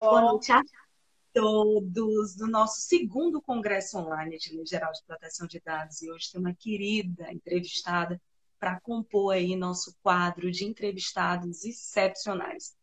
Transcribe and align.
Boa 0.00 0.22
noite 0.22 0.50
a 0.50 0.62
todos 1.34 2.34
do 2.34 2.46
nosso 2.46 2.80
segundo 2.80 3.42
Congresso 3.42 3.98
Online 3.98 4.38
de 4.38 4.56
Lei 4.56 4.64
Geral 4.64 4.90
de 4.92 5.04
Proteção 5.06 5.46
de 5.46 5.60
Dados. 5.60 6.00
E 6.00 6.10
hoje 6.10 6.32
tem 6.32 6.40
uma 6.40 6.54
querida 6.54 7.30
entrevistada 7.30 8.18
para 8.58 8.80
compor 8.80 9.34
aí 9.34 9.54
nosso 9.54 9.94
quadro 10.02 10.50
de 10.50 10.64
entrevistados 10.64 11.66
excepcionais. 11.66 12.74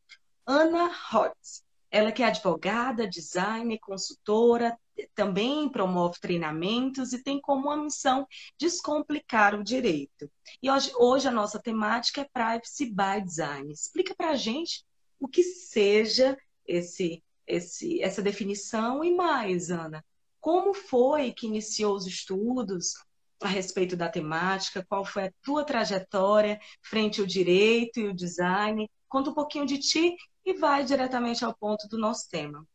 Ana 0.46 0.92
Hotz. 1.12 1.66
Ela 1.90 2.12
que 2.12 2.22
é 2.22 2.28
advogada, 2.28 3.10
designer, 3.10 3.80
consultora, 3.80 4.78
também 5.16 5.68
promove 5.70 6.20
treinamentos 6.20 7.14
e 7.14 7.24
tem 7.24 7.42
como 7.42 7.64
uma 7.64 7.78
missão 7.78 8.28
descomplicar 8.60 9.56
o 9.56 9.64
direito. 9.64 10.30
E 10.62 10.70
hoje, 10.70 10.92
hoje 10.96 11.28
a 11.28 11.32
nossa 11.32 11.60
temática 11.60 12.22
é 12.22 12.30
Privacy 12.32 12.86
by 12.86 13.26
Design. 13.26 13.72
Explica 13.72 14.14
para 14.14 14.30
a 14.30 14.36
gente 14.36 14.86
o 15.20 15.28
que 15.28 15.42
seja 15.42 16.38
esse, 16.68 17.24
esse, 17.46 18.02
essa 18.02 18.22
definição 18.22 19.04
e 19.04 19.16
mais, 19.16 19.72
Ana. 19.72 20.04
Como 20.40 20.74
foi 20.74 21.32
que 21.32 21.48
iniciou 21.48 21.96
os 21.96 22.06
estudos 22.06 22.94
a 23.42 23.48
respeito 23.48 23.96
da 23.96 24.10
temática? 24.10 24.86
Qual 24.88 25.06
foi 25.06 25.26
a 25.26 25.34
tua 25.42 25.64
trajetória 25.64 26.60
frente 26.82 27.22
ao 27.22 27.28
direito 27.28 28.00
e 28.00 28.08
o 28.08 28.14
design? 28.14 28.90
Conta 29.08 29.30
um 29.30 29.34
pouquinho 29.34 29.66
de 29.66 29.80
ti 29.80 30.16
e 30.46 30.54
vai 30.54 30.84
diretamente 30.84 31.44
ao 31.44 31.56
ponto 31.56 31.88
do 31.88 31.98
nosso 31.98 32.30
tema. 32.30 32.66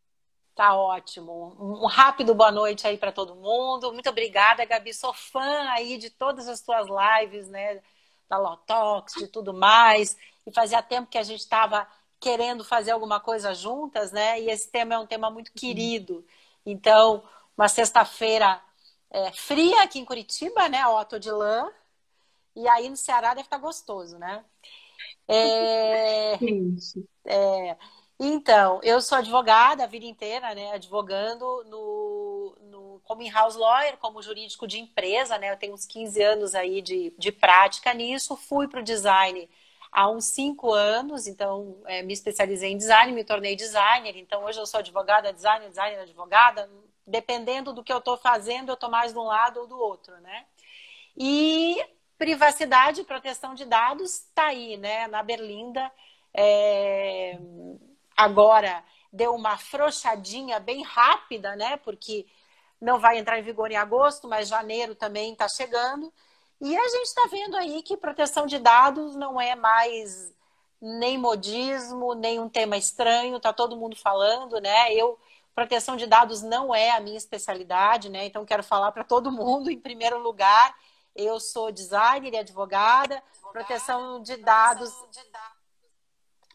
Tá 0.55 0.75
ótimo. 0.75 1.57
Um 1.59 1.87
rápido 1.87 2.35
boa 2.35 2.53
noite 2.53 2.87
aí 2.87 2.99
para 2.99 3.11
todo 3.11 3.35
mundo. 3.35 3.93
Muito 3.93 4.11
obrigada, 4.11 4.65
Gabi. 4.67 4.93
Sou 4.93 5.15
fã 5.15 5.71
aí 5.71 5.97
de 5.97 6.11
todas 6.11 6.47
as 6.47 6.61
tuas 6.61 6.87
lives, 6.87 7.49
né? 7.49 7.81
Da 8.29 8.37
Lotox, 8.37 9.15
de 9.15 9.29
tudo 9.29 9.55
mais. 9.55 10.17
E 10.47 10.53
fazia 10.53 10.83
tempo 10.83 11.09
que 11.09 11.17
a 11.17 11.23
gente 11.23 11.41
estava 11.41 11.89
querendo 12.23 12.65
fazer 12.65 12.93
alguma 12.93 13.19
coisa 13.19 13.53
juntas, 13.53 14.13
né? 14.13 14.41
E 14.41 14.49
esse 14.49 14.71
tema 14.71 14.95
é 14.95 14.99
um 14.99 15.07
tema 15.07 15.29
muito 15.29 15.53
querido. 15.53 16.25
Então, 16.65 17.25
uma 17.57 17.69
sexta-feira 17.69 18.63
é, 19.11 19.33
fria 19.33 19.83
aqui 19.83 19.99
em 19.99 20.05
Curitiba, 20.05 20.69
né? 20.69 20.87
Otto 20.87 21.19
de 21.19 21.31
lã. 21.31 21.69
E 22.55 22.69
aí 22.69 22.89
no 22.89 22.97
Ceará 22.97 23.31
deve 23.31 23.47
estar 23.47 23.59
tá 23.59 23.63
gostoso, 23.63 24.19
né? 24.19 24.45
É, 25.27 26.35
é, 27.27 27.77
então, 28.21 28.79
eu 28.85 29.01
sou 29.01 29.19
advogada 29.19 29.83
a 29.83 29.89
vida 29.89 30.07
inteira, 30.07 30.55
né? 30.55 30.75
Advogando 30.75 31.65
no, 31.65 32.57
no, 32.61 33.01
como 33.03 33.23
in-house 33.23 33.57
lawyer, 33.57 33.97
como 33.99 34.23
jurídico 34.23 34.65
de 34.69 34.79
empresa, 34.79 35.37
né? 35.39 35.51
Eu 35.51 35.57
tenho 35.57 35.75
uns 35.75 35.87
15 35.87 36.23
anos 36.23 36.55
aí 36.55 36.81
de, 36.81 37.13
de 37.19 37.33
prática 37.33 37.93
nisso. 37.93 38.37
Fui 38.37 38.69
para 38.69 38.79
o 38.79 38.85
design 38.85 39.51
há 39.93 40.11
uns 40.11 40.25
5 40.27 40.73
anos, 40.73 41.27
então 41.27 41.81
é, 41.87 42.03
me 42.03 42.13
especializei 42.13 42.73
em 42.73 42.77
design, 42.77 43.13
me 43.13 43.25
tornei 43.25 43.55
designer. 43.55 44.17
Então, 44.17 44.45
hoje 44.45 44.59
eu 44.59 44.67
sou 44.67 44.81
advogada, 44.81 45.33
designer, 45.33 45.69
designer, 45.69 46.01
advogada. 46.01 46.69
Dependendo 47.07 47.73
do 47.73 47.85
que 47.85 47.93
eu 47.93 47.99
estou 47.99 48.17
fazendo, 48.17 48.71
eu 48.71 48.75
estou 48.75 48.91
mais 48.91 49.13
de 49.13 49.19
um 49.19 49.25
lado 49.25 49.61
ou 49.61 49.67
do 49.67 49.79
outro, 49.79 50.19
né? 50.21 50.47
E 51.17 51.85
privacidade 52.17 53.01
e 53.01 53.05
proteção 53.05 53.55
de 53.55 53.65
dados 53.65 54.21
está 54.21 54.47
aí, 54.47 54.77
né? 54.77 55.07
Na 55.09 55.23
Berlinda. 55.23 55.91
É 56.35 57.39
agora 58.17 58.85
deu 59.13 59.35
uma 59.35 59.53
afrouxadinha 59.53 60.59
bem 60.59 60.83
rápida, 60.83 61.55
né? 61.57 61.77
Porque 61.79 62.27
não 62.81 62.99
vai 62.99 63.19
entrar 63.19 63.39
em 63.39 63.43
vigor 63.43 63.71
em 63.71 63.77
agosto, 63.77 64.29
mas 64.29 64.49
janeiro 64.49 64.95
também 64.95 65.33
está 65.33 65.49
chegando. 65.49 66.13
E 66.63 66.77
a 66.77 66.89
gente 66.91 67.07
está 67.07 67.27
vendo 67.29 67.57
aí 67.57 67.83
que 67.83 67.97
proteção 67.97 68.47
de 68.47 68.57
dados 68.57 69.17
não 69.17 69.41
é 69.41 69.57
mais 69.57 70.33
nem 70.81 71.19
modismo, 71.19 72.15
nem 72.15 72.39
um 72.39 72.49
tema 72.49 72.77
estranho, 72.77 73.41
tá 73.41 73.53
todo 73.53 73.77
mundo 73.77 73.97
falando, 73.97 74.61
né? 74.61 74.95
Eu 74.95 75.19
proteção 75.57 75.97
de 75.97 76.07
dados 76.07 76.41
não 76.41 76.73
é 76.73 76.93
a 76.93 77.01
minha 77.01 77.19
especialidade, 77.19 78.09
né? 78.09 78.27
Então 78.27 78.45
quero 78.45 78.63
falar 78.63 78.93
para 78.93 79.03
todo 79.03 79.33
mundo 79.33 79.73
em 79.73 79.79
primeiro 79.79 80.21
lugar, 80.21 80.73
eu 81.17 81.41
sou 81.41 81.73
designer 81.73 82.33
e 82.33 82.39
advogada, 82.39 83.21
proteção 83.51 84.23
de 84.23 84.37
dados 84.37 84.95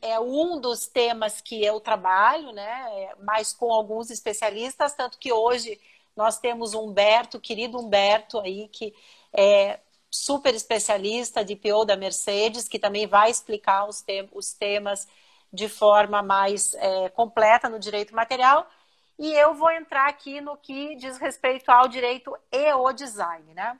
é 0.02 0.18
um 0.18 0.58
dos 0.58 0.88
temas 0.88 1.42
que 1.42 1.62
eu 1.62 1.82
trabalho, 1.82 2.54
né? 2.54 3.12
Mas 3.20 3.52
com 3.52 3.74
alguns 3.74 4.10
especialistas, 4.10 4.94
tanto 4.94 5.18
que 5.18 5.34
hoje 5.34 5.78
nós 6.16 6.40
temos 6.40 6.74
o 6.74 6.82
Humberto, 6.82 7.42
querido 7.42 7.78
Humberto 7.78 8.40
aí, 8.40 8.70
que 8.70 8.96
é 9.34 9.82
super 10.10 10.54
especialista 10.54 11.44
de 11.44 11.56
PO 11.56 11.86
da 11.86 11.96
Mercedes, 11.96 12.68
que 12.68 12.80
também 12.80 13.08
vai 13.08 13.30
explicar 13.30 13.86
os, 13.88 14.02
te 14.02 14.28
os 14.32 14.54
temas 14.54 15.08
de 15.52 15.70
forma 15.70 16.22
mais 16.22 16.74
é, 16.76 17.10
completa 17.10 17.70
no 17.70 17.80
direito 17.80 18.16
material. 18.16 18.68
E 19.20 19.34
eu 19.34 19.54
vou 19.54 19.72
entrar 19.72 20.08
aqui 20.08 20.40
no 20.40 20.56
que 20.58 20.96
diz 20.96 21.18
respeito 21.18 21.70
ao 21.70 21.88
direito 21.88 22.36
e 22.52 22.74
o 22.74 22.92
design, 22.92 23.54
né? 23.54 23.80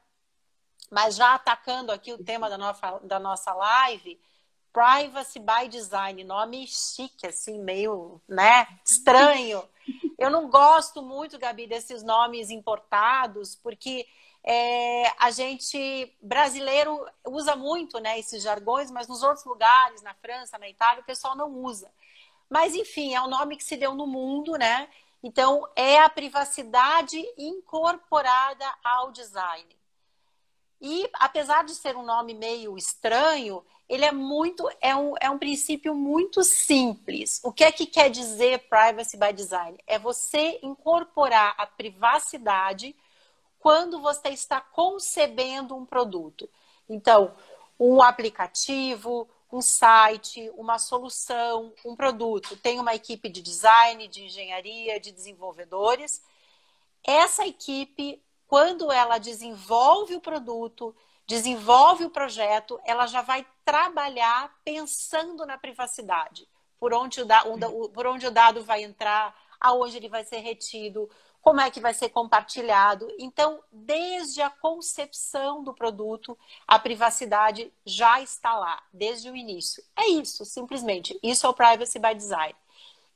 Mas 0.90 1.16
já 1.16 1.34
atacando 1.34 1.92
aqui 1.92 2.14
o 2.14 2.24
tema 2.24 2.50
da 2.50 2.58
nossa, 2.58 3.00
da 3.04 3.20
nossa 3.20 3.54
live, 3.54 4.20
Privacy 4.74 5.40
by 5.40 5.68
Design, 5.68 6.24
nome 6.24 6.68
chique, 6.68 7.28
assim, 7.28 7.60
meio, 7.60 8.22
né, 8.28 8.68
estranho. 8.86 9.64
Eu 10.18 10.30
não 10.30 10.50
gosto 10.50 11.02
muito, 11.02 11.38
Gabi, 11.38 11.68
desses 11.68 12.04
nomes 12.04 12.50
importados, 12.50 13.56
porque 13.56 14.08
é, 14.50 15.14
a 15.20 15.30
gente, 15.30 16.16
brasileiro, 16.22 17.06
usa 17.26 17.54
muito, 17.54 18.00
né, 18.00 18.18
esses 18.18 18.42
jargões, 18.42 18.90
mas 18.90 19.06
nos 19.06 19.22
outros 19.22 19.44
lugares, 19.44 20.02
na 20.02 20.14
França, 20.14 20.58
na 20.58 20.70
Itália, 20.70 21.02
o 21.02 21.06
pessoal 21.06 21.36
não 21.36 21.52
usa. 21.52 21.92
Mas, 22.50 22.74
enfim, 22.74 23.14
é 23.14 23.22
um 23.22 23.28
nome 23.28 23.58
que 23.58 23.64
se 23.66 23.76
deu 23.76 23.94
no 23.94 24.08
mundo, 24.08 24.54
né? 24.54 24.88
Então, 25.22 25.68
é 25.76 26.00
a 26.00 26.08
privacidade 26.08 27.22
incorporada 27.38 28.66
ao 28.86 29.12
design. 29.12 29.68
E, 30.80 31.10
apesar 31.16 31.66
de 31.66 31.76
ser 31.76 31.98
um 31.98 32.06
nome 32.06 32.34
meio 32.34 32.78
estranho, 32.78 33.66
ele 33.90 34.06
é 34.06 34.14
muito, 34.14 34.70
é 34.80 34.96
um, 34.96 35.14
é 35.20 35.30
um 35.30 35.38
princípio 35.38 35.94
muito 35.94 36.42
simples. 36.46 37.42
O 37.44 37.52
que 37.52 37.66
é 37.66 37.72
que 37.72 37.86
quer 37.86 38.10
dizer 38.10 38.70
privacy 38.70 39.18
by 39.18 39.34
design? 39.34 39.78
É 39.86 40.00
você 40.00 40.58
incorporar 40.64 41.54
a 41.58 41.68
privacidade 41.68 42.96
quando 43.60 44.02
você 44.02 44.30
está 44.30 44.62
concebendo 44.62 45.76
um 45.76 45.86
produto. 45.86 46.50
Então, 46.88 47.36
um 47.80 48.02
aplicativo, 48.02 49.30
um 49.52 49.62
site, 49.62 50.52
uma 50.56 50.78
solução, 50.78 51.74
um 51.86 51.96
produto. 51.96 52.58
Tem 52.58 52.80
uma 52.80 52.96
equipe 52.96 53.30
de 53.30 53.42
design, 53.42 54.08
de 54.08 54.26
engenharia, 54.26 55.00
de 55.00 55.12
desenvolvedores. 55.12 56.22
Essa 57.04 57.46
equipe, 57.46 58.22
quando 58.48 58.92
ela 58.92 59.18
desenvolve 59.18 60.16
o 60.16 60.22
produto, 60.22 60.96
desenvolve 61.26 62.06
o 62.06 62.10
projeto, 62.10 62.80
ela 62.86 63.06
já 63.08 63.22
vai 63.22 63.46
trabalhar 63.64 64.54
pensando 64.64 65.46
na 65.46 65.58
privacidade. 65.58 66.48
Por 66.80 66.94
onde 66.94 67.22
o, 67.22 67.26
da, 67.26 67.42
por 67.94 68.08
onde 68.08 68.28
o 68.28 68.32
dado 68.32 68.64
vai 68.64 68.84
entrar, 68.84 69.36
aonde 69.60 69.98
ele 69.98 70.10
vai 70.10 70.24
ser 70.24 70.40
retido, 70.40 71.10
como 71.48 71.62
é 71.62 71.72
que 71.72 71.80
vai 71.80 71.94
ser 71.94 72.10
compartilhado. 72.10 73.08
Então, 73.18 73.64
desde 73.72 74.42
a 74.42 74.50
concepção 74.50 75.64
do 75.64 75.74
produto, 75.74 76.38
a 76.68 76.78
privacidade 76.78 77.72
já 77.86 78.20
está 78.20 78.54
lá, 78.54 78.84
desde 78.92 79.30
o 79.30 79.36
início. 79.36 79.82
É 79.96 80.10
isso, 80.10 80.44
simplesmente. 80.44 81.18
Isso 81.24 81.48
é 81.48 81.50
o 81.50 81.54
Privacy 81.54 82.00
by 82.00 82.14
Design. 82.14 82.54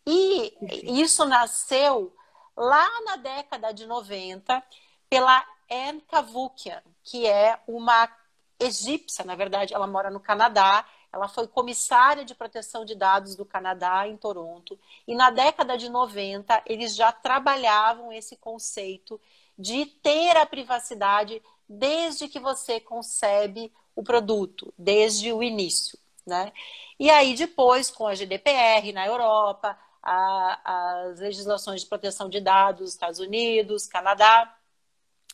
E 0.08 0.56
isso 0.98 1.26
nasceu 1.26 2.16
lá 2.56 2.88
na 3.02 3.18
década 3.18 3.74
de 3.74 3.86
90 3.86 4.64
pela 5.10 5.46
Anne 5.70 6.00
Cavoukian, 6.00 6.82
que 7.04 7.28
é 7.28 7.60
uma 7.68 8.10
egípcia, 8.58 9.26
na 9.26 9.36
verdade, 9.36 9.74
ela 9.74 9.88
mora 9.88 10.10
no 10.10 10.22
Canadá, 10.22 10.86
ela 11.12 11.28
foi 11.28 11.48
comissária 11.48 12.24
de 12.24 12.34
proteção 12.34 12.86
de 12.86 12.96
dados 12.96 13.36
do 13.36 13.46
Canadá 13.46 14.08
em 14.08 14.16
Toronto, 14.16 14.80
e 15.08 15.14
na 15.14 15.30
década 15.30 15.78
de 15.78 15.90
90 15.90 16.64
eles 16.66 16.96
já 16.96 17.12
trabalhavam 17.12 18.12
esse 18.12 18.36
conceito 18.36 19.20
de 19.58 19.86
ter 19.86 20.38
a 20.38 20.46
privacidade 20.46 21.42
desde 21.68 22.28
que 22.28 22.40
você 22.40 22.80
concebe 22.80 23.72
o 23.96 24.04
produto, 24.04 24.74
desde 24.78 25.32
o 25.32 25.44
início. 25.44 25.98
Né? 26.26 26.52
E 27.00 27.10
aí, 27.10 27.36
depois, 27.36 27.90
com 27.90 28.08
a 28.08 28.16
GDPR 28.16 28.92
na 28.94 29.06
Europa, 29.06 29.78
a, 30.02 31.02
as 31.10 31.20
legislações 31.20 31.82
de 31.82 31.88
proteção 31.88 32.30
de 32.30 32.40
dados 32.40 32.82
dos 32.82 32.90
Estados 32.92 33.20
Unidos, 33.20 33.88
Canadá, 33.88 34.56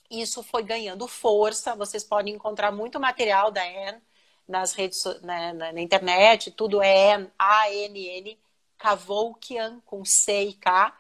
isso 0.10 0.42
foi 0.42 0.64
ganhando 0.64 1.08
força. 1.08 1.76
Vocês 1.76 2.04
podem 2.04 2.36
encontrar 2.36 2.72
muito 2.72 3.00
material 3.00 3.52
da 3.52 3.64
Anne 3.64 4.02
nas 4.48 4.74
redes, 4.74 5.04
né, 5.22 5.54
na, 5.54 5.74
na, 5.74 5.82
internet, 5.82 6.52
tudo 6.52 6.82
é 6.82 7.30
A-N-N, 7.38 8.40
Kavoukian, 8.78 9.82
com 9.86 10.06
C 10.06 10.46
e 10.46 10.54
K. 10.54 10.96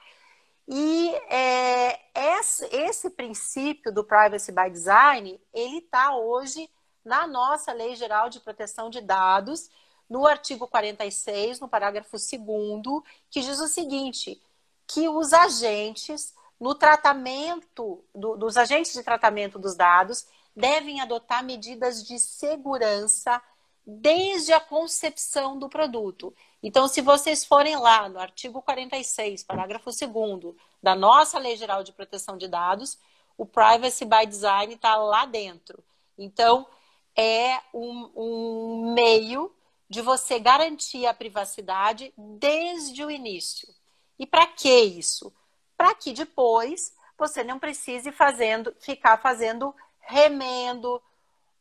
E 0.67 1.09
é, 1.29 1.99
esse, 2.13 2.65
esse, 2.75 3.09
princípio 3.09 3.93
do 3.93 4.03
Privacy 4.03 4.51
by 4.51 4.69
Design, 4.69 5.39
ele 5.53 5.77
está 5.77 6.15
hoje 6.15 6.69
na 7.05 7.25
nossa 7.25 7.71
Lei 7.71 7.95
Geral 7.95 8.29
de 8.29 8.41
Proteção 8.41 8.89
de 8.89 8.99
Dados, 8.99 9.69
no 10.09 10.27
artigo 10.27 10.67
46, 10.67 11.59
no 11.59 11.69
parágrafo 11.69 12.17
2 12.17 13.03
que 13.29 13.41
diz 13.41 13.59
o 13.59 13.67
seguinte, 13.67 14.41
que 14.85 15.07
os 15.07 15.33
agentes 15.33 16.33
no 16.59 16.73
tratamento 16.73 18.03
do, 18.13 18.35
dos 18.35 18.57
agentes 18.57 18.93
de 18.93 19.03
tratamento 19.03 19.59
dos 19.59 19.75
dados 19.75 20.25
devem 20.57 20.99
adotar 20.99 21.43
medidas 21.43 22.03
de 22.03 22.17
segurança 22.17 23.39
desde 23.85 24.51
a 24.51 24.59
concepção 24.59 25.57
do 25.57 25.69
produto. 25.69 26.35
Então, 26.63 26.87
se 26.87 26.99
vocês 26.99 27.45
forem 27.45 27.77
lá 27.77 28.09
no 28.09 28.19
artigo 28.19 28.59
46, 28.63 29.43
parágrafo 29.43 29.91
2 29.91 30.55
da 30.81 30.95
nossa 30.95 31.37
Lei 31.37 31.55
Geral 31.55 31.83
de 31.83 31.93
Proteção 31.93 32.37
de 32.37 32.47
Dados, 32.47 32.97
o 33.37 33.45
Privacy 33.45 34.03
by 34.03 34.25
Design 34.25 34.73
está 34.73 34.95
lá 34.95 35.27
dentro. 35.27 35.83
Então, 36.17 36.67
é 37.15 37.61
um, 37.71 38.09
um 38.15 38.93
meio 38.95 39.53
de 39.87 40.01
você 40.01 40.39
garantir 40.39 41.05
a 41.05 41.13
privacidade 41.13 42.11
desde 42.17 43.05
o 43.05 43.11
início. 43.11 43.69
E 44.17 44.25
para 44.25 44.47
que 44.47 44.81
isso? 44.81 45.31
Para 45.77 45.93
que 45.93 46.13
depois 46.13 46.93
você 47.15 47.43
não 47.43 47.59
precise 47.59 48.11
fazendo, 48.11 48.75
ficar 48.79 49.17
fazendo 49.17 49.73
remendo, 50.07 51.01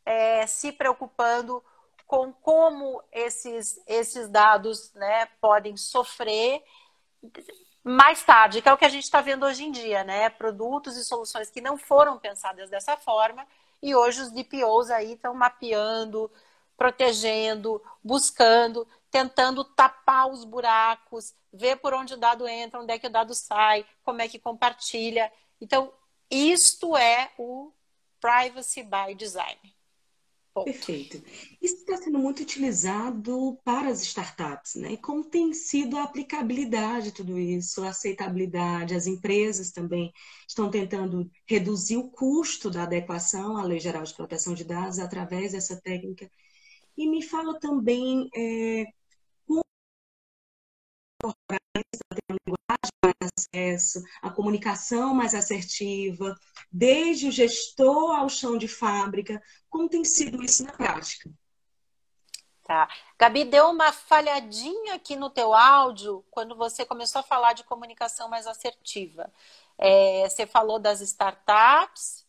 é, 0.05 0.47
se 0.47 0.71
preocupando 0.71 1.63
com 2.07 2.31
como 2.31 3.03
esses, 3.11 3.81
esses 3.85 4.29
dados 4.29 4.93
né, 4.93 5.27
podem 5.41 5.75
sofrer 5.75 6.63
mais 7.83 8.23
tarde, 8.23 8.61
que 8.61 8.69
é 8.69 8.73
o 8.73 8.77
que 8.77 8.85
a 8.85 8.89
gente 8.89 9.03
está 9.03 9.21
vendo 9.21 9.45
hoje 9.45 9.65
em 9.65 9.71
dia, 9.71 10.03
né? 10.03 10.29
Produtos 10.29 10.95
e 10.97 11.05
soluções 11.05 11.49
que 11.49 11.61
não 11.61 11.77
foram 11.77 12.17
pensadas 12.17 12.69
dessa 12.69 12.97
forma 12.97 13.45
e 13.81 13.95
hoje 13.95 14.21
os 14.21 14.31
DPOs 14.31 14.89
aí 14.89 15.13
estão 15.13 15.33
mapeando, 15.33 16.31
protegendo, 16.77 17.81
buscando, 18.03 18.87
tentando 19.11 19.63
tapar 19.63 20.29
os 20.29 20.43
buracos, 20.43 21.33
ver 21.51 21.77
por 21.77 21.93
onde 21.93 22.13
o 22.13 22.17
dado 22.17 22.47
entra, 22.47 22.79
onde 22.79 22.93
é 22.93 22.99
que 22.99 23.07
o 23.07 23.11
dado 23.11 23.33
sai, 23.33 23.85
como 24.03 24.21
é 24.21 24.27
que 24.27 24.39
compartilha. 24.39 25.31
Então, 25.59 25.91
isto 26.29 26.95
é 26.97 27.31
o 27.37 27.71
privacy 28.19 28.83
by 28.83 29.13
design. 29.15 29.57
Ponto. 30.57 30.65
Perfeito. 30.65 31.23
Isso 31.61 31.75
está 31.75 31.97
sendo 31.97 32.17
muito 32.17 32.41
utilizado 32.41 33.59
para 33.63 33.89
as 33.89 34.01
startups, 34.01 34.73
né? 34.73 34.93
E 34.93 34.97
como 34.97 35.23
tem 35.23 35.53
sido 35.53 35.97
a 35.97 36.03
aplicabilidade 36.03 37.05
de 37.05 37.11
tudo 37.11 37.37
isso, 37.37 37.83
a 37.83 37.89
aceitabilidade, 37.89 38.95
as 38.95 39.05
empresas 39.05 39.71
também 39.71 40.11
estão 40.47 40.71
tentando 40.71 41.29
reduzir 41.45 41.97
o 41.97 42.09
custo 42.09 42.71
da 42.71 42.83
adequação 42.83 43.55
à 43.55 43.63
Lei 43.63 43.79
Geral 43.79 44.01
de 44.01 44.15
Proteção 44.15 44.55
de 44.55 44.63
Dados 44.63 44.97
através 44.97 45.51
dessa 45.51 45.79
técnica. 45.79 46.27
E 46.97 47.07
me 47.07 47.21
fala 47.21 47.59
também 47.59 48.27
é, 48.35 48.85
como 49.45 49.61
acesso, 53.37 54.03
a 54.21 54.29
comunicação 54.29 55.13
mais 55.13 55.33
assertiva, 55.33 56.35
desde 56.71 57.27
o 57.27 57.31
gestor 57.31 58.15
ao 58.15 58.29
chão 58.29 58.57
de 58.57 58.67
fábrica. 58.67 59.41
Como 59.69 59.89
tem 59.89 60.03
sido 60.03 60.43
isso 60.43 60.63
na 60.63 60.71
prática? 60.71 61.29
Tá. 62.63 62.89
Gabi, 63.17 63.45
deu 63.45 63.69
uma 63.69 63.93
falhadinha 63.93 64.95
aqui 64.95 65.15
no 65.15 65.29
teu 65.29 65.53
áudio 65.53 66.25
quando 66.29 66.53
você 66.53 66.85
começou 66.85 67.21
a 67.21 67.23
falar 67.23 67.53
de 67.53 67.63
comunicação 67.63 68.27
mais 68.27 68.45
assertiva. 68.45 69.31
É, 69.77 70.27
você 70.27 70.45
falou 70.45 70.77
das 70.77 70.99
startups. 70.99 72.26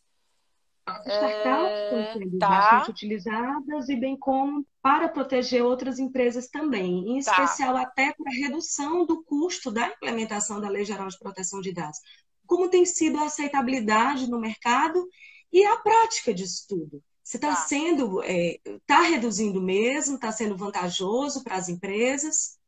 Startups 1.05 1.71
é, 1.71 2.13
sendo 2.13 2.37
tá. 2.37 2.49
bastante 2.49 2.91
utilizadas 2.91 3.89
e 3.89 3.95
bem 3.95 4.17
como 4.17 4.65
para 4.81 5.09
proteger 5.09 5.63
outras 5.63 5.99
empresas 5.99 6.47
também, 6.49 7.17
em 7.17 7.21
tá. 7.21 7.31
especial 7.31 7.75
até 7.77 8.13
para 8.13 8.31
redução 8.31 9.05
do 9.05 9.23
custo 9.23 9.71
da 9.71 9.87
implementação 9.87 10.59
da 10.59 10.69
Lei 10.69 10.85
Geral 10.85 11.07
de 11.07 11.19
Proteção 11.19 11.61
de 11.61 11.73
Dados. 11.73 11.99
Como 12.45 12.69
tem 12.69 12.85
sido 12.85 13.19
a 13.19 13.25
aceitabilidade 13.25 14.29
no 14.29 14.39
mercado 14.39 15.07
e 15.51 15.63
a 15.65 15.77
prática 15.77 16.33
disso 16.33 16.65
tudo? 16.67 17.03
Você 17.23 17.37
está 17.37 17.49
tá. 17.49 17.55
sendo, 17.55 18.23
está 18.23 19.05
é, 19.05 19.09
reduzindo 19.09 19.61
mesmo, 19.61 20.15
está 20.15 20.31
sendo 20.31 20.57
vantajoso 20.57 21.43
para 21.43 21.55
as 21.55 21.69
empresas? 21.69 22.58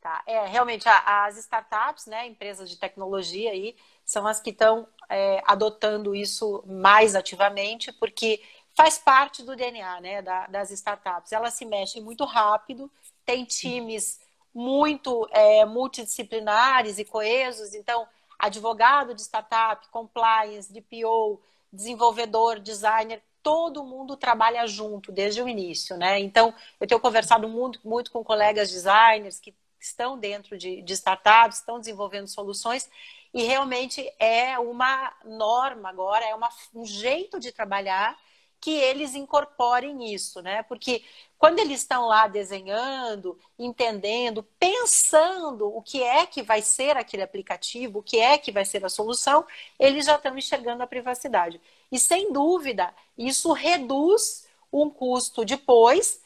Tá, 0.00 0.22
é, 0.26 0.46
realmente 0.46 0.88
as 0.88 1.36
startups, 1.36 2.06
né, 2.06 2.26
empresas 2.26 2.70
de 2.70 2.78
tecnologia 2.78 3.50
aí, 3.50 3.76
são 4.02 4.26
as 4.26 4.40
que 4.40 4.48
estão 4.48 4.88
é, 5.10 5.42
adotando 5.46 6.14
isso 6.14 6.64
mais 6.66 7.14
ativamente, 7.14 7.92
porque 7.92 8.42
faz 8.74 8.96
parte 8.96 9.42
do 9.42 9.54
DNA 9.54 10.00
né, 10.00 10.22
da, 10.22 10.46
das 10.46 10.70
startups. 10.70 11.32
Elas 11.32 11.52
se 11.52 11.66
mexem 11.66 12.02
muito 12.02 12.24
rápido, 12.24 12.90
tem 13.26 13.44
times 13.44 14.18
muito 14.54 15.28
é, 15.32 15.66
multidisciplinares 15.66 16.98
e 16.98 17.04
coesos, 17.04 17.74
então, 17.74 18.08
advogado 18.38 19.14
de 19.14 19.20
startup, 19.20 19.86
compliance, 19.90 20.72
DPO, 20.72 21.40
desenvolvedor, 21.70 22.58
designer, 22.58 23.22
todo 23.42 23.84
mundo 23.84 24.16
trabalha 24.16 24.66
junto 24.66 25.12
desde 25.12 25.42
o 25.42 25.48
início, 25.48 25.96
né? 25.96 26.18
Então, 26.18 26.54
eu 26.80 26.86
tenho 26.86 27.00
conversado 27.00 27.48
muito, 27.48 27.80
muito 27.86 28.10
com 28.10 28.24
colegas 28.24 28.70
designers 28.70 29.38
que 29.38 29.54
estão 29.80 30.18
dentro 30.18 30.56
de, 30.58 30.82
de 30.82 30.92
startups, 30.92 31.58
estão 31.58 31.78
desenvolvendo 31.78 32.28
soluções, 32.28 32.88
e 33.32 33.42
realmente 33.42 34.12
é 34.18 34.58
uma 34.58 35.12
norma 35.24 35.88
agora, 35.88 36.24
é 36.24 36.34
uma, 36.34 36.48
um 36.74 36.84
jeito 36.84 37.38
de 37.38 37.52
trabalhar 37.52 38.18
que 38.60 38.70
eles 38.70 39.14
incorporem 39.14 40.12
isso, 40.12 40.42
né? 40.42 40.62
Porque 40.64 41.02
quando 41.38 41.58
eles 41.58 41.80
estão 41.80 42.06
lá 42.06 42.28
desenhando, 42.28 43.38
entendendo, 43.58 44.42
pensando 44.58 45.66
o 45.74 45.80
que 45.80 46.02
é 46.02 46.26
que 46.26 46.42
vai 46.42 46.60
ser 46.60 46.96
aquele 46.96 47.22
aplicativo, 47.22 48.00
o 48.00 48.02
que 48.02 48.18
é 48.18 48.36
que 48.36 48.52
vai 48.52 48.66
ser 48.66 48.84
a 48.84 48.90
solução, 48.90 49.46
eles 49.78 50.04
já 50.04 50.16
estão 50.16 50.36
enxergando 50.36 50.82
a 50.82 50.86
privacidade. 50.86 51.58
E 51.90 51.98
sem 51.98 52.32
dúvida, 52.32 52.94
isso 53.16 53.52
reduz 53.52 54.46
um 54.70 54.90
custo 54.90 55.44
depois 55.44 56.22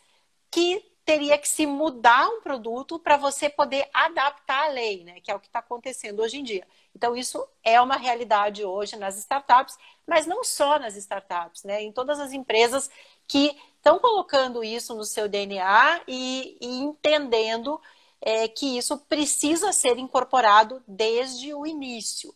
que 0.51 0.85
teria 1.05 1.37
que 1.37 1.49
se 1.49 1.67
mudar 1.67 2.29
um 2.29 2.41
produto 2.41 2.99
para 2.99 3.17
você 3.17 3.51
poder 3.51 3.89
adaptar 3.93 4.67
a 4.67 4.69
lei, 4.69 5.05
né? 5.05 5.21
Que 5.21 5.31
é 5.31 5.35
o 5.35 5.41
que 5.41 5.47
está 5.47 5.59
acontecendo 5.59 6.21
hoje 6.21 6.39
em 6.39 6.43
dia. 6.43 6.67
Então, 6.97 7.15
isso 7.17 7.47
é 7.63 7.81
uma 7.81 7.97
realidade 7.97 8.65
hoje 8.65 8.97
nas 8.97 9.19
startups, 9.19 9.77
mas 10.07 10.27
não 10.27 10.43
só 10.43 10.79
nas 10.79 10.97
startups, 10.97 11.63
né? 11.65 11.83
Em 11.83 11.93
todas 11.93 12.19
as 12.19 12.33
empresas 12.33 12.91
que 13.27 13.57
estão 13.77 13.99
colocando 13.99 14.65
isso 14.65 14.95
no 14.95 15.05
seu 15.05 15.29
DNA 15.29 16.03
e, 16.09 16.57
e 16.61 16.79
entendendo 16.79 17.81
é, 18.21 18.49
que 18.49 18.79
isso 18.79 18.97
precisa 18.99 19.73
ser 19.73 19.99
incorporado 19.99 20.83
desde 20.89 21.53
o 21.53 21.67
início. 21.67 22.35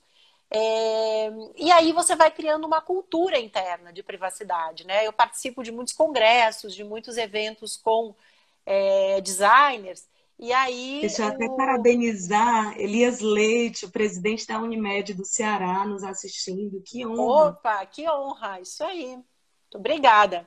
É, 0.50 1.30
e 1.56 1.70
aí 1.72 1.92
você 1.92 2.16
vai 2.16 2.30
criando 2.30 2.66
uma 2.66 2.80
cultura 2.80 3.38
interna 3.38 3.92
de 3.92 4.02
privacidade, 4.02 4.86
né? 4.86 5.06
Eu 5.06 5.12
participo 5.12 5.62
de 5.62 5.72
muitos 5.72 5.94
congressos, 5.94 6.74
de 6.74 6.84
muitos 6.84 7.16
eventos 7.16 7.76
com 7.76 8.14
é, 8.68 9.20
designers, 9.22 10.06
e 10.38 10.52
aí. 10.52 11.00
Deixa 11.00 11.22
eu 11.22 11.28
até 11.28 11.48
parabenizar 11.48 12.78
Elias 12.78 13.20
Leite, 13.20 13.86
o 13.86 13.90
presidente 13.90 14.46
da 14.46 14.60
Unimed 14.60 15.14
do 15.14 15.24
Ceará, 15.24 15.86
nos 15.86 16.04
assistindo. 16.04 16.82
Que 16.84 17.06
honra. 17.06 17.48
Opa, 17.48 17.86
que 17.86 18.08
honra, 18.08 18.60
isso 18.60 18.84
aí. 18.84 19.16
Muito 19.16 19.78
obrigada. 19.78 20.46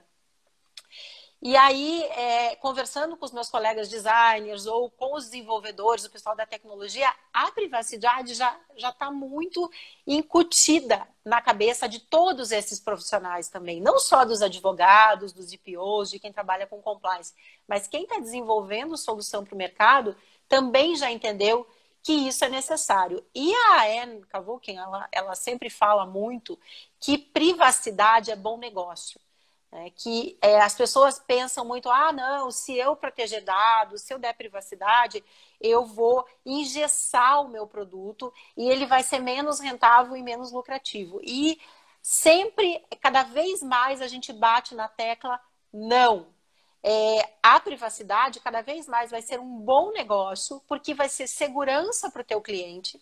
E 1.44 1.58
aí, 1.58 2.04
é, 2.04 2.56
conversando 2.58 3.18
com 3.18 3.26
os 3.26 3.32
meus 3.32 3.50
colegas 3.50 3.90
designers 3.90 4.68
ou 4.68 4.92
com 4.92 5.16
os 5.16 5.26
desenvolvedores, 5.26 6.06
o 6.06 6.12
pessoal 6.12 6.36
da 6.36 6.46
tecnologia, 6.46 7.12
a 7.34 7.52
privacidade 7.52 8.36
já 8.36 8.60
está 8.78 9.10
muito 9.10 9.68
incutida 10.06 11.08
na 11.26 11.42
cabeça 11.42 11.90
de 11.90 12.00
todos 12.00 12.52
esses 12.52 12.80
profissionais 12.80 13.50
também. 13.50 13.82
Não 13.82 13.98
só 13.98 14.24
dos 14.24 14.44
advogados, 14.44 15.34
dos 15.34 15.52
IPOs, 15.52 16.12
de 16.12 16.20
quem 16.20 16.32
trabalha 16.32 16.68
com 16.68 16.80
compliance, 16.80 17.34
mas 17.68 17.88
quem 17.88 18.04
está 18.04 18.20
desenvolvendo 18.20 18.96
solução 18.96 19.44
para 19.44 19.56
o 19.56 19.58
mercado 19.58 20.16
também 20.48 20.96
já 20.96 21.10
entendeu 21.12 21.68
que 22.04 22.14
isso 22.14 22.46
é 22.46 22.50
necessário. 22.50 23.26
E 23.34 23.52
a 23.56 24.04
Anne 24.04 24.22
Kavukin, 24.28 24.78
ela, 24.78 25.08
ela 25.12 25.34
sempre 25.34 25.72
fala 25.72 26.06
muito 26.06 26.60
que 27.00 27.18
privacidade 27.18 28.30
é 28.30 28.36
bom 28.36 28.58
negócio. 28.60 29.20
É, 29.74 29.90
que 29.90 30.38
é, 30.42 30.60
as 30.60 30.76
pessoas 30.76 31.18
pensam 31.18 31.64
muito, 31.64 31.90
ah, 31.90 32.12
não, 32.12 32.52
se 32.52 32.78
eu 32.78 32.94
proteger 32.94 33.42
dados, 33.42 34.02
se 34.02 34.14
eu 34.14 34.20
der 34.20 34.34
privacidade, 34.34 35.24
eu 35.62 35.86
vou 35.86 36.28
engessar 36.46 37.42
o 37.42 37.48
meu 37.48 37.66
produto 37.66 38.34
e 38.58 38.68
ele 38.70 38.86
vai 38.86 39.02
ser 39.02 39.20
menos 39.20 39.62
rentável 39.62 40.18
e 40.18 40.22
menos 40.22 40.52
lucrativo. 40.52 41.22
E 41.24 41.58
sempre, 42.02 42.84
cada 43.00 43.24
vez 43.24 43.64
mais, 43.64 44.02
a 44.02 44.08
gente 44.08 44.34
bate 44.34 44.76
na 44.76 44.90
tecla 44.90 45.40
não. 45.72 46.28
É, 46.84 47.34
a 47.44 47.60
privacidade 47.60 48.40
cada 48.40 48.62
vez 48.62 48.88
mais 48.88 49.12
vai 49.12 49.22
ser 49.22 49.40
um 49.40 49.60
bom 49.60 49.92
negócio, 49.92 50.62
porque 50.68 50.94
vai 50.94 51.08
ser 51.08 51.28
segurança 51.28 52.10
para 52.10 52.22
o 52.24 52.26
teu 52.26 52.42
cliente, 52.42 53.00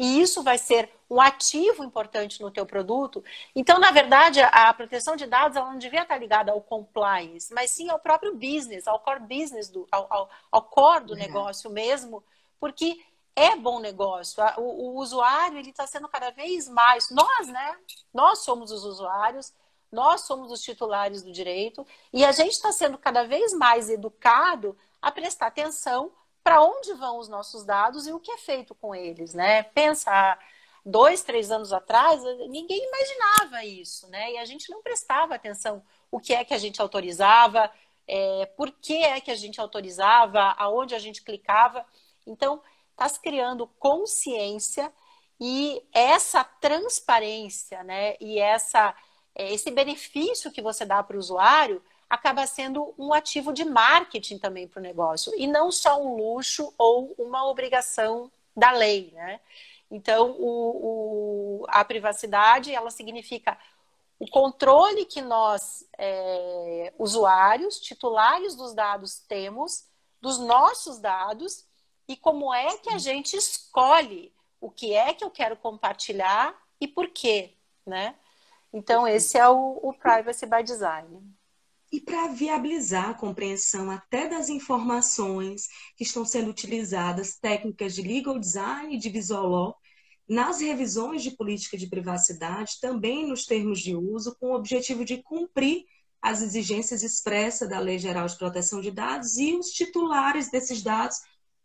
e 0.00 0.18
isso 0.18 0.42
vai 0.42 0.56
ser 0.56 0.90
um 1.10 1.20
ativo 1.20 1.84
importante 1.84 2.40
no 2.40 2.50
teu 2.50 2.64
produto. 2.64 3.22
Então, 3.54 3.78
na 3.78 3.90
verdade, 3.90 4.40
a 4.40 4.72
proteção 4.72 5.14
de 5.14 5.26
dados 5.26 5.58
ela 5.58 5.70
não 5.70 5.78
devia 5.78 6.00
estar 6.00 6.16
ligada 6.16 6.52
ao 6.52 6.62
compliance, 6.62 7.52
mas 7.52 7.70
sim 7.70 7.90
ao 7.90 7.98
próprio 7.98 8.34
business, 8.34 8.88
ao 8.88 8.98
core 9.00 9.20
business, 9.20 9.68
do, 9.68 9.86
ao, 9.92 10.06
ao, 10.10 10.30
ao 10.50 10.62
core 10.62 11.04
do 11.04 11.12
uhum. 11.12 11.18
negócio 11.18 11.70
mesmo, 11.70 12.24
porque 12.58 12.98
é 13.36 13.54
bom 13.56 13.78
negócio. 13.78 14.42
O, 14.56 14.62
o 14.62 14.94
usuário 14.94 15.58
ele 15.58 15.68
está 15.68 15.86
sendo 15.86 16.08
cada 16.08 16.30
vez 16.30 16.66
mais 16.66 17.10
nós, 17.10 17.48
né? 17.48 17.76
Nós 18.10 18.38
somos 18.38 18.72
os 18.72 18.84
usuários, 18.84 19.52
nós 19.92 20.22
somos 20.22 20.50
os 20.50 20.62
titulares 20.62 21.22
do 21.22 21.30
direito 21.30 21.86
e 22.10 22.24
a 22.24 22.32
gente 22.32 22.52
está 22.52 22.72
sendo 22.72 22.96
cada 22.96 23.24
vez 23.24 23.52
mais 23.52 23.90
educado 23.90 24.74
a 25.02 25.12
prestar 25.12 25.48
atenção 25.48 26.10
para 26.42 26.62
onde 26.62 26.94
vão 26.94 27.18
os 27.18 27.28
nossos 27.28 27.64
dados 27.64 28.06
e 28.06 28.12
o 28.12 28.20
que 28.20 28.32
é 28.32 28.38
feito 28.38 28.74
com 28.74 28.94
eles, 28.94 29.34
né? 29.34 29.62
Pensa 29.62 30.38
dois, 30.84 31.22
três 31.22 31.50
anos 31.50 31.72
atrás, 31.72 32.22
ninguém 32.48 32.86
imaginava 32.86 33.64
isso, 33.64 34.08
né? 34.08 34.32
E 34.32 34.38
a 34.38 34.44
gente 34.44 34.70
não 34.70 34.82
prestava 34.82 35.34
atenção 35.34 35.82
o 36.10 36.18
que 36.18 36.32
é 36.32 36.44
que 36.44 36.54
a 36.54 36.58
gente 36.58 36.80
autorizava, 36.80 37.70
é, 38.06 38.46
por 38.56 38.72
que 38.72 38.96
é 38.96 39.20
que 39.20 39.30
a 39.30 39.36
gente 39.36 39.60
autorizava, 39.60 40.54
aonde 40.58 40.94
a 40.94 40.98
gente 40.98 41.22
clicava. 41.22 41.84
Então, 42.26 42.62
está 42.90 43.08
se 43.08 43.20
criando 43.20 43.66
consciência 43.78 44.92
e 45.38 45.82
essa 45.92 46.42
transparência, 46.44 47.82
né? 47.82 48.16
E 48.20 48.38
essa, 48.38 48.94
é, 49.34 49.52
esse 49.52 49.70
benefício 49.70 50.50
que 50.50 50.60
você 50.60 50.84
dá 50.84 51.02
para 51.02 51.16
o 51.16 51.20
usuário 51.20 51.82
acaba 52.10 52.44
sendo 52.44 52.92
um 52.98 53.14
ativo 53.14 53.52
de 53.52 53.64
marketing 53.64 54.38
também 54.38 54.66
para 54.66 54.80
o 54.80 54.82
negócio 54.82 55.32
e 55.36 55.46
não 55.46 55.70
só 55.70 56.02
um 56.02 56.16
luxo 56.16 56.74
ou 56.76 57.14
uma 57.16 57.48
obrigação 57.48 58.30
da 58.56 58.72
lei, 58.72 59.12
né? 59.14 59.40
Então, 59.88 60.32
o, 60.32 61.62
o, 61.62 61.66
a 61.68 61.84
privacidade, 61.84 62.74
ela 62.74 62.90
significa 62.90 63.56
o 64.18 64.28
controle 64.28 65.04
que 65.04 65.22
nós, 65.22 65.88
é, 65.96 66.92
usuários, 66.98 67.80
titulares 67.80 68.56
dos 68.56 68.74
dados, 68.74 69.20
temos 69.20 69.84
dos 70.20 70.38
nossos 70.38 70.98
dados 70.98 71.64
e 72.06 72.16
como 72.16 72.52
é 72.52 72.76
que 72.78 72.90
a 72.90 72.98
gente 72.98 73.36
escolhe 73.36 74.32
o 74.60 74.70
que 74.70 74.94
é 74.94 75.14
que 75.14 75.24
eu 75.24 75.30
quero 75.30 75.56
compartilhar 75.56 76.54
e 76.80 76.86
por 76.86 77.08
quê, 77.08 77.54
né? 77.86 78.16
Então, 78.72 79.06
esse 79.06 79.38
é 79.38 79.48
o, 79.48 79.80
o 79.82 79.92
Privacy 79.94 80.46
by 80.46 80.62
Design. 80.62 81.39
E 81.92 82.00
para 82.00 82.28
viabilizar 82.28 83.10
a 83.10 83.14
compreensão 83.14 83.90
até 83.90 84.28
das 84.28 84.48
informações 84.48 85.66
que 85.96 86.04
estão 86.04 86.24
sendo 86.24 86.50
utilizadas, 86.50 87.36
técnicas 87.36 87.94
de 87.94 88.02
legal 88.02 88.38
design 88.38 88.94
e 88.94 88.98
de 88.98 89.08
visual 89.08 89.48
law, 89.48 89.76
nas 90.28 90.60
revisões 90.60 91.22
de 91.22 91.32
política 91.32 91.76
de 91.76 91.88
privacidade, 91.88 92.78
também 92.80 93.26
nos 93.26 93.44
termos 93.44 93.80
de 93.80 93.96
uso, 93.96 94.36
com 94.38 94.50
o 94.52 94.54
objetivo 94.54 95.04
de 95.04 95.20
cumprir 95.20 95.84
as 96.22 96.42
exigências 96.42 97.02
expressas 97.02 97.68
da 97.68 97.80
Lei 97.80 97.98
Geral 97.98 98.26
de 98.26 98.38
Proteção 98.38 98.80
de 98.80 98.92
Dados 98.92 99.36
e 99.38 99.56
os 99.56 99.70
titulares 99.70 100.50
desses 100.50 100.82
dados 100.82 101.18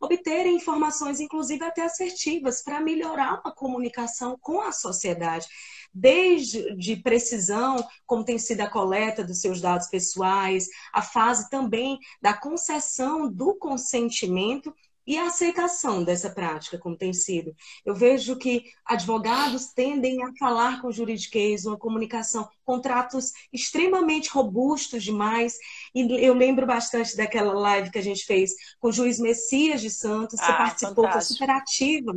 obterem 0.05 0.55
informações, 0.55 1.19
inclusive 1.19 1.63
até 1.63 1.83
assertivas, 1.83 2.61
para 2.61 2.79
melhorar 2.79 3.41
a 3.43 3.51
comunicação 3.51 4.37
com 4.39 4.61
a 4.61 4.71
sociedade. 4.71 5.47
Desde 5.93 6.75
de 6.75 6.97
precisão, 6.97 7.77
como 8.05 8.25
tem 8.25 8.37
sido 8.37 8.61
a 8.61 8.69
coleta 8.69 9.23
dos 9.23 9.39
seus 9.39 9.61
dados 9.61 9.87
pessoais, 9.87 10.67
a 10.93 11.01
fase 11.01 11.49
também 11.49 11.97
da 12.21 12.33
concessão 12.33 13.31
do 13.31 13.55
consentimento 13.55 14.73
e 15.05 15.17
a 15.17 15.27
aceitação 15.27 16.03
dessa 16.03 16.29
prática, 16.29 16.77
como 16.77 16.97
tem 16.97 17.13
sido. 17.13 17.55
Eu 17.85 17.93
vejo 17.93 18.35
que 18.37 18.63
advogados 18.85 19.67
tendem 19.67 20.23
a 20.23 20.31
falar 20.39 20.81
com 20.81 20.91
juridiquês, 20.91 21.65
uma 21.65 21.77
comunicação, 21.77 22.49
contratos 22.63 23.31
extremamente 23.53 24.29
robustos 24.29 25.03
demais. 25.03 25.57
E 25.93 26.25
eu 26.25 26.33
lembro 26.33 26.65
bastante 26.65 27.15
daquela 27.15 27.53
live 27.53 27.91
que 27.91 27.99
a 27.99 28.03
gente 28.03 28.25
fez 28.25 28.53
com 28.79 28.89
o 28.89 28.91
juiz 28.91 29.19
Messias 29.19 29.81
de 29.81 29.89
Santos, 29.89 30.39
você 30.39 30.51
ah, 30.51 30.57
participou, 30.57 31.11
foi 31.11 31.21
super 31.21 31.49
ativa 31.49 32.13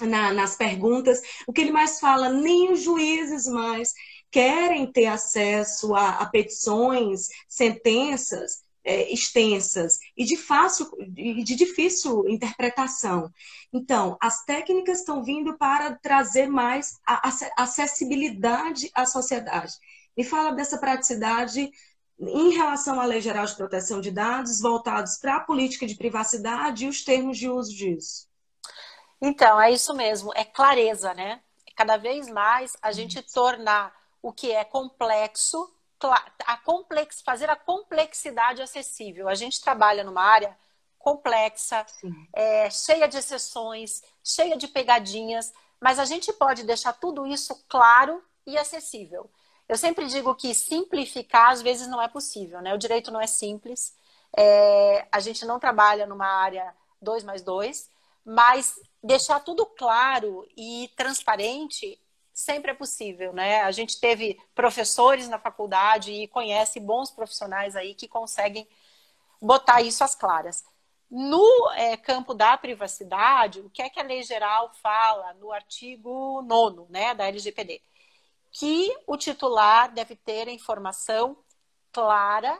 na, 0.00 0.32
nas 0.32 0.56
perguntas. 0.56 1.20
O 1.46 1.52
que 1.52 1.60
ele 1.60 1.72
mais 1.72 1.98
fala, 1.98 2.28
nem 2.28 2.72
os 2.72 2.82
juízes 2.82 3.46
mais 3.46 3.92
querem 4.30 4.90
ter 4.90 5.06
acesso 5.06 5.94
a, 5.94 6.20
a 6.20 6.26
petições, 6.26 7.28
sentenças 7.48 8.62
é, 8.84 9.12
extensas 9.12 9.98
e 10.16 10.24
de 10.24 10.36
fácil 10.36 10.90
de 11.08 11.54
difícil 11.54 12.28
interpretação. 12.28 13.30
Então, 13.72 14.16
as 14.20 14.44
técnicas 14.44 14.98
estão 14.98 15.22
vindo 15.22 15.56
para 15.56 15.94
trazer 15.96 16.48
mais 16.48 17.00
acessibilidade 17.56 18.90
à 18.94 19.06
sociedade. 19.06 19.72
Me 20.16 20.24
fala 20.24 20.52
dessa 20.52 20.78
praticidade 20.78 21.70
em 22.18 22.50
relação 22.50 23.00
à 23.00 23.04
Lei 23.04 23.20
Geral 23.20 23.46
de 23.46 23.56
Proteção 23.56 24.00
de 24.00 24.10
Dados, 24.10 24.60
voltados 24.60 25.16
para 25.16 25.36
a 25.36 25.40
política 25.40 25.86
de 25.86 25.96
privacidade 25.96 26.84
e 26.84 26.88
os 26.88 27.02
termos 27.02 27.38
de 27.38 27.48
uso 27.48 27.74
disso. 27.74 28.28
Então, 29.20 29.60
é 29.60 29.70
isso 29.70 29.94
mesmo, 29.94 30.32
é 30.34 30.44
clareza, 30.44 31.14
né? 31.14 31.40
Cada 31.76 31.96
vez 31.96 32.28
mais 32.28 32.76
a 32.82 32.92
gente 32.92 33.22
tornar 33.22 33.92
o 34.20 34.32
que 34.32 34.52
é 34.52 34.64
complexo, 34.64 35.72
a 36.10 36.56
complex, 36.58 37.20
fazer 37.20 37.50
a 37.50 37.56
complexidade 37.56 38.62
acessível. 38.62 39.28
A 39.28 39.34
gente 39.34 39.60
trabalha 39.60 40.04
numa 40.04 40.22
área 40.22 40.56
complexa, 40.98 41.84
é, 42.32 42.70
cheia 42.70 43.08
de 43.08 43.18
exceções, 43.18 44.02
cheia 44.22 44.56
de 44.56 44.68
pegadinhas, 44.68 45.52
mas 45.80 45.98
a 45.98 46.04
gente 46.04 46.32
pode 46.32 46.62
deixar 46.62 46.92
tudo 46.92 47.26
isso 47.26 47.64
claro 47.68 48.22
e 48.46 48.56
acessível. 48.56 49.30
Eu 49.68 49.76
sempre 49.76 50.06
digo 50.06 50.34
que 50.34 50.54
simplificar 50.54 51.50
às 51.50 51.62
vezes 51.62 51.88
não 51.88 52.00
é 52.00 52.08
possível, 52.08 52.60
né? 52.60 52.74
O 52.74 52.78
direito 52.78 53.10
não 53.10 53.20
é 53.20 53.26
simples. 53.26 53.94
É, 54.36 55.06
a 55.10 55.20
gente 55.20 55.44
não 55.44 55.58
trabalha 55.58 56.06
numa 56.06 56.26
área 56.26 56.74
2 57.00 57.24
mais 57.24 57.42
2, 57.42 57.90
mas 58.24 58.78
deixar 59.02 59.40
tudo 59.40 59.66
claro 59.66 60.46
e 60.56 60.90
transparente 60.96 61.98
sempre 62.42 62.72
é 62.72 62.74
possível, 62.74 63.32
né? 63.32 63.62
A 63.62 63.70
gente 63.70 64.00
teve 64.00 64.40
professores 64.54 65.28
na 65.28 65.38
faculdade 65.38 66.12
e 66.12 66.28
conhece 66.28 66.80
bons 66.80 67.10
profissionais 67.10 67.76
aí 67.76 67.94
que 67.94 68.08
conseguem 68.08 68.68
botar 69.40 69.80
isso 69.80 70.04
às 70.04 70.14
claras. 70.14 70.64
No 71.10 71.70
é, 71.74 71.96
campo 71.96 72.32
da 72.34 72.56
privacidade, 72.56 73.60
o 73.60 73.70
que 73.70 73.82
é 73.82 73.90
que 73.90 74.00
a 74.00 74.04
lei 74.04 74.22
geral 74.22 74.72
fala 74.82 75.34
no 75.34 75.52
artigo 75.52 76.42
9 76.42 76.86
né, 76.90 77.14
da 77.14 77.26
LGPD? 77.26 77.82
Que 78.50 78.94
o 79.06 79.16
titular 79.16 79.92
deve 79.92 80.16
ter 80.16 80.48
a 80.48 80.52
informação 80.52 81.36
clara, 81.92 82.58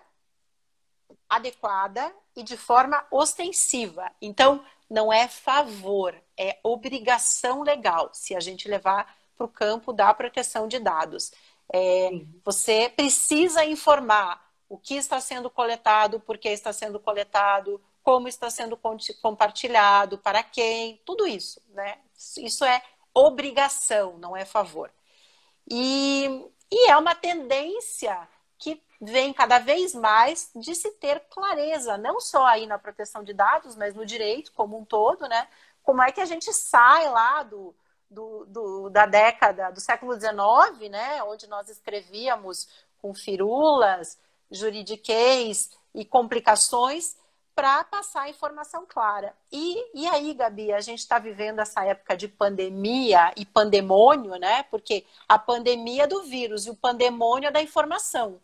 adequada 1.28 2.14
e 2.36 2.42
de 2.42 2.56
forma 2.56 3.06
ostensiva. 3.10 4.10
Então, 4.20 4.64
não 4.88 5.10
é 5.10 5.26
favor, 5.28 6.14
é 6.36 6.58
obrigação 6.62 7.62
legal, 7.62 8.10
se 8.12 8.36
a 8.36 8.40
gente 8.40 8.68
levar 8.68 9.21
para 9.42 9.44
o 9.44 9.48
campo 9.48 9.92
da 9.92 10.12
proteção 10.14 10.68
de 10.68 10.78
dados. 10.78 11.32
É, 11.72 12.10
você 12.44 12.88
precisa 12.88 13.64
informar 13.64 14.42
o 14.68 14.78
que 14.78 14.94
está 14.94 15.20
sendo 15.20 15.50
coletado, 15.50 16.20
por 16.20 16.38
que 16.38 16.48
está 16.48 16.72
sendo 16.72 17.00
coletado, 17.00 17.80
como 18.02 18.28
está 18.28 18.50
sendo 18.50 18.78
compartilhado, 19.20 20.18
para 20.18 20.42
quem, 20.42 21.00
tudo 21.04 21.26
isso, 21.26 21.60
né? 21.70 21.98
Isso 22.38 22.64
é 22.64 22.82
obrigação, 23.14 24.18
não 24.18 24.36
é 24.36 24.44
favor. 24.44 24.90
E, 25.70 26.26
e 26.70 26.90
é 26.90 26.96
uma 26.96 27.14
tendência 27.14 28.28
que 28.58 28.82
vem 29.00 29.32
cada 29.32 29.58
vez 29.58 29.94
mais 29.94 30.50
de 30.54 30.74
se 30.74 30.90
ter 30.92 31.20
clareza, 31.30 31.96
não 31.98 32.20
só 32.20 32.46
aí 32.46 32.66
na 32.66 32.78
proteção 32.78 33.22
de 33.22 33.32
dados, 33.32 33.76
mas 33.76 33.94
no 33.94 34.06
direito 34.06 34.52
como 34.52 34.78
um 34.78 34.84
todo, 34.84 35.28
né? 35.28 35.48
Como 35.82 36.02
é 36.02 36.12
que 36.12 36.20
a 36.20 36.24
gente 36.24 36.52
sai 36.52 37.08
lá 37.08 37.42
do, 37.42 37.74
do, 38.12 38.44
do 38.46 38.90
da 38.90 39.06
década 39.06 39.70
do 39.70 39.80
século 39.80 40.14
XIX, 40.14 40.90
né? 40.90 41.22
Onde 41.24 41.46
nós 41.46 41.68
escrevíamos 41.68 42.68
com 42.98 43.12
firulas, 43.14 44.18
juridiquês 44.50 45.70
e 45.94 46.04
complicações 46.04 47.16
para 47.54 47.84
passar 47.84 48.22
a 48.22 48.30
informação 48.30 48.86
clara. 48.88 49.34
E, 49.50 50.00
e 50.02 50.06
aí, 50.06 50.32
Gabi, 50.32 50.72
a 50.72 50.80
gente 50.80 51.00
está 51.00 51.18
vivendo 51.18 51.58
essa 51.58 51.84
época 51.84 52.16
de 52.16 52.28
pandemia 52.28 53.32
e 53.36 53.44
pandemônio, 53.44 54.36
né? 54.36 54.62
Porque 54.64 55.04
a 55.28 55.38
pandemia 55.38 56.04
é 56.04 56.06
do 56.06 56.22
vírus 56.22 56.66
e 56.66 56.70
o 56.70 56.76
pandemônio 56.76 57.48
é 57.48 57.50
da 57.50 57.60
informação 57.60 58.40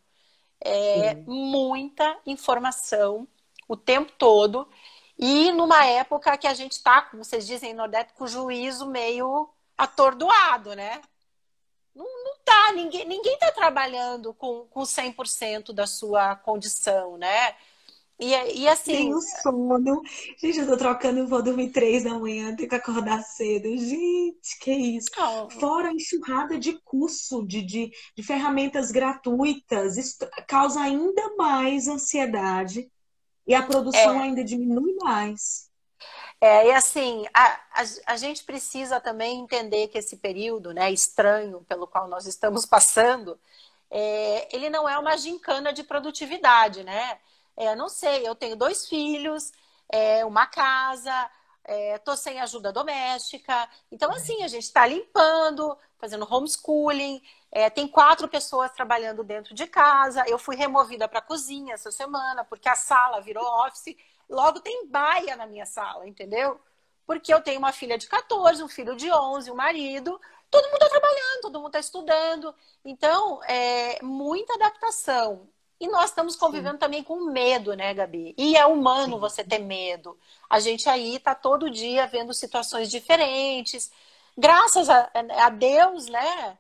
é, 0.61 1.15
muita 1.27 2.19
informação 2.27 3.27
o 3.69 3.77
tempo 3.77 4.13
todo. 4.19 4.69
E 5.19 5.53
numa 5.53 5.85
época 5.85 6.37
que 6.39 6.47
a 6.47 6.55
gente 6.55 6.73
está, 6.73 7.03
como 7.03 7.25
vocês 7.25 7.47
dizem 7.47 7.73
em 7.73 7.75
Nordeste, 7.75 8.13
com 8.15 8.25
o 8.25 8.29
juízo 8.29 8.87
meio 8.87 9.49
atordoado, 9.79 10.75
né? 10.75 11.01
Não, 11.95 12.05
não 12.05 12.39
tá, 12.45 12.73
ninguém, 12.73 13.07
ninguém 13.07 13.39
tá 13.39 13.51
trabalhando 13.53 14.35
com, 14.35 14.67
com 14.67 14.83
100% 14.83 15.73
da 15.73 15.87
sua 15.87 16.37
condição, 16.37 17.17
né? 17.17 17.55
E, 18.21 18.33
e 18.63 18.69
assim. 18.69 18.93
Nem 18.93 19.15
o 19.15 19.21
sono. 19.21 20.03
Gente, 20.37 20.59
eu 20.59 20.67
tô 20.67 20.77
trocando, 20.77 21.27
vou 21.29 21.43
dormir 21.43 21.71
três 21.71 22.03
da 22.03 22.19
manhã, 22.19 22.55
tenho 22.55 22.69
que 22.69 22.75
acordar 22.75 23.23
cedo. 23.23 23.69
Gente, 23.77 24.59
que 24.61 24.73
isso. 24.73 25.09
Não. 25.17 25.49
Fora 25.49 25.89
a 25.89 25.93
enxurrada 25.93 26.59
de 26.59 26.73
curso, 26.83 27.47
de, 27.47 27.63
de, 27.63 27.93
de 28.17 28.23
ferramentas 28.25 28.91
gratuitas, 28.91 29.97
isso 29.97 30.19
causa 30.49 30.81
ainda 30.81 31.37
mais 31.37 31.87
ansiedade 31.87 32.91
e 33.47 33.55
a 33.55 33.63
produção 33.63 34.21
é. 34.21 34.25
ainda 34.25 34.43
diminui 34.43 34.95
mais. 34.97 35.68
É, 36.41 36.69
e 36.69 36.73
assim, 36.73 37.27
a, 37.35 37.61
a, 37.73 38.13
a, 38.13 38.17
gente 38.17 38.45
precisa 38.45 39.01
também 39.01 39.41
entender 39.41 39.89
que 39.89 39.99
esse 39.99 40.17
período 40.19 40.73
né, 40.73 40.91
estranho 40.93 41.63
pelo 41.69 41.87
qual 41.87 42.07
nós 42.07 42.27
estamos 42.27 42.65
passando, 42.65 43.39
é, 43.91 44.55
ele 44.55 44.71
não 44.71 44.89
é 44.89 44.97
uma 44.99 45.17
gincana 45.17 45.73
de 45.73 45.83
produtividade, 45.83 46.85
né? 46.85 47.19
É, 47.57 47.75
não 47.75 47.89
sei, 47.89 48.27
eu 48.27 48.37
tenho 48.37 48.55
dois 48.57 48.87
filhos, 48.89 49.53
é, 49.91 50.25
uma 50.25 50.47
casa, 50.47 51.31
estou 51.97 52.15
é, 52.15 52.17
sem 52.17 52.41
ajuda 52.41 52.73
doméstica. 52.73 53.69
Então, 53.91 54.11
assim, 54.13 54.43
a 54.43 54.49
gente 54.49 54.65
está 54.65 54.87
limpando, 54.87 55.77
fazendo 55.99 56.27
homeschooling, 56.33 57.21
é, 57.51 57.69
tem 57.69 57.89
quatro 57.89 58.29
pessoas 58.29 58.71
trabalhando 58.73 59.25
dentro 59.25 59.55
de 59.55 59.67
casa. 59.67 60.25
Eu 60.29 60.39
fui 60.39 60.57
removida 60.57 61.09
para 61.09 61.19
a 61.19 61.23
cozinha 61.23 61.75
essa 61.75 61.91
semana, 61.91 62.45
porque 62.45 62.69
a 62.69 62.75
sala 62.75 63.21
virou 63.21 63.45
office. 63.67 63.97
Logo 64.29 64.61
tem 64.61 64.87
baia 64.87 65.37
na 65.37 65.47
minha 65.47 65.67
sala, 65.67 66.07
entendeu? 66.07 66.61
Porque 67.07 67.33
eu 67.33 67.41
tenho 67.41 67.59
uma 67.59 67.73
filha 67.73 67.97
de 67.97 68.07
14, 68.07 68.63
um 68.63 68.69
filho 68.69 68.95
de 68.95 69.11
11, 69.11 69.51
um 69.51 69.55
marido. 69.55 70.21
Todo 70.51 70.65
mundo 70.67 70.83
está 70.83 70.89
trabalhando, 70.89 71.41
todo 71.43 71.59
mundo 71.59 71.69
está 71.69 71.81
estudando. 71.81 72.55
Então, 72.85 73.43
é 73.45 74.03
muita 74.03 74.55
adaptação. 74.55 75.49
E 75.81 75.89
nós 75.89 76.11
estamos 76.11 76.35
convivendo 76.35 76.75
Sim. 76.75 76.79
também 76.79 77.05
com 77.05 77.31
medo, 77.31 77.75
né, 77.75 77.95
Gabi? 77.95 78.35
E 78.37 78.57
é 78.57 78.67
humano 78.67 79.15
Sim. 79.15 79.21
você 79.21 79.45
ter 79.45 79.59
medo. 79.59 80.19
A 80.51 80.59
gente 80.59 80.89
aí 80.89 81.17
está 81.17 81.35
todo 81.35 81.71
dia 81.71 82.07
vendo 82.07 82.35
situações 82.35 82.91
diferentes. 82.91 83.91
Graças 84.37 84.91
a, 84.91 85.11
a 85.45 85.51
Deus, 85.51 86.07
né? 86.07 86.59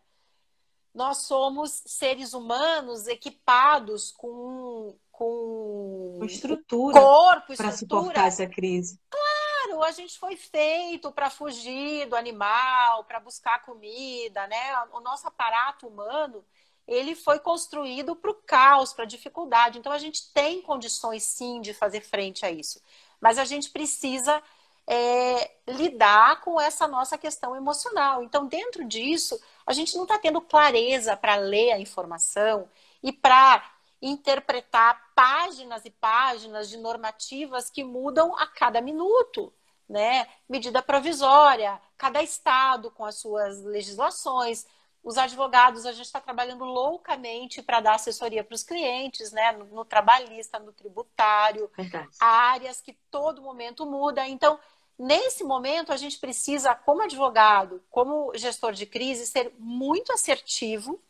Nós 0.94 1.18
somos 1.18 1.82
seres 1.86 2.32
humanos 2.32 3.06
equipados 3.06 4.12
com, 4.12 4.94
com 5.18 6.20
estrutura 6.22 7.00
corpo, 7.00 7.56
para 7.56 7.72
suportar 7.72 8.28
essa 8.28 8.46
crise. 8.46 9.00
Claro, 9.10 9.82
a 9.82 9.90
gente 9.90 10.16
foi 10.16 10.36
feito 10.36 11.10
para 11.10 11.28
fugir 11.28 12.06
do 12.06 12.14
animal, 12.14 13.02
para 13.02 13.18
buscar 13.18 13.64
comida, 13.64 14.46
né? 14.46 14.80
O 14.92 15.00
nosso 15.00 15.26
aparato 15.26 15.88
humano 15.88 16.44
ele 16.86 17.16
foi 17.16 17.40
construído 17.40 18.14
para 18.14 18.30
o 18.30 18.34
caos, 18.34 18.92
para 18.92 19.02
a 19.02 19.08
dificuldade. 19.08 19.78
Então, 19.78 19.90
a 19.90 19.98
gente 19.98 20.32
tem 20.32 20.62
condições, 20.62 21.24
sim, 21.24 21.60
de 21.60 21.74
fazer 21.74 22.00
frente 22.00 22.46
a 22.46 22.50
isso. 22.50 22.80
Mas 23.20 23.38
a 23.38 23.44
gente 23.44 23.70
precisa 23.70 24.40
é, 24.86 25.50
lidar 25.66 26.40
com 26.42 26.60
essa 26.60 26.86
nossa 26.86 27.18
questão 27.18 27.56
emocional. 27.56 28.22
Então, 28.22 28.46
dentro 28.46 28.84
disso, 28.86 29.38
a 29.66 29.72
gente 29.72 29.96
não 29.96 30.04
está 30.04 30.16
tendo 30.16 30.40
clareza 30.40 31.16
para 31.16 31.34
ler 31.34 31.72
a 31.72 31.78
informação 31.78 32.68
e 33.02 33.12
para 33.12 33.77
interpretar 34.00 35.12
páginas 35.14 35.84
e 35.84 35.90
páginas 35.90 36.68
de 36.68 36.76
normativas 36.76 37.70
que 37.70 37.82
mudam 37.82 38.36
a 38.36 38.46
cada 38.46 38.80
minuto. 38.80 39.52
Né? 39.88 40.26
Medida 40.48 40.82
provisória, 40.82 41.80
cada 41.96 42.22
estado 42.22 42.90
com 42.90 43.04
as 43.04 43.16
suas 43.16 43.62
legislações, 43.64 44.66
os 45.02 45.16
advogados, 45.16 45.86
a 45.86 45.92
gente 45.92 46.04
está 46.04 46.20
trabalhando 46.20 46.64
loucamente 46.64 47.62
para 47.62 47.80
dar 47.80 47.94
assessoria 47.94 48.44
para 48.44 48.54
os 48.54 48.62
clientes, 48.62 49.32
né? 49.32 49.52
No, 49.52 49.64
no, 49.66 49.84
trabalhista, 49.84 50.58
no 50.58 50.72
tributário, 50.72 51.70
Verdade. 51.76 52.08
áreas 52.20 52.80
que 52.80 52.92
todo 53.10 53.40
momento 53.40 53.86
muda. 53.86 54.26
Então, 54.28 54.58
nesse 54.98 55.44
momento, 55.44 55.92
a 55.92 55.96
gente 55.96 56.18
precisa, 56.18 56.74
como 56.74 57.02
advogado, 57.02 57.82
como 57.88 58.36
gestor 58.36 58.72
de 58.72 58.84
crise, 58.84 59.26
ser 59.26 59.50
muito 59.58 60.12
assertivo, 60.12 61.02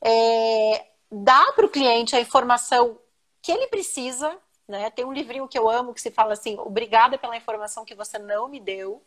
é, 0.00 0.86
dar 1.10 1.52
para 1.52 1.66
o 1.66 1.70
cliente 1.70 2.16
a 2.16 2.20
informação 2.20 2.98
que 3.42 3.52
ele 3.52 3.66
precisa. 3.68 4.36
Né? 4.66 4.90
Tem 4.90 5.04
um 5.04 5.12
livrinho 5.12 5.48
que 5.48 5.58
eu 5.58 5.68
amo 5.68 5.94
que 5.94 6.00
se 6.00 6.10
fala 6.10 6.32
assim: 6.32 6.58
obrigada 6.58 7.16
pela 7.16 7.36
informação 7.36 7.84
que 7.84 7.94
você 7.94 8.18
não 8.18 8.48
me 8.48 8.60
deu, 8.60 9.02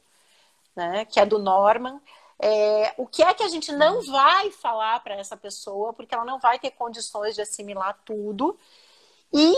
né? 0.76 1.06
que 1.06 1.20
é 1.20 1.26
do 1.26 1.40
Norman. 1.40 2.02
É, 2.42 2.94
o 2.98 3.06
que 3.06 3.22
é 3.22 3.34
que 3.34 3.44
a 3.44 3.50
gente 3.50 3.70
não 3.74 4.02
vai 4.06 4.50
falar 4.52 5.02
para 5.02 5.16
essa 5.16 5.36
pessoa, 5.36 5.92
porque 5.92 6.16
ela 6.16 6.24
não 6.24 6.40
vai 6.40 6.58
ter 6.58 6.72
condições 6.72 7.36
de 7.36 7.42
assimilar 7.42 8.00
tudo 8.06 8.58
e 9.34 9.54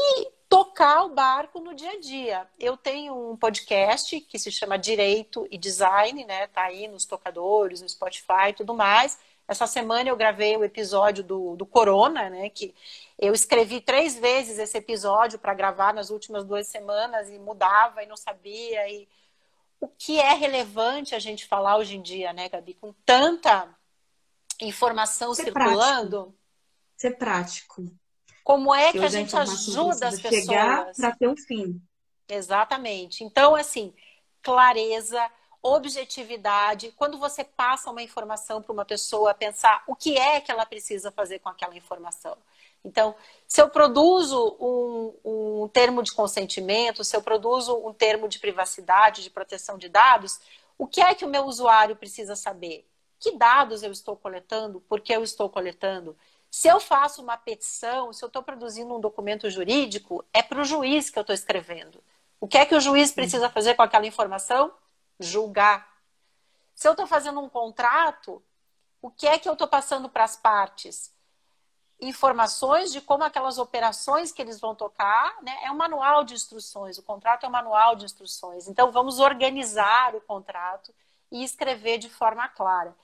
tocar 0.50 1.06
o 1.06 1.10
barco 1.10 1.60
no 1.60 1.74
dia 1.76 1.92
a 1.92 2.00
dia. 2.00 2.48
Eu 2.60 2.76
tenho 2.76 3.32
um 3.32 3.38
podcast 3.38 4.20
que 4.20 4.40
se 4.40 4.52
chama 4.52 4.78
Direito 4.78 5.48
e 5.52 5.58
Design, 5.58 6.26
né? 6.26 6.48
Tá 6.48 6.64
aí 6.64 6.88
nos 6.88 7.06
tocadores, 7.06 7.82
no 7.82 7.88
Spotify 7.88 8.50
e 8.50 8.54
tudo 8.54 8.74
mais. 8.74 9.18
Essa 9.52 9.68
semana 9.68 10.08
eu 10.08 10.16
gravei 10.16 10.56
o 10.56 10.64
episódio 10.64 11.26
do, 11.26 11.58
do 11.58 11.66
Corona, 11.66 12.30
né? 12.30 12.50
Que 12.50 12.74
eu 13.20 13.34
escrevi 13.34 13.82
três 13.82 14.18
vezes 14.18 14.58
esse 14.58 14.78
episódio 14.78 15.38
para 15.38 15.54
gravar 15.54 15.94
nas 15.94 16.10
últimas 16.10 16.46
duas 16.46 16.68
semanas 16.68 17.30
e 17.30 17.38
mudava 17.38 18.02
e 18.02 18.08
não 18.08 18.16
sabia 18.16 18.90
e 18.90 19.10
o 19.78 19.90
que 19.90 20.18
é 20.22 20.36
relevante 20.36 21.14
a 21.14 21.20
gente 21.20 21.46
falar 21.46 21.76
hoje 21.76 21.98
em 21.98 22.02
dia, 22.02 22.32
né, 22.32 22.48
Gabi? 22.48 22.76
Com 22.76 22.94
tanta 23.06 23.68
informação 24.62 25.34
Ser 25.34 25.44
circulando. 25.44 26.18
Prático. 26.18 26.38
Ser 26.96 27.18
prático. 27.18 27.86
Como 28.46 28.74
é 28.74 28.94
que, 28.94 29.00
que 29.00 29.06
a 29.06 29.10
gente 29.10 29.36
ajuda 29.36 30.08
as 30.08 30.22
pessoas? 30.22 30.46
Chegar 30.46 30.92
para 30.94 31.14
ter 31.14 31.28
um 31.28 31.36
fim. 31.36 31.82
Exatamente. 32.26 33.26
Então, 33.26 33.54
assim, 33.54 33.94
clareza, 34.42 35.22
objetividade. 35.62 36.94
Quando 36.98 37.18
você 37.18 37.44
passa 37.44 37.92
uma 37.92 38.02
informação 38.02 38.62
para 38.62 38.74
uma 38.74 38.86
pessoa, 38.86 39.34
pensar 39.34 39.84
o 39.88 39.96
que 39.96 40.18
é 40.18 40.42
que 40.42 40.52
ela 40.52 40.66
precisa 40.66 41.12
fazer 41.12 41.40
com 41.40 41.50
aquela 41.50 41.76
informação. 41.76 42.38
Então, 42.84 43.16
se 43.48 43.62
eu 43.62 43.70
produzo 43.70 44.58
um, 44.60 45.14
um, 45.64 45.68
termo 45.68 46.02
de 46.02 46.12
consentimento, 46.14 47.04
se 47.04 47.16
eu 47.16 47.22
produzo 47.22 47.76
um 47.78 47.94
termo 47.94 48.28
de 48.28 48.40
privacidade, 48.40 49.22
de 49.22 49.30
proteção 49.30 49.78
de 49.78 49.88
dados, 49.88 50.40
o 50.78 50.88
que 50.88 51.00
é 51.00 51.14
que 51.14 51.24
o 51.24 51.30
meu 51.30 51.46
usuário 51.46 51.96
precisa 51.96 52.36
saber? 52.36 52.88
Que 53.20 53.38
dados 53.38 53.84
eu 53.84 53.92
estou 53.92 54.16
coletando? 54.16 54.82
Por 54.82 55.00
que 55.00 55.14
eu 55.14 55.24
estou 55.24 55.48
coletando? 55.48 56.18
Se 56.50 56.68
eu 56.68 56.80
faço 56.80 57.22
uma 57.22 57.38
petição, 57.38 58.12
se 58.12 58.24
eu 58.26 58.28
estou 58.28 58.42
produzindo 58.42 58.96
um 58.96 59.00
documento 59.00 59.50
jurídico, 59.50 60.26
é 60.34 60.42
para 60.42 60.60
o 60.60 60.66
juiz 60.66 61.10
que 61.10 61.20
eu 61.20 61.22
estou 61.22 61.36
escrevendo. 61.36 62.04
O 62.40 62.48
que 62.48 62.58
é 62.58 62.66
que 62.66 62.76
o 62.76 62.82
juiz 62.82 63.12
precisa 63.12 63.50
fazer 63.50 63.76
com 63.76 63.84
aquela 63.84 64.08
informação? 64.08 64.74
Julgar. 65.22 65.88
Se 66.74 66.88
eu 66.88 66.92
estou 66.92 67.08
fazendo 67.08 67.40
um 67.40 67.50
contrato, 67.50 68.44
o 69.02 69.10
que 69.10 69.28
é 69.28 69.38
que 69.38 69.48
eu 69.48 69.54
estou 69.54 69.68
passando 69.68 70.10
para 70.10 70.24
as 70.24 70.36
partes? 70.36 71.14
informações 72.02 72.92
de 72.92 73.00
como 73.00 73.24
aquelas 73.24 73.60
operações 73.60 74.32
que 74.32 74.42
eles 74.42 74.60
vão 74.60 74.74
tocar, 74.74 75.38
né? 75.44 75.56
É 75.64 75.72
um 75.72 75.78
manual 75.78 76.24
de 76.24 76.34
instruções, 76.34 76.98
o 76.98 77.04
contrato 77.04 77.46
é 77.46 77.48
um 77.48 77.52
manual 77.52 77.96
de 77.96 78.06
instruções. 78.06 78.68
Então, 78.68 78.92
vamos 78.92 79.20
organizar 79.20 80.16
o 80.16 80.22
contrato 80.22 80.92
e 81.32 81.44
escrever 81.44 82.00
de 82.00 82.10
forma 82.10 82.48
clara. 82.48 82.96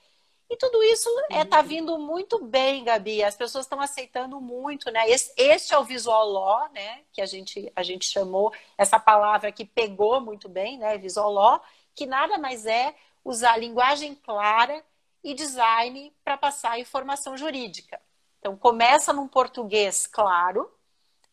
E 0.49 0.55
tudo 0.55 0.81
isso 0.81 1.09
está 1.29 1.35
é, 1.35 1.45
tá 1.45 1.61
vindo 1.61 1.99
muito 1.99 2.43
bem, 2.43 2.83
Gabi. 2.83 3.21
As 3.21 3.35
pessoas 3.35 3.65
estão 3.65 3.81
aceitando 3.81 4.39
muito, 4.39 4.89
né? 4.89 5.07
Esse, 5.09 5.31
este 5.37 5.73
é 5.73 5.77
o 5.77 5.83
visual 5.83 6.27
law, 6.27 6.69
né? 6.71 7.01
Que 7.11 7.21
a 7.21 7.25
gente, 7.25 7.71
a 7.75 7.83
gente 7.83 8.05
chamou 8.05 8.53
essa 8.77 8.97
palavra 8.97 9.51
que 9.51 9.65
pegou 9.65 10.21
muito 10.21 10.47
bem, 10.47 10.77
né? 10.77 10.97
Visual 10.97 11.31
law, 11.31 11.61
que 11.97 12.05
nada 12.05 12.37
mais 12.37 12.67
é 12.67 12.95
usar 13.25 13.57
linguagem 13.57 14.13
clara 14.13 14.85
e 15.23 15.33
design 15.33 16.13
para 16.23 16.37
passar 16.37 16.79
informação 16.79 17.35
jurídica. 17.35 17.99
Então, 18.37 18.55
começa 18.55 19.11
num 19.11 19.27
português 19.27 20.05
claro, 20.05 20.71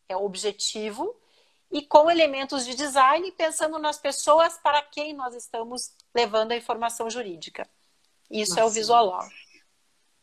é 0.09 0.16
objetivo, 0.16 1.14
e 1.70 1.83
com 1.83 2.11
elementos 2.11 2.64
de 2.64 2.74
design, 2.74 3.31
pensando 3.33 3.79
nas 3.79 3.98
pessoas 3.98 4.57
para 4.57 4.81
quem 4.81 5.12
nós 5.12 5.35
estamos 5.35 5.92
levando 6.14 6.53
a 6.53 6.57
informação 6.57 7.11
jurídica. 7.11 7.68
Isso 8.31 8.53
Nossa. 8.53 8.61
é 8.62 8.64
o 8.64 8.70
Visual 8.70 9.05
Law. 9.05 9.29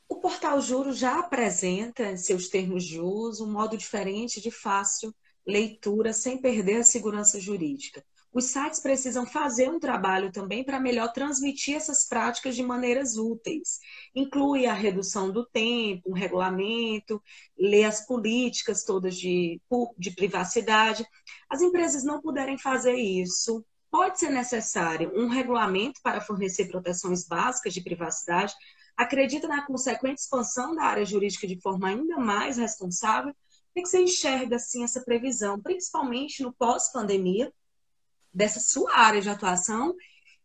O 0.10 0.16
portal 0.16 0.60
Juro 0.60 0.92
já 0.92 1.20
apresenta, 1.20 2.04
em 2.10 2.18
seus 2.18 2.50
termos 2.50 2.84
de 2.84 3.00
uso, 3.00 3.46
um 3.46 3.52
modo 3.52 3.78
diferente 3.78 4.42
de 4.42 4.50
fácil 4.50 5.14
leitura 5.46 6.14
sem 6.14 6.40
perder 6.40 6.82
a 6.82 6.84
segurança 6.84 7.40
jurídica 7.40 8.04
os 8.34 8.46
sites 8.46 8.80
precisam 8.80 9.26
fazer 9.26 9.70
um 9.70 9.80
trabalho 9.80 10.32
também 10.32 10.64
para 10.64 10.80
melhor 10.80 11.12
transmitir 11.12 11.76
essas 11.76 12.08
práticas 12.08 12.56
de 12.56 12.64
maneiras 12.64 13.18
úteis. 13.18 13.80
Inclui 14.16 14.66
a 14.66 14.74
redução 14.74 15.32
do 15.32 15.46
tempo, 15.46 16.12
um 16.12 16.14
regulamento, 16.14 17.22
ler 17.60 17.84
as 17.84 18.06
políticas 18.06 18.86
todas 18.86 19.16
de, 19.18 19.62
de 19.98 20.12
privacidade. 20.12 21.06
As 21.50 21.62
empresas 21.62 22.04
não 22.06 22.22
puderem 22.22 22.58
fazer 22.58 22.96
isso, 22.96 23.66
pode 23.90 24.18
ser 24.18 24.30
necessário 24.30 25.12
um 25.14 25.28
regulamento 25.28 26.00
para 26.02 26.22
fornecer 26.22 26.70
proteções 26.70 27.28
básicas 27.28 27.74
de 27.74 27.82
privacidade. 27.82 28.54
Acredita 28.96 29.48
na 29.48 29.66
consequente 29.66 30.22
expansão 30.22 30.74
da 30.74 30.84
área 30.84 31.06
jurídica 31.06 31.46
de 31.46 31.60
forma 31.60 31.90
ainda 31.90 32.18
mais 32.18 32.56
responsável? 32.56 33.32
O 33.32 33.74
que 33.74 33.86
você 33.86 34.02
enxerga 34.02 34.56
assim 34.56 34.84
essa 34.84 35.02
previsão, 35.04 35.62
principalmente 35.62 36.44
no 36.44 36.54
pós-pandemia? 36.54 37.52
Dessa 38.34 38.60
sua 38.60 38.96
área 38.98 39.22
de 39.22 39.30
atuação 39.30 39.96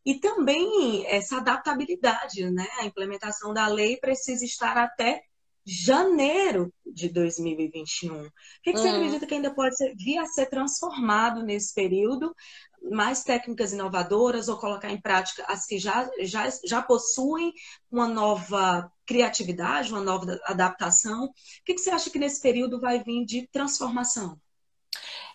e 0.04 0.20
também 0.20 1.04
essa 1.06 1.38
adaptabilidade, 1.38 2.48
né? 2.50 2.66
A 2.78 2.86
implementação 2.86 3.52
da 3.52 3.66
lei 3.66 3.96
precisa 3.96 4.44
estar 4.44 4.76
até 4.76 5.22
janeiro 5.66 6.72
de 6.86 7.08
2021. 7.08 8.26
O 8.26 8.32
que, 8.62 8.72
que 8.72 8.78
você 8.78 8.88
hum. 8.88 8.94
acredita 8.94 9.26
que 9.26 9.34
ainda 9.34 9.52
pode 9.52 9.76
ser, 9.76 9.96
vir 9.96 10.18
a 10.18 10.26
ser 10.26 10.46
transformado 10.46 11.42
nesse 11.42 11.74
período, 11.74 12.32
mais 12.88 13.24
técnicas 13.24 13.72
inovadoras 13.72 14.48
ou 14.48 14.58
colocar 14.58 14.92
em 14.92 15.00
prática 15.00 15.44
as 15.48 15.66
que 15.66 15.76
já, 15.76 16.08
já, 16.20 16.48
já 16.64 16.80
possuem 16.80 17.52
uma 17.90 18.06
nova 18.06 18.88
criatividade, 19.04 19.90
uma 19.90 20.02
nova 20.02 20.38
adaptação? 20.44 21.24
O 21.24 21.32
que, 21.64 21.74
que 21.74 21.80
você 21.80 21.90
acha 21.90 22.10
que 22.10 22.18
nesse 22.18 22.40
período 22.40 22.80
vai 22.80 23.02
vir 23.02 23.24
de 23.24 23.48
transformação? 23.48 24.40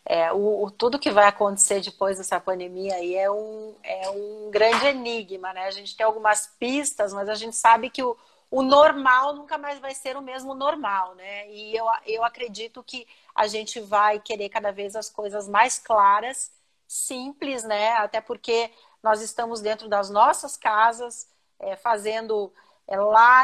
É, 0.06 0.32
o, 0.34 0.64
o, 0.66 0.72
tudo 0.72 1.00
que 1.00 1.12
vai 1.12 1.28
acontecer 1.28 1.80
depois 1.82 2.18
dessa 2.18 2.40
pandemia 2.40 2.96
aí 2.96 3.16
é 3.16 3.30
um, 3.30 3.76
é 3.84 4.10
um 4.10 4.50
grande 4.50 4.88
enigma, 4.88 5.54
né? 5.54 5.66
A 5.68 5.72
gente 5.72 5.96
tem 5.96 6.06
algumas 6.06 6.48
pistas, 6.60 7.14
mas 7.14 7.30
a 7.30 7.36
gente 7.36 7.56
sabe 7.56 7.90
que 7.90 8.04
o, 8.04 8.18
o 8.50 8.62
normal 8.64 9.34
nunca 9.36 9.58
mais 9.58 9.80
vai 9.80 9.94
ser 9.94 10.18
o 10.18 10.22
mesmo 10.22 10.54
normal, 10.54 11.16
né? 11.16 11.50
E 11.50 11.76
eu, 11.76 11.86
eu 12.06 12.24
acredito 12.24 12.84
que 12.84 13.08
a 13.34 13.48
gente 13.48 13.80
vai 13.80 14.20
querer 14.20 14.50
cada 14.50 14.72
vez 14.72 14.96
as 14.96 15.10
coisas 15.10 15.48
mais 15.48 15.78
claras, 15.80 16.52
simples, 16.88 17.64
né? 17.64 17.92
Até 17.94 18.20
porque 18.20 18.72
nós 19.02 19.22
estamos 19.22 19.62
dentro 19.62 19.88
das 19.88 20.10
nossas 20.10 20.58
casas, 20.58 21.28
é, 21.60 21.76
fazendo 21.76 22.52
é, 22.88 22.98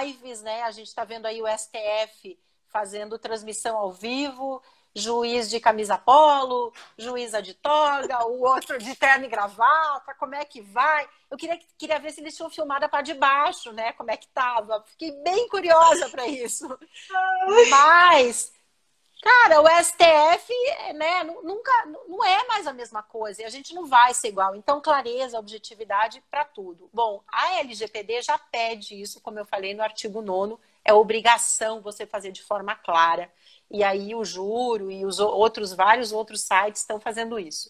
lives, 0.05 0.41
né? 0.41 0.63
A 0.63 0.71
gente 0.71 0.87
está 0.87 1.05
vendo 1.05 1.25
aí 1.25 1.41
o 1.41 1.47
STF 1.47 2.37
fazendo 2.67 3.17
transmissão 3.17 3.77
ao 3.77 3.91
vivo, 3.91 4.61
juiz 4.97 5.49
de 5.49 5.59
camisa 5.59 5.97
polo, 5.97 6.73
juíza 6.97 7.41
de 7.41 7.53
toga, 7.53 8.25
o 8.25 8.41
outro 8.43 8.77
de 8.77 8.95
terno 8.95 9.25
e 9.25 9.29
gravata, 9.29 10.13
como 10.15 10.35
é 10.35 10.43
que 10.43 10.61
vai? 10.61 11.07
Eu 11.29 11.37
queria, 11.37 11.59
queria 11.77 11.99
ver 11.99 12.11
se 12.11 12.21
eles 12.21 12.35
tinham 12.35 12.49
filmado 12.49 12.85
a 12.85 12.89
parte 12.89 13.13
de 13.13 13.13
baixo, 13.13 13.71
né? 13.71 13.93
Como 13.93 14.09
é 14.09 14.17
que 14.17 14.27
tava. 14.29 14.83
Fiquei 14.87 15.11
bem 15.23 15.47
curiosa 15.49 16.09
para 16.09 16.27
isso. 16.27 16.67
Mas, 17.69 18.51
cara, 19.21 19.61
o 19.61 19.67
STF, 19.83 20.53
né, 20.95 21.23
nunca, 21.23 21.71
não 22.07 22.23
é 22.23 22.47
mais 22.47 22.65
a 22.65 22.73
mesma 22.73 23.03
coisa 23.03 23.41
e 23.41 23.45
a 23.45 23.49
gente 23.49 23.73
não 23.75 23.85
vai 23.85 24.13
ser 24.13 24.29
igual. 24.29 24.55
Então, 24.55 24.81
clareza, 24.81 25.37
objetividade 25.37 26.23
para 26.31 26.45
tudo. 26.45 26.89
Bom, 26.93 27.21
a 27.27 27.59
LGPD 27.59 28.21
já 28.21 28.37
pede 28.37 28.99
isso, 28.99 29.21
como 29.21 29.37
eu 29.37 29.45
falei 29.45 29.73
no 29.73 29.83
artigo 29.83 30.21
9 30.21 30.57
é 30.87 30.93
obrigação 30.93 31.81
você 31.81 32.05
fazer 32.05 32.31
de 32.31 32.41
forma 32.41 32.73
clara. 32.73 33.29
E 33.69 33.83
aí 33.83 34.15
o 34.15 34.23
Juro 34.23 34.89
e 34.91 35.05
os 35.05 35.19
outros 35.19 35.73
vários 35.73 36.11
outros 36.11 36.41
sites 36.41 36.81
estão 36.81 36.99
fazendo 36.99 37.39
isso. 37.39 37.69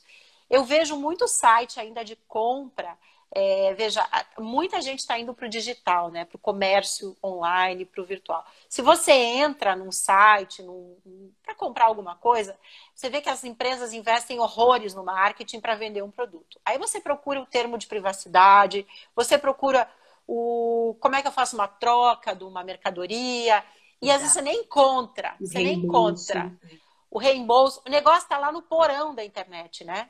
Eu 0.49 0.63
vejo 0.63 0.95
muito 0.95 1.27
site 1.27 1.79
ainda 1.79 2.03
de 2.03 2.15
compra. 2.27 2.97
É, 3.35 3.73
veja, 3.73 4.07
muita 4.37 4.81
gente 4.81 4.99
está 4.99 5.19
indo 5.19 5.33
para 5.33 5.45
o 5.45 5.49
digital, 5.49 6.09
né? 6.09 6.23
Para 6.23 6.37
o 6.37 6.39
comércio 6.39 7.17
online, 7.21 7.85
para 7.85 8.01
o 8.01 8.05
virtual. 8.05 8.45
Se 8.69 8.81
você 8.81 9.11
entra 9.11 9.75
num 9.75 9.91
site 9.91 10.63
para 11.43 11.53
comprar 11.55 11.85
alguma 11.85 12.15
coisa, 12.15 12.57
você 12.95 13.09
vê 13.09 13.19
que 13.19 13.29
as 13.29 13.43
empresas 13.43 13.91
investem 13.91 14.39
horrores 14.39 14.93
no 14.93 15.03
marketing 15.03 15.59
para 15.59 15.75
vender 15.75 16.01
um 16.01 16.11
produto. 16.11 16.59
Aí 16.63 16.77
você 16.77 17.01
procura 17.01 17.41
o 17.41 17.45
termo 17.45 17.77
de 17.77 17.87
privacidade, 17.87 18.87
você 19.13 19.37
procura 19.37 19.89
o 20.25 20.95
como 20.99 21.15
é 21.15 21.21
que 21.21 21.27
eu 21.27 21.31
faço 21.31 21.55
uma 21.55 21.67
troca 21.67 22.33
de 22.33 22.43
uma 22.43 22.63
mercadoria, 22.63 23.63
e 24.01 24.11
às 24.11 24.19
vezes 24.19 24.33
você 24.33 24.41
nem 24.41 24.61
encontra, 24.61 25.35
o 25.39 25.45
você 25.45 25.59
nem 25.59 25.79
encontra 25.79 26.51
o 27.09 27.17
reembolso. 27.17 27.81
O 27.85 27.89
negócio 27.89 28.23
está 28.23 28.37
lá 28.37 28.51
no 28.51 28.61
porão 28.61 29.15
da 29.15 29.23
internet, 29.23 29.83
né? 29.83 30.09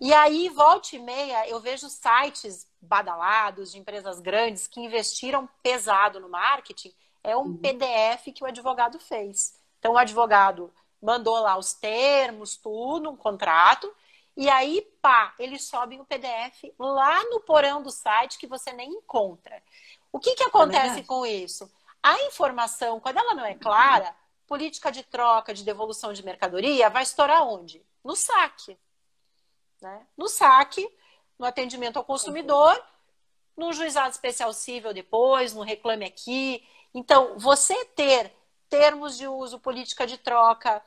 E 0.00 0.12
aí, 0.12 0.48
volta 0.48 0.96
e 0.96 0.98
meia, 0.98 1.48
eu 1.48 1.60
vejo 1.60 1.88
sites 1.88 2.68
badalados 2.80 3.72
de 3.72 3.78
empresas 3.78 4.20
grandes 4.20 4.66
que 4.66 4.80
investiram 4.80 5.48
pesado 5.62 6.20
no 6.20 6.28
marketing. 6.28 6.92
É 7.22 7.36
um 7.36 7.42
uhum. 7.42 7.56
PDF 7.56 8.32
que 8.34 8.42
o 8.42 8.46
advogado 8.46 8.98
fez. 8.98 9.58
Então, 9.78 9.92
o 9.92 9.98
advogado 9.98 10.72
mandou 11.00 11.38
lá 11.40 11.56
os 11.56 11.74
termos, 11.74 12.56
tudo, 12.56 13.10
um 13.10 13.16
contrato. 13.16 13.92
E 14.36 14.48
aí, 14.48 14.82
pá, 15.00 15.32
eles 15.38 15.64
sobem 15.64 16.00
o 16.00 16.04
PDF 16.04 16.72
lá 16.78 17.22
no 17.30 17.40
porão 17.40 17.82
do 17.82 17.90
site 17.90 18.38
que 18.38 18.46
você 18.46 18.72
nem 18.72 18.90
encontra. 18.90 19.62
O 20.12 20.18
que, 20.18 20.34
que 20.34 20.42
é 20.42 20.46
acontece 20.46 21.00
é 21.00 21.04
com 21.04 21.24
isso? 21.24 21.70
A 22.04 22.22
informação, 22.24 23.00
quando 23.00 23.16
ela 23.16 23.32
não 23.32 23.46
é 23.46 23.54
clara, 23.54 24.14
política 24.46 24.92
de 24.92 25.02
troca, 25.02 25.54
de 25.54 25.64
devolução 25.64 26.12
de 26.12 26.22
mercadoria, 26.22 26.90
vai 26.90 27.02
estourar 27.02 27.42
onde? 27.48 27.82
No 28.04 28.14
saque. 28.14 28.78
Né? 29.80 30.06
No 30.14 30.28
saque, 30.28 30.86
no 31.38 31.46
atendimento 31.46 31.96
ao 31.96 32.04
consumidor, 32.04 32.78
no 33.56 33.72
juizado 33.72 34.10
especial 34.10 34.52
civil 34.52 34.92
depois, 34.92 35.54
no 35.54 35.62
reclame 35.62 36.04
aqui. 36.04 36.62
Então, 36.92 37.38
você 37.38 37.86
ter 37.86 38.30
termos 38.68 39.16
de 39.16 39.26
uso, 39.26 39.58
política 39.58 40.06
de 40.06 40.18
troca, 40.18 40.84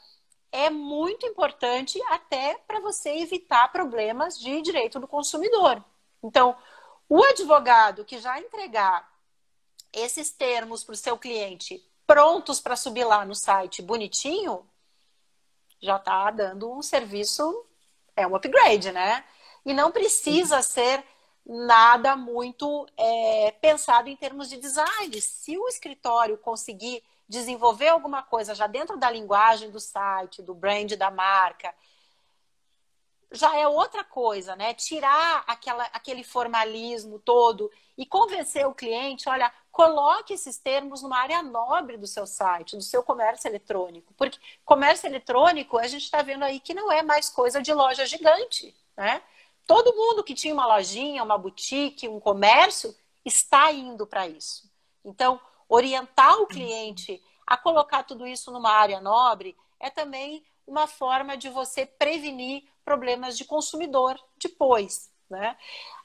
é 0.51 0.69
muito 0.69 1.25
importante 1.25 1.99
até 2.09 2.59
para 2.67 2.79
você 2.79 3.09
evitar 3.17 3.71
problemas 3.71 4.37
de 4.37 4.61
direito 4.61 4.99
do 4.99 5.07
consumidor. 5.07 5.83
Então, 6.21 6.55
o 7.09 7.23
advogado 7.23 8.05
que 8.05 8.19
já 8.19 8.39
entregar 8.39 9.16
esses 9.99 10.31
termos 10.31 10.83
para 10.83 10.93
o 10.93 10.97
seu 10.97 11.17
cliente 11.17 11.83
prontos 12.05 12.61
para 12.61 12.75
subir 12.75 13.03
lá 13.03 13.25
no 13.25 13.35
site 13.35 13.81
bonitinho, 13.81 14.65
já 15.81 15.97
está 15.97 16.31
dando 16.31 16.71
um 16.71 16.81
serviço, 16.81 17.65
é 18.15 18.25
um 18.25 18.35
upgrade, 18.35 18.91
né? 18.91 19.23
E 19.65 19.73
não 19.73 19.91
precisa 19.91 20.61
ser 20.61 21.03
nada 21.45 22.15
muito 22.15 22.87
é, 22.97 23.51
pensado 23.61 24.09
em 24.09 24.15
termos 24.15 24.49
de 24.49 24.57
design. 24.57 25.21
Se 25.21 25.57
o 25.57 25.67
escritório 25.67 26.37
conseguir 26.37 27.03
desenvolver 27.27 27.89
alguma 27.89 28.23
coisa 28.23 28.55
já 28.55 28.67
dentro 28.67 28.97
da 28.97 29.11
linguagem 29.11 29.69
do 29.69 29.79
site, 29.79 30.41
do 30.41 30.55
brand 30.55 30.93
da 30.93 31.11
marca, 31.11 31.73
já 33.31 33.55
é 33.57 33.67
outra 33.67 34.03
coisa, 34.03 34.55
né? 34.55 34.73
Tirar 34.73 35.43
aquela, 35.45 35.83
aquele 35.85 36.23
formalismo 36.23 37.19
todo 37.19 37.69
e 37.97 38.05
convencer 38.05 38.65
o 38.67 38.75
cliente, 38.75 39.27
olha, 39.27 39.51
coloque 39.71 40.33
esses 40.33 40.57
termos 40.57 41.01
numa 41.01 41.17
área 41.17 41.41
nobre 41.41 41.97
do 41.97 42.05
seu 42.05 42.27
site, 42.27 42.75
do 42.75 42.83
seu 42.83 43.01
comércio 43.01 43.47
eletrônico. 43.47 44.13
Porque 44.13 44.39
comércio 44.63 45.07
eletrônico, 45.07 45.77
a 45.77 45.87
gente 45.87 46.03
está 46.03 46.21
vendo 46.21 46.43
aí 46.43 46.59
que 46.59 46.73
não 46.73 46.91
é 46.91 47.01
mais 47.01 47.29
coisa 47.29 47.61
de 47.61 47.73
loja 47.73 48.05
gigante, 48.05 48.75
né? 48.95 49.21
Todo 49.65 49.95
mundo 49.95 50.23
que 50.23 50.33
tinha 50.33 50.53
uma 50.53 50.65
lojinha, 50.65 51.23
uma 51.23 51.37
boutique, 51.37 52.07
um 52.07 52.19
comércio, 52.19 52.95
está 53.25 53.71
indo 53.71 54.07
para 54.07 54.27
isso. 54.27 54.71
Então, 55.03 55.39
orientar 55.67 56.39
o 56.39 56.47
cliente 56.47 57.21
a 57.45 57.57
colocar 57.57 58.03
tudo 58.03 58.25
isso 58.25 58.51
numa 58.51 58.71
área 58.71 59.01
nobre 59.01 59.57
é 59.79 59.89
também 59.89 60.45
uma 60.65 60.87
forma 60.87 61.37
de 61.37 61.49
você 61.49 61.85
prevenir 61.85 62.63
problemas 62.83 63.37
de 63.37 63.45
consumidor 63.45 64.19
depois. 64.37 65.11
Né? 65.29 65.57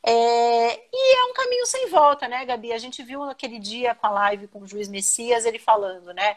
É, 0.03 0.77
e 0.93 1.17
é 1.17 1.25
um 1.31 1.33
caminho 1.33 1.65
sem 1.67 1.89
volta, 1.89 2.27
né, 2.27 2.45
Gabi? 2.45 2.73
A 2.73 2.79
gente 2.79 3.03
viu 3.03 3.25
naquele 3.25 3.59
dia 3.59 3.95
com 3.95 4.07
a 4.07 4.11
live 4.11 4.49
com 4.49 4.61
o 4.61 4.67
juiz 4.67 4.89
Messias 4.89 5.45
ele 5.45 5.59
falando, 5.61 6.13
né? 6.13 6.37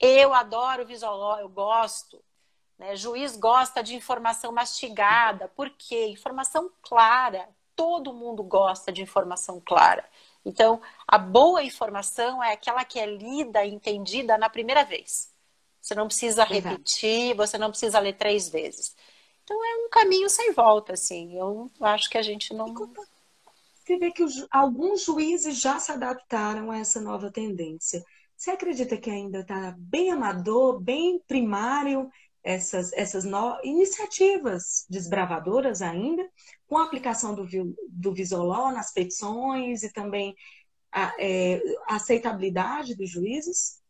Eu 0.00 0.32
adoro 0.32 0.86
visual 0.86 1.38
eu 1.38 1.48
gosto. 1.48 2.22
Né? 2.78 2.96
Juiz 2.96 3.36
gosta 3.36 3.82
de 3.82 3.94
informação 3.94 4.50
mastigada, 4.50 5.48
por 5.48 5.70
quê? 5.70 6.06
Informação 6.06 6.70
clara. 6.82 7.48
Todo 7.76 8.12
mundo 8.12 8.42
gosta 8.42 8.90
de 8.92 9.02
informação 9.02 9.60
clara. 9.60 10.04
Então, 10.44 10.80
a 11.06 11.18
boa 11.18 11.62
informação 11.62 12.42
é 12.42 12.52
aquela 12.52 12.84
que 12.84 12.98
é 12.98 13.06
lida 13.06 13.64
e 13.64 13.72
entendida 13.72 14.36
na 14.36 14.50
primeira 14.50 14.84
vez. 14.84 15.32
Você 15.80 15.94
não 15.94 16.06
precisa 16.06 16.44
repetir, 16.44 17.34
você 17.34 17.58
não 17.58 17.70
precisa 17.70 17.98
ler 17.98 18.14
três 18.14 18.48
vezes. 18.48 18.96
Então 19.52 19.64
é 19.64 19.86
um 19.86 19.90
caminho 19.90 20.30
sem 20.30 20.52
volta, 20.52 20.94
assim. 20.94 21.36
Eu 21.36 21.70
acho 21.82 22.08
que 22.08 22.16
a 22.16 22.22
gente 22.22 22.54
não. 22.54 22.74
Você 22.74 23.98
vê 23.98 24.10
que 24.10 24.22
os, 24.22 24.46
alguns 24.50 25.04
juízes 25.04 25.60
já 25.60 25.78
se 25.78 25.92
adaptaram 25.92 26.70
a 26.70 26.78
essa 26.78 27.00
nova 27.00 27.30
tendência. 27.30 28.02
Você 28.34 28.50
acredita 28.50 28.96
que 28.96 29.10
ainda 29.10 29.40
está 29.40 29.74
bem 29.76 30.10
amador, 30.10 30.80
bem 30.80 31.20
primário 31.28 32.10
essas, 32.42 32.92
essas 32.94 33.24
no... 33.24 33.58
iniciativas 33.62 34.86
desbravadoras 34.88 35.82
ainda, 35.82 36.26
com 36.66 36.78
a 36.78 36.84
aplicação 36.84 37.34
do, 37.34 37.46
do 37.88 38.14
Visoló 38.14 38.72
nas 38.72 38.92
petições 38.92 39.82
e 39.82 39.92
também 39.92 40.34
a, 40.90 41.14
é, 41.18 41.60
a 41.88 41.96
aceitabilidade 41.96 42.94
dos 42.94 43.10
juízes? 43.10 43.81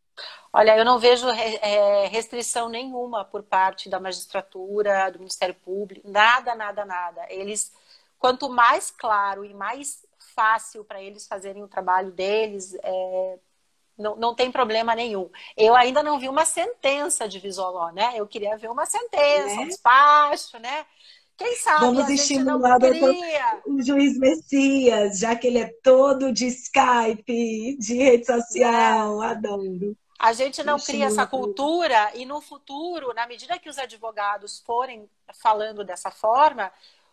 Olha, 0.52 0.76
eu 0.76 0.84
não 0.84 0.98
vejo 0.98 1.28
é, 1.28 2.06
restrição 2.08 2.68
nenhuma 2.68 3.24
por 3.24 3.42
parte 3.42 3.88
da 3.88 3.98
magistratura, 3.98 5.10
do 5.10 5.18
Ministério 5.18 5.54
Público, 5.54 6.08
nada, 6.10 6.54
nada, 6.54 6.84
nada. 6.84 7.26
Eles, 7.30 7.72
quanto 8.18 8.50
mais 8.50 8.90
claro 8.90 9.44
e 9.44 9.54
mais 9.54 10.04
fácil 10.34 10.84
para 10.84 11.02
eles 11.02 11.26
fazerem 11.26 11.62
o 11.62 11.68
trabalho 11.68 12.10
deles, 12.10 12.74
é, 12.82 13.38
não, 13.96 14.16
não 14.16 14.34
tem 14.34 14.50
problema 14.50 14.94
nenhum. 14.94 15.30
Eu 15.56 15.74
ainda 15.74 16.02
não 16.02 16.18
vi 16.18 16.28
uma 16.28 16.44
sentença 16.44 17.28
de 17.28 17.38
Visoló, 17.38 17.90
né? 17.90 18.12
Eu 18.16 18.26
queria 18.26 18.56
ver 18.56 18.70
uma 18.70 18.86
sentença, 18.86 19.60
um 19.60 19.68
despacho, 19.68 20.58
né? 20.58 20.86
Quem 21.42 21.56
sabe 21.56 21.80
Vamos 21.80 22.08
estimular 22.08 22.78
o 23.66 23.82
juiz 23.82 24.16
Messias, 24.16 25.18
já 25.18 25.34
que 25.34 25.48
ele 25.48 25.58
é 25.58 25.66
todo 25.82 26.32
de 26.32 26.46
Skype, 26.46 27.76
de 27.78 27.94
rede 27.96 28.26
social, 28.26 29.22
é. 29.22 29.26
adoro. 29.26 29.96
A 30.20 30.32
gente 30.32 30.62
não 30.62 30.78
cria 30.78 31.06
essa 31.06 31.26
cultura 31.26 32.12
e 32.14 32.24
no 32.24 32.40
futuro, 32.40 33.12
na 33.12 33.26
medida 33.26 33.58
que 33.58 33.68
os 33.68 33.76
advogados 33.76 34.60
forem 34.60 35.10
falando 35.34 35.82
dessa 35.82 36.12
forma, 36.12 36.70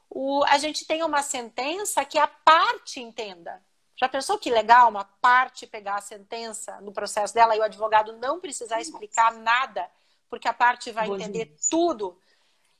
o, 0.08 0.44
a 0.44 0.60
gente 0.60 0.86
tenha 0.86 1.08
uma 1.08 1.24
sentença 1.24 2.06
que 2.06 2.20
a 2.20 2.28
parte 2.28 3.00
entenda. 3.00 3.60
Já 3.96 4.08
pensou 4.08 4.38
que 4.38 4.52
legal 4.52 4.90
uma 4.90 5.06
parte 5.06 5.66
pegar 5.66 5.96
a 5.96 6.02
sentença 6.02 6.80
no 6.82 6.92
processo 6.92 7.34
dela 7.34 7.56
e 7.56 7.60
o 7.60 7.64
advogado 7.64 8.14
não 8.14 8.40
precisar 8.40 8.80
explicar 8.80 9.34
nada, 9.34 9.90
porque 10.30 10.48
a 10.48 10.54
parte 10.54 10.92
vai 10.92 11.10
entender 11.10 11.56
tudo? 11.68 12.16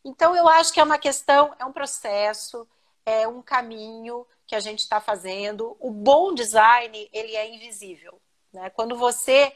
Então, 0.04 0.36
eu 0.36 0.48
acho 0.48 0.74
que 0.74 0.80
é 0.80 0.84
uma 0.84 0.98
questão, 0.98 1.54
é 1.60 1.66
um 1.66 1.74
processo, 1.74 2.68
é 3.06 3.28
um 3.28 3.42
caminho 3.42 4.26
que 4.48 4.56
a 4.56 4.60
gente 4.60 4.80
está 4.80 5.00
fazendo. 5.00 5.76
O 5.80 5.92
bom 5.92 6.34
design, 6.34 7.10
ele 7.12 7.36
é 7.36 7.54
invisível. 7.54 8.20
Né? 8.52 8.70
Quando 8.70 8.96
você 8.96 9.56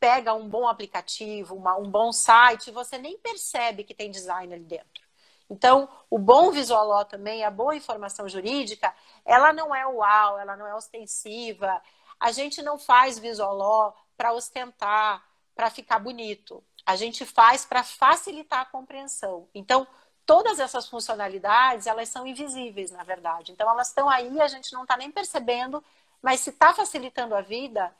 pega 0.00 0.34
um 0.34 0.48
bom 0.48 0.66
aplicativo, 0.66 1.54
uma, 1.54 1.76
um 1.76 1.88
bom 1.88 2.12
site, 2.12 2.70
você 2.70 2.98
nem 2.98 3.16
percebe 3.18 3.84
que 3.84 3.94
tem 3.94 4.10
design 4.10 4.52
ali 4.52 4.64
dentro. 4.64 5.02
Então, 5.48 5.88
o 6.08 6.18
bom 6.18 6.50
visual 6.50 7.04
também, 7.04 7.44
a 7.44 7.50
boa 7.50 7.76
informação 7.76 8.28
jurídica, 8.28 8.92
ela 9.24 9.52
não 9.52 9.74
é 9.74 9.86
uau, 9.86 10.38
ela 10.38 10.56
não 10.56 10.66
é 10.66 10.74
ostensiva. 10.74 11.80
A 12.18 12.32
gente 12.32 12.62
não 12.62 12.78
faz 12.78 13.18
visual 13.18 13.94
para 14.16 14.32
ostentar, 14.32 15.22
para 15.54 15.70
ficar 15.70 15.98
bonito. 15.98 16.64
A 16.84 16.96
gente 16.96 17.24
faz 17.24 17.64
para 17.64 17.82
facilitar 17.82 18.60
a 18.60 18.64
compreensão. 18.64 19.48
Então, 19.54 19.86
todas 20.26 20.58
essas 20.58 20.88
funcionalidades, 20.88 21.86
elas 21.86 22.08
são 22.08 22.26
invisíveis, 22.26 22.90
na 22.90 23.04
verdade. 23.04 23.52
Então, 23.52 23.70
elas 23.70 23.88
estão 23.88 24.08
aí, 24.08 24.40
a 24.40 24.48
gente 24.48 24.72
não 24.72 24.82
está 24.82 24.96
nem 24.96 25.10
percebendo, 25.10 25.82
mas 26.20 26.40
se 26.40 26.50
está 26.50 26.74
facilitando 26.74 27.34
a 27.34 27.40
vida, 27.40 27.94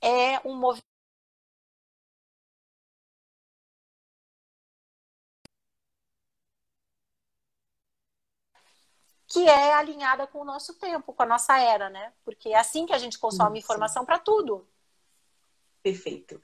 é 0.00 0.40
um 0.44 0.56
movimento 0.56 0.82
que 9.32 9.48
é 9.48 9.72
alinhada 9.72 10.26
com 10.26 10.40
o 10.40 10.44
nosso 10.44 10.74
tempo, 10.74 11.12
com 11.12 11.22
a 11.22 11.26
nossa 11.26 11.58
era, 11.58 11.88
né? 11.88 12.12
Porque 12.22 12.50
é 12.50 12.58
assim 12.58 12.84
que 12.84 12.92
a 12.92 12.98
gente 12.98 13.18
consome 13.18 13.58
informação 13.58 14.04
para 14.04 14.18
tudo. 14.18 14.68
Perfeito. 15.82 16.40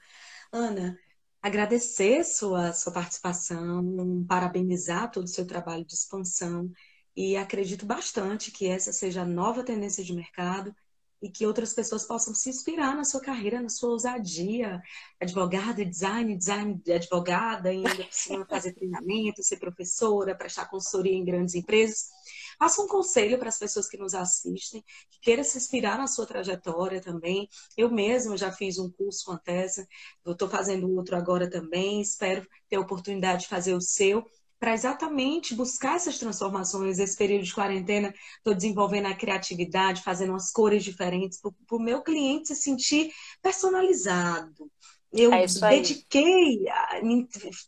Ana, 0.51 0.97
agradecer 1.41 2.23
sua, 2.23 2.73
sua 2.73 2.91
participação, 2.91 4.25
parabenizar 4.27 5.11
todo 5.11 5.25
o 5.25 5.27
seu 5.27 5.45
trabalho 5.45 5.85
de 5.85 5.93
expansão 5.93 6.71
e 7.15 7.35
acredito 7.37 7.85
bastante 7.85 8.51
que 8.51 8.67
essa 8.67 8.93
seja 8.93 9.21
a 9.21 9.25
nova 9.25 9.63
tendência 9.63 10.03
de 10.03 10.13
mercado 10.13 10.73
e 11.21 11.29
que 11.29 11.45
outras 11.45 11.73
pessoas 11.73 12.05
possam 12.05 12.33
se 12.33 12.49
inspirar 12.49 12.95
na 12.95 13.03
sua 13.03 13.19
carreira, 13.19 13.61
na 13.61 13.67
sua 13.67 13.89
ousadia, 13.89 14.81
advogada, 15.19 15.83
design, 15.83 16.37
design 16.37 16.75
de 16.75 16.93
advogada, 16.93 17.69
ainda 17.69 17.89
precisando 18.05 18.45
fazer 18.45 18.73
treinamento, 18.73 19.43
ser 19.43 19.57
professora, 19.57 20.35
prestar 20.35 20.69
consultoria 20.69 21.13
em 21.13 21.25
grandes 21.25 21.55
empresas. 21.55 22.09
Passa 22.59 22.81
um 22.81 22.87
conselho 22.87 23.39
para 23.39 23.47
as 23.47 23.57
pessoas 23.57 23.87
que 23.87 23.97
nos 23.97 24.13
assistem, 24.13 24.83
que 25.09 25.19
queiram 25.21 25.45
se 25.45 25.57
inspirar 25.57 25.97
na 25.97 26.07
sua 26.07 26.25
trajetória 26.25 27.01
também. 27.01 27.47
Eu 27.77 27.89
mesma 27.89 28.35
já 28.35 28.51
fiz 28.51 28.77
um 28.77 28.91
curso 28.91 29.25
com 29.25 29.31
a 29.31 29.39
Tessa, 29.39 29.87
estou 30.27 30.49
fazendo 30.49 30.93
outro 30.93 31.15
agora 31.15 31.49
também, 31.49 32.01
espero 32.01 32.45
ter 32.67 32.75
a 32.75 32.81
oportunidade 32.81 33.43
de 33.43 33.47
fazer 33.47 33.73
o 33.73 33.81
seu 33.81 34.25
para 34.59 34.73
exatamente 34.73 35.55
buscar 35.55 35.95
essas 35.95 36.19
transformações. 36.19 36.99
Esse 36.99 37.15
período 37.15 37.45
de 37.45 37.55
quarentena, 37.55 38.13
estou 38.37 38.53
desenvolvendo 38.53 39.05
a 39.05 39.15
criatividade, 39.15 40.03
fazendo 40.03 40.31
umas 40.31 40.51
cores 40.51 40.83
diferentes, 40.83 41.39
para 41.39 41.51
o 41.71 41.79
meu 41.79 42.01
cliente 42.01 42.49
se 42.49 42.55
sentir 42.57 43.09
personalizado. 43.41 44.69
Eu 45.11 45.33
é 45.33 45.45
dediquei, 45.45 46.65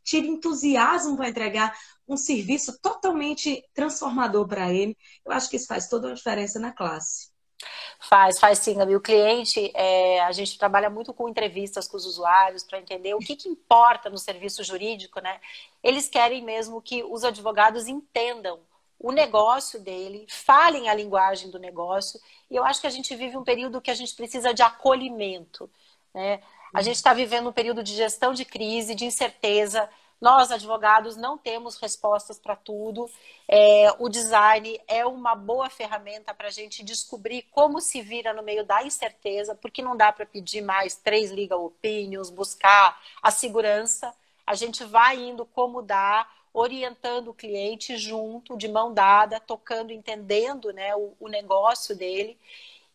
tive 0.04 0.28
entusiasmo 0.28 1.18
para 1.18 1.30
entregar 1.30 1.76
um 2.08 2.16
serviço 2.16 2.80
totalmente 2.80 3.64
transformador 3.74 4.48
para 4.48 4.72
ele. 4.72 4.96
Eu 5.26 5.32
acho 5.32 5.50
que 5.50 5.56
isso 5.56 5.68
faz 5.68 5.88
toda 5.88 6.12
a 6.12 6.14
diferença 6.14 6.60
na 6.60 6.72
classe. 6.72 7.32
Faz, 8.00 8.40
faz 8.40 8.60
sim, 8.60 8.76
Gabi. 8.76 8.96
O 8.96 9.02
cliente, 9.02 9.72
é, 9.76 10.22
a 10.22 10.32
gente 10.32 10.58
trabalha 10.58 10.90
muito 10.90 11.14
com 11.14 11.30
entrevistas 11.30 11.88
com 11.88 11.98
os 11.98 12.06
usuários 12.06 12.64
para 12.64 12.80
entender 12.80 13.14
o 13.14 13.20
que, 13.20 13.36
que 13.36 13.48
importa 13.48 14.10
no 14.10 14.18
serviço 14.18 14.64
jurídico, 14.64 15.20
né? 15.20 15.40
Eles 15.84 16.10
querem 16.10 16.44
mesmo 16.44 16.82
que 16.82 17.04
os 17.04 17.24
advogados 17.24 17.88
entendam 17.88 18.60
o 19.00 19.12
negócio 19.12 19.80
dele, 19.80 20.26
falem 20.30 20.90
a 20.90 20.94
linguagem 20.94 21.50
do 21.50 21.60
negócio. 21.60 22.20
E 22.50 22.56
eu 22.56 22.64
acho 22.64 22.82
que 22.82 22.88
a 22.88 22.92
gente 22.92 23.16
vive 23.16 23.38
um 23.38 23.44
período 23.44 23.82
que 23.82 23.92
a 23.92 23.96
gente 23.96 24.16
precisa 24.16 24.54
de 24.54 24.62
acolhimento, 24.62 25.70
né? 26.14 26.42
A 26.74 26.82
gente 26.82 26.96
está 26.96 27.14
vivendo 27.14 27.50
um 27.50 27.54
período 27.54 27.84
de 27.84 27.94
gestão 27.94 28.34
de 28.34 28.46
crise, 28.46 28.96
de 28.96 29.06
incerteza. 29.06 29.90
Nós, 30.22 30.52
advogados, 30.52 31.18
não 31.18 31.38
temos 31.38 31.78
respostas 31.78 32.40
para 32.40 32.56
tudo. 32.56 33.10
É, 33.48 33.94
o 34.00 34.08
design 34.08 34.80
é 34.88 35.06
uma 35.06 35.36
boa 35.36 35.70
ferramenta 35.70 36.34
para 36.34 36.48
a 36.48 36.52
gente 36.52 36.84
descobrir 36.84 37.42
como 37.52 37.82
se 37.82 38.02
vira 38.02 38.32
no 38.34 38.44
meio 38.44 38.64
da 38.64 38.84
incerteza, 38.84 39.56
porque 39.56 39.82
não 39.82 39.98
dá 39.98 40.12
para 40.12 40.26
pedir 40.26 40.62
mais 40.62 40.96
três 40.96 41.32
legal 41.32 41.66
opinions, 41.66 42.30
buscar 42.30 43.02
a 43.22 43.32
segurança. 43.32 44.14
A 44.46 44.54
gente 44.54 44.84
vai 44.86 45.18
indo 45.18 45.46
como 45.46 45.82
dá, 45.82 46.28
orientando 46.54 47.30
o 47.30 47.34
cliente 47.34 47.98
junto, 47.98 48.56
de 48.58 48.68
mão 48.68 48.94
dada, 48.94 49.40
tocando, 49.40 49.92
entendendo 49.92 50.72
né, 50.72 50.96
o, 50.96 51.14
o 51.20 51.28
negócio 51.28 51.96
dele. 51.96 52.38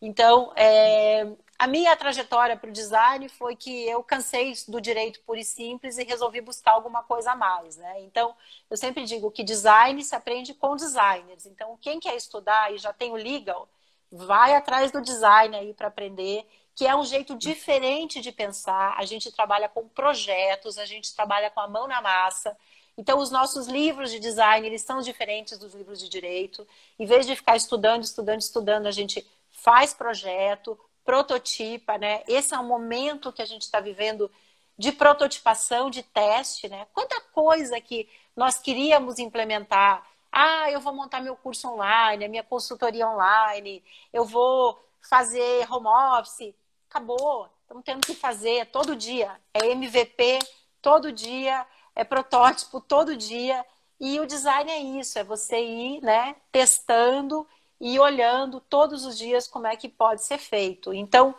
Então, 0.01 0.53
é, 0.55 1.27
a 1.59 1.65
minha 1.65 1.95
trajetória 1.95 2.55
para 2.55 2.69
o 2.69 2.73
design 2.73 3.27
foi 3.29 3.55
que 3.55 3.87
eu 3.89 4.03
cansei 4.03 4.53
do 4.67 4.79
direito 4.79 5.19
puro 5.21 5.39
e 5.39 5.43
simples 5.43 5.97
e 5.97 6.03
resolvi 6.03 6.39
buscar 6.39 6.73
alguma 6.73 7.01
coisa 7.03 7.31
a 7.31 7.35
mais, 7.35 7.77
né? 7.77 8.01
Então, 8.01 8.35
eu 8.69 8.77
sempre 8.77 9.05
digo 9.05 9.31
que 9.31 9.43
design 9.43 10.03
se 10.03 10.15
aprende 10.15 10.53
com 10.53 10.75
designers. 10.75 11.47
Então, 11.47 11.75
quem 11.81 11.99
quer 11.99 12.15
estudar 12.15 12.71
e 12.73 12.77
já 12.77 12.93
tem 12.93 13.11
o 13.11 13.15
legal, 13.15 13.67
vai 14.11 14.53
atrás 14.53 14.91
do 14.91 15.01
design 15.01 15.55
aí 15.55 15.73
para 15.73 15.87
aprender, 15.87 16.47
que 16.75 16.85
é 16.85 16.95
um 16.95 17.03
jeito 17.03 17.35
diferente 17.35 18.21
de 18.21 18.31
pensar. 18.31 18.93
A 18.95 19.05
gente 19.05 19.31
trabalha 19.31 19.67
com 19.67 19.89
projetos, 19.89 20.77
a 20.77 20.85
gente 20.85 21.15
trabalha 21.15 21.49
com 21.49 21.59
a 21.59 21.67
mão 21.67 21.87
na 21.87 22.01
massa. 22.01 22.55
Então, 22.95 23.17
os 23.17 23.31
nossos 23.31 23.67
livros 23.67 24.11
de 24.11 24.19
design, 24.19 24.65
eles 24.65 24.83
são 24.83 25.01
diferentes 25.01 25.57
dos 25.57 25.73
livros 25.73 25.99
de 25.99 26.07
direito. 26.07 26.67
Em 26.99 27.05
vez 27.07 27.25
de 27.25 27.35
ficar 27.35 27.55
estudando, 27.55 28.03
estudando, 28.03 28.41
estudando, 28.41 28.85
a 28.85 28.91
gente 28.91 29.25
faz 29.51 29.93
projeto, 29.93 30.79
prototipa, 31.07 31.97
né? 31.97 32.21
Esse 32.27 32.53
é 32.53 32.59
um 32.59 32.67
momento 32.67 33.31
que 33.31 33.41
a 33.41 33.45
gente 33.45 33.61
está 33.61 33.79
vivendo 33.79 34.29
de 34.77 34.91
prototipação, 34.91 35.89
de 35.89 36.03
teste, 36.03 36.67
né? 36.67 36.85
Quanta 36.93 37.21
coisa 37.31 37.79
que 37.79 38.09
nós 38.35 38.57
queríamos 38.59 39.17
implementar. 39.17 40.05
Ah, 40.29 40.69
eu 40.69 40.81
vou 40.81 40.93
montar 40.93 41.21
meu 41.21 41.37
curso 41.37 41.69
online, 41.69 42.25
a 42.25 42.27
minha 42.27 42.43
consultoria 42.43 43.07
online, 43.07 43.81
eu 44.11 44.25
vou 44.25 44.77
fazer 44.99 45.65
home 45.71 45.87
office. 45.87 46.53
Acabou, 46.89 47.49
estamos 47.61 47.85
tendo 47.85 48.05
que 48.05 48.13
fazer 48.13 48.65
todo 48.65 48.93
dia. 48.93 49.39
É 49.53 49.65
MVP 49.67 50.39
todo 50.81 51.09
dia, 51.09 51.65
é 51.95 52.03
protótipo 52.03 52.81
todo 52.81 53.15
dia. 53.15 53.65
E 53.97 54.19
o 54.19 54.27
design 54.27 54.69
é 54.69 54.79
isso, 54.99 55.17
é 55.17 55.23
você 55.23 55.57
ir, 55.57 56.01
né, 56.01 56.35
testando 56.51 57.47
e 57.79 57.99
olhando 57.99 58.59
todos 58.59 59.05
os 59.05 59.17
dias 59.17 59.47
como 59.47 59.67
é 59.67 59.75
que 59.75 59.89
pode 59.89 60.23
ser 60.23 60.37
feito. 60.37 60.93
Então, 60.93 61.35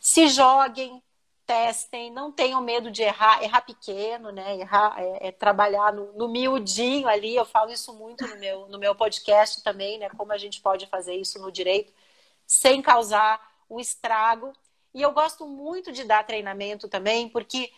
se 0.00 0.28
joguem, 0.28 1.02
testem, 1.46 2.10
não 2.10 2.32
tenham 2.32 2.60
medo 2.60 2.90
de 2.90 3.02
errar, 3.02 3.42
errar 3.42 3.62
pequeno, 3.62 4.30
né? 4.32 4.58
Errar, 4.58 4.94
é, 4.98 5.28
é 5.28 5.32
trabalhar 5.32 5.92
no, 5.92 6.12
no, 6.12 6.28
miudinho 6.28 7.08
ali. 7.08 7.36
Eu 7.36 7.44
falo 7.44 7.70
isso 7.70 7.92
muito 7.94 8.26
no 8.26 8.36
meu, 8.36 8.68
no 8.68 8.78
meu 8.78 8.94
podcast 8.94 9.62
também, 9.62 9.98
né? 9.98 10.08
Como 10.10 10.32
a 10.32 10.38
gente 10.38 10.60
pode 10.60 10.86
fazer 10.86 11.14
isso 11.14 11.38
no 11.38 11.52
direito 11.52 11.92
sem 12.46 12.82
causar 12.82 13.40
um 13.70 13.78
estrago. 13.78 14.52
E 14.92 15.02
eu 15.02 15.12
gosto 15.12 15.46
muito 15.46 15.92
de 15.92 16.04
dar 16.04 16.26
treinamento 16.26 16.88
também, 16.88 17.28
porque 17.28 17.72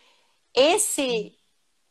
esse 0.53 1.35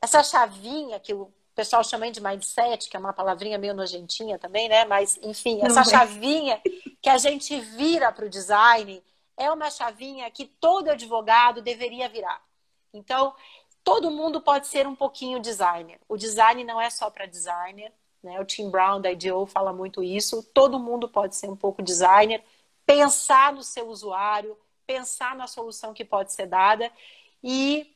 essa 0.00 0.22
chavinha 0.22 1.00
que 1.00 1.12
o 1.12 1.32
pessoal 1.58 1.82
chama 1.82 2.08
de 2.08 2.20
mindset, 2.20 2.88
que 2.88 2.96
é 2.96 3.00
uma 3.00 3.12
palavrinha 3.12 3.58
meio 3.58 3.74
nojentinha 3.74 4.38
também, 4.38 4.68
né? 4.68 4.84
Mas, 4.84 5.18
enfim, 5.20 5.58
essa 5.60 5.82
chavinha 5.82 6.62
que 7.02 7.08
a 7.08 7.18
gente 7.18 7.58
vira 7.58 8.12
para 8.12 8.26
o 8.26 8.30
design 8.30 9.02
é 9.36 9.50
uma 9.50 9.68
chavinha 9.68 10.30
que 10.30 10.44
todo 10.46 10.88
advogado 10.88 11.60
deveria 11.60 12.08
virar. 12.08 12.40
Então, 12.94 13.34
todo 13.82 14.08
mundo 14.08 14.40
pode 14.40 14.68
ser 14.68 14.86
um 14.86 14.94
pouquinho 14.94 15.40
designer. 15.40 15.98
O 16.08 16.16
design 16.16 16.62
não 16.62 16.80
é 16.80 16.90
só 16.90 17.10
para 17.10 17.26
designer, 17.26 17.92
né? 18.22 18.40
O 18.40 18.44
Tim 18.44 18.70
Brown 18.70 19.00
da 19.00 19.10
IDEO 19.10 19.44
fala 19.44 19.72
muito 19.72 20.00
isso. 20.00 20.44
Todo 20.54 20.78
mundo 20.78 21.08
pode 21.08 21.34
ser 21.34 21.50
um 21.50 21.56
pouco 21.56 21.82
designer, 21.82 22.40
pensar 22.86 23.52
no 23.52 23.64
seu 23.64 23.88
usuário, 23.88 24.56
pensar 24.86 25.34
na 25.34 25.48
solução 25.48 25.92
que 25.92 26.04
pode 26.04 26.32
ser 26.32 26.46
dada 26.46 26.88
e 27.42 27.92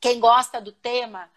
quem 0.00 0.20
gosta 0.20 0.60
do 0.60 0.70
tema 0.70 1.28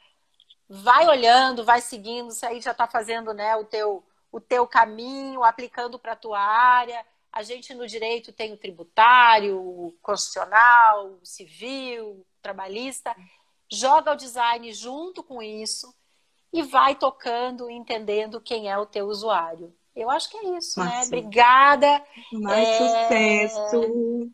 vai 0.73 1.07
olhando, 1.07 1.63
vai 1.63 1.81
seguindo, 1.81 2.29
isso 2.29 2.43
aí 2.45 2.59
já 2.59 2.71
está 2.71 2.87
fazendo 2.87 3.31
né, 3.31 3.55
o, 3.55 3.63
teu, 3.63 4.03
o 4.31 4.39
teu 4.39 4.65
caminho, 4.65 5.43
aplicando 5.43 5.99
para 5.99 6.13
a 6.13 6.15
tua 6.15 6.39
área. 6.39 7.05
A 7.31 7.43
gente 7.43 7.75
no 7.75 7.85
direito 7.85 8.33
tem 8.33 8.53
o 8.53 8.57
tributário, 8.57 9.59
o 9.59 9.95
constitucional, 10.01 11.19
o 11.21 11.25
civil, 11.25 12.07
o 12.07 12.25
trabalhista. 12.41 13.15
Joga 13.71 14.13
o 14.13 14.15
design 14.15 14.71
junto 14.73 15.21
com 15.23 15.43
isso 15.43 15.93
e 16.51 16.63
vai 16.63 16.95
tocando, 16.95 17.69
entendendo 17.69 18.41
quem 18.41 18.69
é 18.69 18.77
o 18.77 18.85
teu 18.85 19.07
usuário. 19.07 19.75
Eu 19.95 20.09
acho 20.09 20.29
que 20.29 20.37
é 20.37 20.57
isso, 20.57 20.79
né? 20.79 21.03
Obrigada. 21.05 22.03
Mais 22.31 22.67
é... 22.67 23.47
sucesso. 23.47 24.31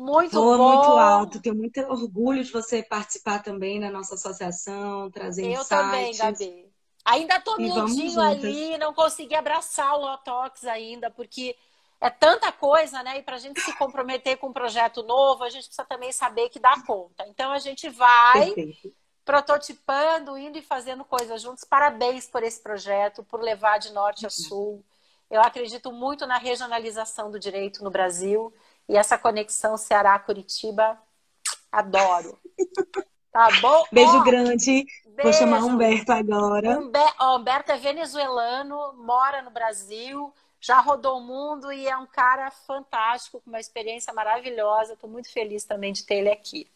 Muito 0.00 0.34
bom. 0.34 0.56
muito 0.56 0.90
alto. 0.98 1.42
Tenho 1.42 1.54
muito 1.54 1.78
orgulho 1.82 2.42
de 2.42 2.50
você 2.50 2.82
participar 2.82 3.42
também 3.42 3.78
na 3.78 3.90
nossa 3.90 4.14
associação, 4.14 5.10
trazer 5.10 5.44
Eu 5.44 5.60
insights. 5.60 5.68
também, 5.68 6.16
Gabi. 6.16 6.70
Ainda 7.04 7.40
tô 7.40 7.56
miudinho 7.56 8.20
ali, 8.20 8.78
não 8.78 8.94
consegui 8.94 9.34
abraçar 9.34 9.94
o 9.94 10.00
Lotox 10.00 10.64
ainda, 10.64 11.10
porque 11.10 11.56
é 12.00 12.08
tanta 12.08 12.50
coisa, 12.50 13.02
né? 13.02 13.18
E 13.18 13.22
para 13.22 13.36
a 13.36 13.38
gente 13.38 13.60
se 13.60 13.76
comprometer 13.76 14.38
com 14.38 14.48
um 14.48 14.52
projeto 14.52 15.02
novo, 15.02 15.44
a 15.44 15.50
gente 15.50 15.64
precisa 15.64 15.86
também 15.86 16.12
saber 16.12 16.48
que 16.48 16.58
dá 16.58 16.80
conta. 16.86 17.26
Então 17.28 17.52
a 17.52 17.58
gente 17.58 17.88
vai 17.90 18.52
Perfeito. 18.52 18.94
prototipando, 19.24 20.36
indo 20.38 20.56
e 20.58 20.62
fazendo 20.62 21.04
coisas 21.04 21.42
juntos. 21.42 21.64
Parabéns 21.64 22.26
por 22.26 22.42
esse 22.42 22.62
projeto, 22.62 23.22
por 23.24 23.40
levar 23.40 23.78
de 23.78 23.92
norte 23.92 24.26
a 24.26 24.30
sul. 24.30 24.82
Eu 25.30 25.40
acredito 25.42 25.92
muito 25.92 26.26
na 26.26 26.38
regionalização 26.38 27.30
do 27.30 27.38
direito 27.38 27.84
no 27.84 27.90
Brasil 27.90 28.52
e 28.90 28.96
essa 28.96 29.16
conexão 29.16 29.76
Ceará-Curitiba, 29.76 30.98
adoro. 31.70 32.36
Tá 33.32 33.48
bom? 33.60 33.84
Beijo 33.92 34.18
oh, 34.18 34.24
grande. 34.24 34.84
Beijo. 35.06 35.22
Vou 35.22 35.32
chamar 35.32 35.62
Humberto 35.62 36.10
agora. 36.10 36.80
Humber... 36.80 37.14
Oh, 37.20 37.36
Humberto 37.36 37.70
é 37.70 37.78
venezuelano, 37.78 38.92
mora 38.94 39.42
no 39.42 39.50
Brasil, 39.52 40.34
já 40.60 40.80
rodou 40.80 41.18
o 41.18 41.22
mundo 41.22 41.72
e 41.72 41.86
é 41.86 41.96
um 41.96 42.06
cara 42.06 42.50
fantástico, 42.50 43.40
com 43.40 43.50
uma 43.50 43.60
experiência 43.60 44.12
maravilhosa. 44.12 44.94
Estou 44.94 45.08
muito 45.08 45.32
feliz 45.32 45.64
também 45.64 45.92
de 45.92 46.04
ter 46.04 46.16
ele 46.16 46.30
aqui. 46.30 46.66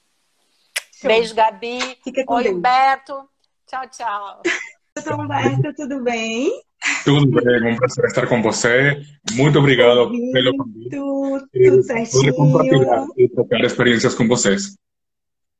Show. 0.92 1.08
Beijo, 1.08 1.34
Gabi. 1.34 1.98
Oi, 2.28 2.42
Deus. 2.44 2.56
Humberto. 2.56 3.28
Tchau, 3.66 3.88
tchau. 3.88 4.42
Humberto, 5.18 5.74
tudo 5.74 6.00
bem? 6.04 6.62
Tudo 7.04 7.26
bem, 7.26 7.72
um 7.72 7.76
prazer 7.76 8.04
estar 8.06 8.26
com 8.26 8.42
você. 8.42 9.02
Muito 9.32 9.58
obrigado 9.58 10.10
pelo 10.32 10.56
convite. 10.56 10.90
Tudo 10.90 11.82
certinho. 11.82 12.34
compartilhar 12.34 13.06
e 13.16 13.28
trocar 13.28 13.60
experiências 13.64 14.14
com 14.14 14.26
vocês. 14.28 14.76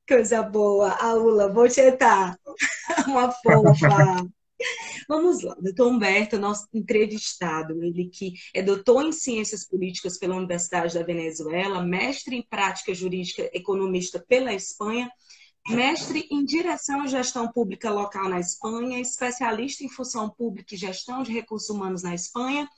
Coisa 0.06 0.42
boa. 0.42 0.90
Aula, 0.90 1.52
vou 1.52 1.68
chetar. 1.68 2.38
Uma 3.06 3.30
fofa. 3.30 4.26
Vamos 5.08 5.42
lá, 5.42 5.54
doutor 5.60 5.88
Humberto, 5.88 6.38
nosso 6.38 6.66
entrevistado, 6.72 7.82
ele 7.82 8.06
que 8.06 8.34
é 8.54 8.62
doutor 8.62 9.04
em 9.04 9.12
Ciências 9.12 9.66
Políticas 9.66 10.16
pela 10.16 10.36
Universidade 10.36 10.94
da 10.94 11.02
Venezuela, 11.02 11.82
mestre 11.82 12.36
em 12.36 12.42
Prática 12.42 12.94
Jurídica, 12.94 13.50
economista 13.52 14.24
pela 14.26 14.54
Espanha, 14.54 15.10
mestre 15.68 16.26
em 16.30 16.44
Direção 16.44 17.04
e 17.04 17.08
Gestão 17.08 17.50
Pública 17.50 17.90
Local 17.90 18.28
na 18.28 18.38
Espanha, 18.38 19.00
especialista 19.00 19.82
em 19.82 19.88
Função 19.88 20.28
Pública 20.28 20.74
e 20.74 20.78
Gestão 20.78 21.22
de 21.22 21.32
Recursos 21.32 21.70
Humanos 21.70 22.02
na 22.02 22.14
Espanha, 22.14 22.68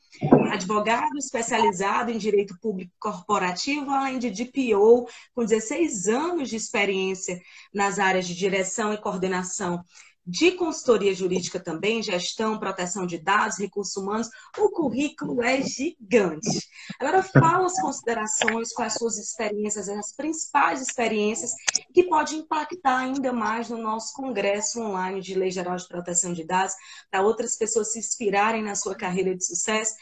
advogado 0.52 1.18
especializado 1.18 2.10
em 2.10 2.18
Direito 2.18 2.56
Público 2.60 2.92
Corporativo, 2.98 3.90
além 3.90 4.18
de 4.18 4.30
DPO, 4.30 5.08
com 5.34 5.44
16 5.44 6.06
anos 6.06 6.48
de 6.48 6.56
experiência 6.56 7.40
nas 7.74 7.98
áreas 7.98 8.26
de 8.26 8.34
direção 8.34 8.92
e 8.92 8.98
coordenação 8.98 9.84
de 10.26 10.52
consultoria 10.52 11.14
jurídica 11.14 11.60
também, 11.60 12.02
gestão, 12.02 12.58
proteção 12.58 13.06
de 13.06 13.16
dados, 13.16 13.58
recursos 13.58 13.96
humanos, 13.96 14.28
o 14.58 14.70
currículo 14.70 15.40
é 15.40 15.62
gigante. 15.62 16.68
Agora, 16.98 17.22
fala 17.22 17.66
as 17.66 17.80
considerações 17.80 18.72
com 18.72 18.82
as 18.82 18.94
suas 18.94 19.18
experiências, 19.18 19.88
as 19.88 20.12
principais 20.12 20.82
experiências 20.82 21.52
que 21.94 22.04
podem 22.04 22.40
impactar 22.40 22.98
ainda 22.98 23.32
mais 23.32 23.68
no 23.68 23.78
nosso 23.78 24.12
congresso 24.14 24.80
online 24.80 25.20
de 25.20 25.34
Lei 25.34 25.50
Geral 25.50 25.76
de 25.76 25.86
Proteção 25.86 26.32
de 26.32 26.44
Dados, 26.44 26.74
para 27.08 27.22
outras 27.22 27.56
pessoas 27.56 27.92
se 27.92 28.00
inspirarem 28.00 28.62
na 28.62 28.74
sua 28.74 28.96
carreira 28.96 29.36
de 29.36 29.46
sucesso 29.46 29.94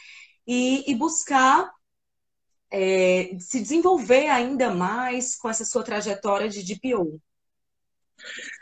e, 0.47 0.89
e 0.89 0.95
buscar 0.95 1.71
é, 2.71 3.37
se 3.39 3.61
desenvolver 3.61 4.27
ainda 4.27 4.73
mais 4.73 5.35
com 5.35 5.47
essa 5.47 5.63
sua 5.63 5.83
trajetória 5.83 6.49
de 6.49 6.63
DPO. 6.63 7.21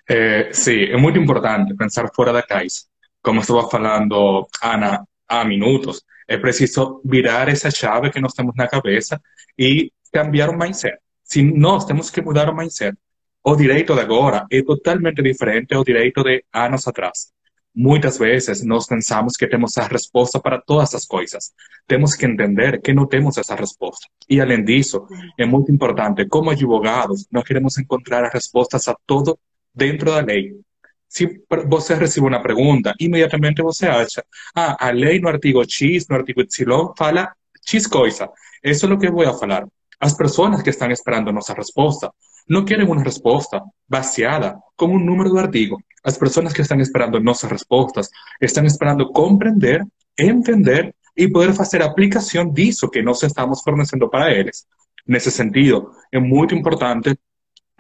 Eh, 0.07 0.49
sí, 0.51 0.83
es 0.83 0.99
muy 0.99 1.13
importante 1.13 1.75
pensar 1.75 2.11
fuera 2.13 2.33
de 2.33 2.43
caixa. 2.43 2.81
Como 3.21 3.41
estaba 3.41 3.69
falando 3.69 4.47
Ana 4.61 5.05
há 5.27 5.45
minutos, 5.45 6.05
é 6.27 6.37
preciso 6.37 7.01
virar 7.05 7.49
essa 7.49 7.71
chave 7.71 8.11
que 8.11 8.19
nós 8.19 8.33
temos 8.33 8.53
na 8.55 8.67
cabeça 8.67 9.21
e 9.57 9.91
cambiar 10.11 10.49
o 10.49 10.57
mindset. 10.57 10.97
Se 11.23 11.41
nós 11.41 11.85
temos 11.85 12.09
que 12.09 12.21
mudar 12.21 12.49
o 12.49 12.55
mindset, 12.55 12.97
o 13.43 13.55
direito 13.55 13.93
de 13.93 14.01
agora 14.01 14.45
é 14.49 14.61
totalmente 14.61 15.21
diferente 15.21 15.73
ao 15.73 15.83
direito 15.83 16.23
de 16.23 16.43
anos 16.53 16.87
atrás. 16.87 17.31
Muitas 17.75 18.19
vezes 18.19 18.63
nós 18.63 18.85
pensamos 18.85 19.35
que 19.35 19.47
temos 19.47 19.77
a 19.77 19.87
resposta 19.87 20.39
para 20.39 20.61
todas 20.61 20.93
as 20.93 21.05
coisas. 21.05 21.51
Temos 21.87 22.15
que 22.15 22.25
entender 22.25 22.79
que 22.81 22.93
não 22.93 23.07
temos 23.07 23.37
essa 23.37 23.55
resposta. 23.55 24.07
E 24.29 24.39
além 24.39 24.63
disso, 24.63 25.07
é 25.37 25.45
muito 25.45 25.71
importante, 25.71 26.27
como 26.27 26.51
advogados, 26.51 27.25
nós 27.31 27.43
queremos 27.43 27.77
encontrar 27.77 28.23
as 28.25 28.33
respostas 28.33 28.87
a 28.87 28.95
todo 29.07 29.39
dentro 29.73 30.11
da 30.11 30.21
lei. 30.21 30.53
Se 31.07 31.41
você 31.67 31.93
recebe 31.93 32.27
uma 32.27 32.41
pergunta, 32.41 32.93
imediatamente 32.99 33.61
você 33.61 33.87
acha, 33.87 34.23
ah, 34.55 34.87
a 34.87 34.91
lei 34.91 35.19
no 35.19 35.27
artigo 35.27 35.63
X, 35.67 36.07
no 36.07 36.15
artigo 36.15 36.41
Y, 36.41 36.93
fala 36.97 37.31
X 37.65 37.85
coisa. 37.85 38.29
Isso 38.63 38.85
é 38.85 38.93
o 38.93 38.97
que 38.97 39.07
eu 39.07 39.13
vou 39.13 39.37
falar. 39.37 39.67
As 39.99 40.13
pessoas 40.13 40.61
que 40.61 40.69
estão 40.69 40.89
esperando 40.89 41.31
nossa 41.31 41.53
resposta 41.53 42.11
não 42.49 42.65
querem 42.65 42.85
uma 42.85 43.01
resposta 43.01 43.61
baseada 43.87 44.57
com 44.75 44.87
um 44.87 44.99
número 44.99 45.29
do 45.29 45.37
artigo. 45.37 45.77
As 46.03 46.17
pessoas 46.17 46.51
que 46.51 46.61
estão 46.61 46.79
esperando 46.79 47.19
nossas 47.19 47.49
respostas 47.49 48.09
estão 48.41 48.65
esperando 48.65 49.09
compreender, 49.11 49.85
entender 50.19 50.93
e 51.15 51.29
poder 51.29 51.53
fazer 51.53 51.81
aplicação 51.81 52.51
disso 52.51 52.89
que 52.89 53.01
nós 53.01 53.23
estamos 53.23 53.61
fornecendo 53.61 54.09
para 54.09 54.31
eles. 54.31 54.65
Nesse 55.07 55.31
sentido, 55.31 55.91
é 56.11 56.19
muito 56.19 56.53
importante 56.53 57.17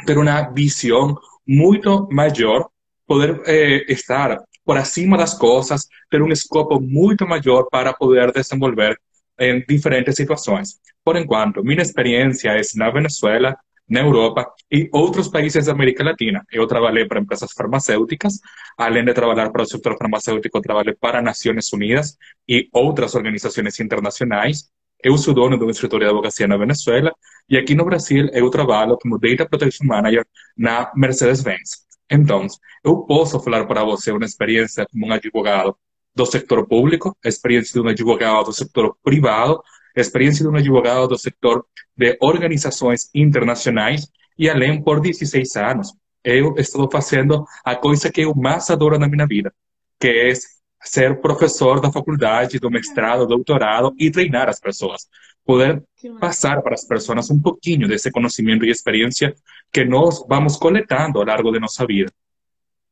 ter 0.05 0.17
uma 0.17 0.41
visão 0.51 1.17
muito 1.47 2.07
maior, 2.11 2.67
poder 3.07 3.41
eh, 3.45 3.85
estar 3.89 4.37
por 4.65 4.77
acima 4.77 5.17
das 5.17 5.33
coisas, 5.33 5.87
ter 6.09 6.21
um 6.21 6.31
escopo 6.31 6.79
muito 6.79 7.27
maior 7.27 7.67
para 7.69 7.93
poder 7.93 8.31
desenvolver 8.31 8.97
em 9.39 9.63
diferentes 9.67 10.15
situações. 10.15 10.79
Por 11.03 11.17
enquanto, 11.17 11.63
minha 11.63 11.81
experiência 11.81 12.49
é 12.51 12.61
na 12.75 12.89
Venezuela, 12.89 13.55
na 13.89 13.99
Europa 13.99 14.49
e 14.71 14.89
outros 14.93 15.27
países 15.27 15.65
da 15.65 15.73
América 15.73 16.03
Latina. 16.03 16.45
Eu 16.51 16.65
trabalhei 16.65 17.05
para 17.05 17.19
empresas 17.19 17.51
farmacêuticas, 17.51 18.39
além 18.77 19.03
de 19.03 19.13
trabalhar 19.13 19.51
para 19.51 19.63
o 19.63 19.65
setor 19.65 19.97
farmacêutico, 19.97 20.61
trabalhei 20.61 20.95
para 20.95 21.21
Nações 21.21 21.71
Unidas 21.73 22.17
e 22.47 22.69
outras 22.71 23.15
organizações 23.15 23.79
internacionais. 23.79 24.69
Eu 25.03 25.17
sou 25.17 25.33
dono 25.33 25.61
um 25.61 25.69
escritório 25.69 26.05
de 26.05 26.11
advocacia 26.11 26.47
na 26.47 26.55
Venezuela 26.55 27.13
e 27.49 27.57
aqui 27.57 27.75
no 27.75 27.85
Brasil 27.85 28.27
eu 28.33 28.49
trabalho 28.49 28.97
como 28.97 29.19
Data 29.19 29.47
Protection 29.47 29.85
Manager 29.85 30.25
na 30.57 30.91
Mercedes-Benz. 30.95 31.83
Então, 32.09 32.47
eu 32.83 32.97
posso 33.05 33.39
falar 33.39 33.65
para 33.65 33.83
você 33.83 34.11
uma 34.11 34.25
experiência 34.25 34.85
como 34.91 35.07
um 35.07 35.13
advogado 35.13 35.75
do 36.15 36.25
setor 36.25 36.67
público, 36.67 37.17
experiência 37.23 37.73
de 37.73 37.87
um 37.87 37.89
advogado 37.89 38.45
do 38.45 38.53
setor 38.53 38.95
privado, 39.03 39.61
experiência 39.95 40.43
de 40.43 40.49
um 40.49 40.55
advogado 40.55 41.07
do 41.07 41.17
setor 41.17 41.65
de 41.95 42.17
organizações 42.21 43.09
internacionais 43.13 44.07
e 44.37 44.49
além 44.49 44.81
por 44.81 44.99
16 44.99 45.55
anos 45.55 45.93
eu 46.23 46.55
estou 46.57 46.89
fazendo 46.89 47.45
a 47.63 47.75
coisa 47.75 48.11
que 48.11 48.21
eu 48.21 48.33
mais 48.33 48.69
adoro 48.69 48.97
na 48.97 49.07
minha 49.07 49.27
vida, 49.27 49.53
que 49.99 50.07
é 50.07 50.33
ser 50.81 51.19
professor 51.21 51.79
da 51.79 51.91
faculdade, 51.91 52.59
do 52.59 52.69
mestrado, 52.69 53.27
doutorado 53.27 53.93
e 53.97 54.09
treinar 54.09 54.49
as 54.49 54.59
pessoas. 54.59 55.07
Poder 55.45 55.83
passar 56.19 56.61
para 56.61 56.73
as 56.73 56.85
pessoas 56.85 57.29
um 57.29 57.41
pouquinho 57.41 57.87
desse 57.87 58.09
conhecimento 58.11 58.65
e 58.65 58.69
experiência 58.69 59.35
que 59.71 59.83
nós 59.83 60.25
vamos 60.27 60.55
coletando 60.55 61.19
ao 61.19 61.25
longo 61.25 61.51
de 61.51 61.59
nossa 61.59 61.85
vida. 61.85 62.11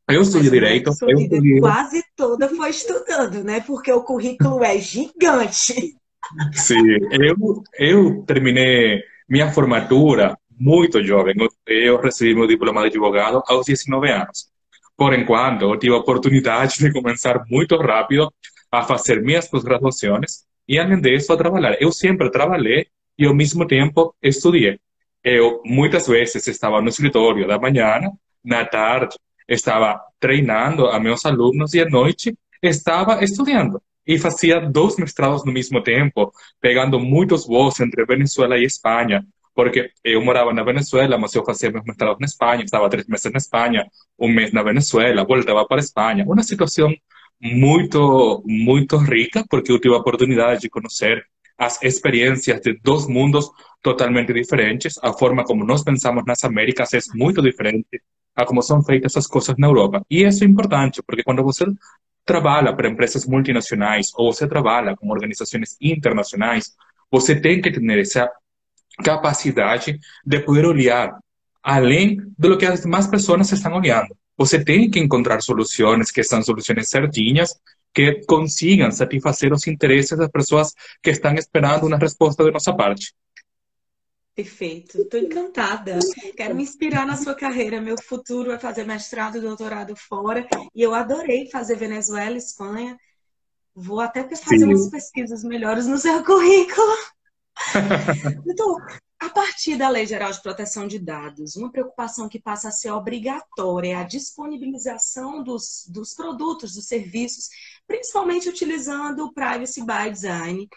Eu 0.10 0.22
estudei 0.22 0.50
direito. 0.50 0.92
Eu 1.02 1.20
estudei... 1.20 1.60
quase 1.60 2.04
toda 2.16 2.50
foi 2.50 2.70
estudando, 2.70 3.44
né? 3.44 3.62
Porque 3.62 3.92
o 3.92 4.04
currículo 4.04 4.64
é 4.64 4.78
gigante. 4.78 5.96
Sim, 6.54 6.82
eu, 7.12 7.64
eu 7.80 8.24
terminei 8.24 9.02
minha 9.30 9.52
formatura 9.52 10.38
muito 10.60 11.02
jovem. 11.04 11.36
Eu 11.66 12.00
recebi 12.02 12.36
meu 12.36 12.48
diploma 12.48 12.82
de 12.82 12.88
advogado 12.88 13.42
aos 13.48 13.66
19 13.66 14.12
anos. 14.12 14.52
Por 14.98 15.14
enquanto, 15.14 15.64
eu 15.64 15.80
tive 15.80 15.96
a 15.96 16.00
oportunidade 16.00 16.78
de 16.78 16.92
começar 16.92 17.44
muito 17.50 17.76
rápido 17.78 18.32
a 18.72 18.84
fazer 18.84 19.22
minhas 19.22 19.48
pós-graduações 19.48 20.46
e, 20.68 20.80
além 20.80 21.00
disso, 21.02 21.32
a 21.34 21.38
trabalhar. 21.38 21.78
Eu 21.82 21.92
sempre 21.92 22.30
trabalhei 22.32 22.88
e, 23.18 23.26
ao 23.26 23.36
mesmo 23.36 23.66
tempo, 23.68 24.16
estudei. 24.22 24.80
Eu, 25.24 25.62
muitas 25.66 26.08
vezes, 26.08 26.48
estava 26.48 26.82
no 26.82 26.90
escritório 26.90 27.48
da 27.48 27.60
manhã, 27.60 28.00
na 28.44 28.66
tarde, 28.66 29.16
estava 29.48 30.00
treinando 30.20 30.88
a 30.88 31.00
meus 31.00 31.26
alunos 31.26 31.74
e, 31.74 31.82
à 31.82 31.86
noite, 31.86 32.36
estava 32.62 33.24
estudando. 33.24 33.82
E 34.06 34.18
fazia 34.18 34.60
dois 34.60 34.98
mestrados 34.98 35.46
no 35.46 35.52
mesmo 35.52 35.82
tempo, 35.84 36.32
pegando 36.60 37.00
muitos 37.00 37.46
voos 37.46 37.80
entre 37.80 38.06
Venezuela 38.06 38.58
e 38.58 38.64
Espanha, 38.64 39.24
Porque 39.54 39.92
eu 40.04 40.24
morava 40.24 40.54
na 40.54 40.64
Venezuela, 40.64 41.18
mas 41.18 41.36
eu 41.36 41.44
fazia 41.44 41.70
meus 41.72 41.84
mestrados 41.86 42.20
na 42.20 42.26
Espanha, 42.26 42.64
estava 42.64 42.90
três 42.90 43.06
meses 43.08 43.32
na 43.32 43.38
Espanha, 43.38 43.86
um 44.18 44.30
mês 44.30 44.52
na 44.54 44.64
Venezuela, 44.64 45.26
voltava 45.26 45.66
para 45.68 45.78
a 45.78 45.82
Espanha. 45.82 46.24
Uma 46.26 46.42
situação 46.44 46.94
muito, 47.42 48.44
muito 48.46 48.98
rica, 48.98 49.44
porque 49.50 49.72
eu 49.72 49.80
tive 49.80 49.96
a 49.96 49.98
oportunidade 49.98 50.62
de 50.62 50.70
conhecer 50.70 51.26
as 51.58 51.82
experiências 51.84 52.60
de 52.62 52.80
dois 52.82 53.08
mundos 53.08 53.50
totalmente 53.82 54.34
diferentes. 54.34 54.98
A 55.02 55.14
forma 55.14 55.44
como 55.44 55.66
nós 55.66 55.84
pensamos 55.84 56.24
nas 56.26 56.44
Américas 56.44 56.94
é 56.94 57.00
muito 57.16 57.42
diferente 57.42 58.02
a 58.36 58.46
como 58.46 58.62
são 58.62 58.84
feitas 58.84 59.18
as 59.18 59.28
coisas 59.28 59.56
na 59.58 59.68
Europa. 59.68 60.06
E 60.10 60.24
isso 60.24 60.44
é 60.44 60.48
importante, 60.48 61.02
porque 61.06 61.24
quando 61.24 61.44
você 61.44 61.66
trabalha 62.26 62.74
para 62.74 62.88
empresas 62.88 63.26
multinacionais 63.26 64.12
ou 64.16 64.32
você 64.32 64.48
trabalha 64.48 64.96
com 64.96 65.10
organizações 65.10 65.76
internacionais, 65.82 66.72
você 67.12 67.40
tem 67.40 67.62
que 67.62 67.72
ter 67.72 68.00
essa 68.00 68.30
capacidade 69.04 70.00
de 70.26 70.40
poder 70.40 70.66
olhar 70.66 71.18
além 71.64 72.18
do 72.38 72.58
que 72.58 72.66
as 72.66 72.82
demais 72.82 73.08
pessoas 73.08 73.52
estão 73.52 73.74
olhando. 73.76 74.16
Você 74.38 74.64
tem 74.64 74.90
que 74.90 75.00
encontrar 75.00 75.42
soluções 75.42 76.12
que 76.12 76.24
são 76.24 76.42
soluções 76.42 76.90
certinhas, 76.90 77.54
que 77.94 78.22
consigam 78.26 78.90
satisfazer 78.92 79.54
os 79.54 79.68
interesses 79.68 80.18
das 80.18 80.32
pessoas 80.32 80.74
que 81.04 81.12
estão 81.12 81.34
esperando 81.36 81.86
uma 81.86 81.98
resposta 81.98 82.44
de 82.44 82.52
nossa 82.52 82.74
parte. 82.74 83.14
Perfeito, 84.34 85.02
estou 85.02 85.20
encantada. 85.20 86.00
Quero 86.38 86.56
me 86.56 86.64
inspirar 86.64 87.06
na 87.06 87.18
sua 87.18 87.36
carreira. 87.36 87.82
Meu 87.82 87.96
futuro 88.02 88.52
é 88.52 88.58
fazer 88.58 88.86
mestrado 88.86 89.38
e 89.38 89.42
doutorado 89.42 89.94
fora. 89.96 90.48
E 90.74 90.82
eu 90.82 90.96
adorei 90.96 91.50
fazer 91.52 91.76
Venezuela, 91.76 92.38
Espanha. 92.38 92.98
Vou 93.76 94.00
até 94.00 94.24
fazer 94.24 94.60
Sim. 94.60 94.66
umas 94.66 94.90
pesquisas 94.90 95.44
melhores 95.44 95.86
no 95.86 95.98
seu 95.98 96.24
currículo. 96.24 96.96
então, 98.50 98.78
a 99.22 99.30
partir 99.30 99.78
da 99.78 99.88
Lei 99.88 100.08
Geral 100.08 100.32
de 100.32 100.42
Proteção 100.42 100.88
de 100.88 100.98
Dados, 100.98 101.56
uma 101.56 101.72
preocupação 101.72 102.28
que 102.28 102.40
passa 102.40 102.70
a 102.70 102.72
ser 102.72 102.90
obrigatória 102.90 103.92
é 103.92 103.94
a 103.94 104.04
disponibilização 104.04 105.44
dos, 105.44 105.86
dos 105.88 106.16
produtos, 106.16 106.74
dos 106.74 106.88
serviços, 106.88 107.48
principalmente 107.88 108.50
utilizando 108.50 109.26
o 109.26 109.32
Privacy 109.32 109.86
by 109.86 110.10
Design, 110.12 110.68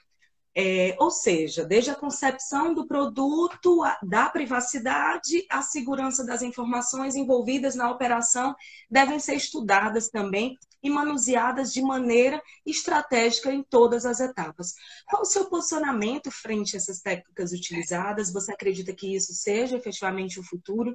é, 0.55 0.95
ou 0.99 1.11
seja, 1.11 1.65
desde 1.65 1.91
a 1.91 1.95
concepção 1.95 2.75
do 2.75 2.87
produto, 2.87 3.83
a, 3.83 3.99
da 4.03 4.29
privacidade, 4.29 5.47
a 5.51 5.63
segurança 5.63 6.23
das 6.23 6.43
informações 6.43 7.17
envolvidas 7.17 7.75
na 7.75 7.91
operação 7.91 8.55
devem 8.91 9.19
ser 9.19 9.37
estudadas 9.37 10.11
também 10.11 10.55
e 10.85 10.91
manuseadas 10.91 11.73
de 11.73 11.81
maneira 11.81 12.41
estratégica 12.67 13.51
em 13.51 13.63
todas 13.63 14.05
as 14.05 14.21
etapas. 14.21 14.75
Qual 15.07 15.23
o 15.23 15.25
seu 15.25 15.47
posicionamento 15.47 16.31
frente 16.31 16.77
a 16.77 16.79
essas 16.79 17.01
técnicas 17.01 17.53
utilizadas? 17.53 18.31
Você 18.31 18.53
acredita 18.53 18.93
que 18.93 19.17
isso 19.17 19.33
seja 19.33 19.79
efetivamente 19.79 20.39
o 20.39 20.43
futuro? 20.43 20.95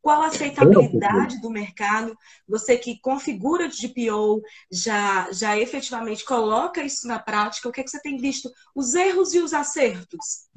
Qual 0.00 0.22
a 0.22 0.28
aceitabilidade 0.28 1.40
do 1.42 1.50
mercado? 1.50 2.16
Você 2.48 2.78
que 2.78 2.98
configura 3.00 3.68
de 3.68 3.88
DPO, 3.88 4.40
já, 4.72 5.30
já 5.30 5.58
efetivamente 5.58 6.24
coloca 6.24 6.82
isso 6.82 7.06
na 7.06 7.18
prática, 7.18 7.68
o 7.68 7.72
que, 7.72 7.82
é 7.82 7.84
que 7.84 7.90
você 7.90 8.00
tem 8.00 8.16
visto? 8.16 8.50
Os 8.74 8.94
erros 8.94 9.34
e 9.34 9.40
os 9.40 9.52
acertos? 9.52 10.48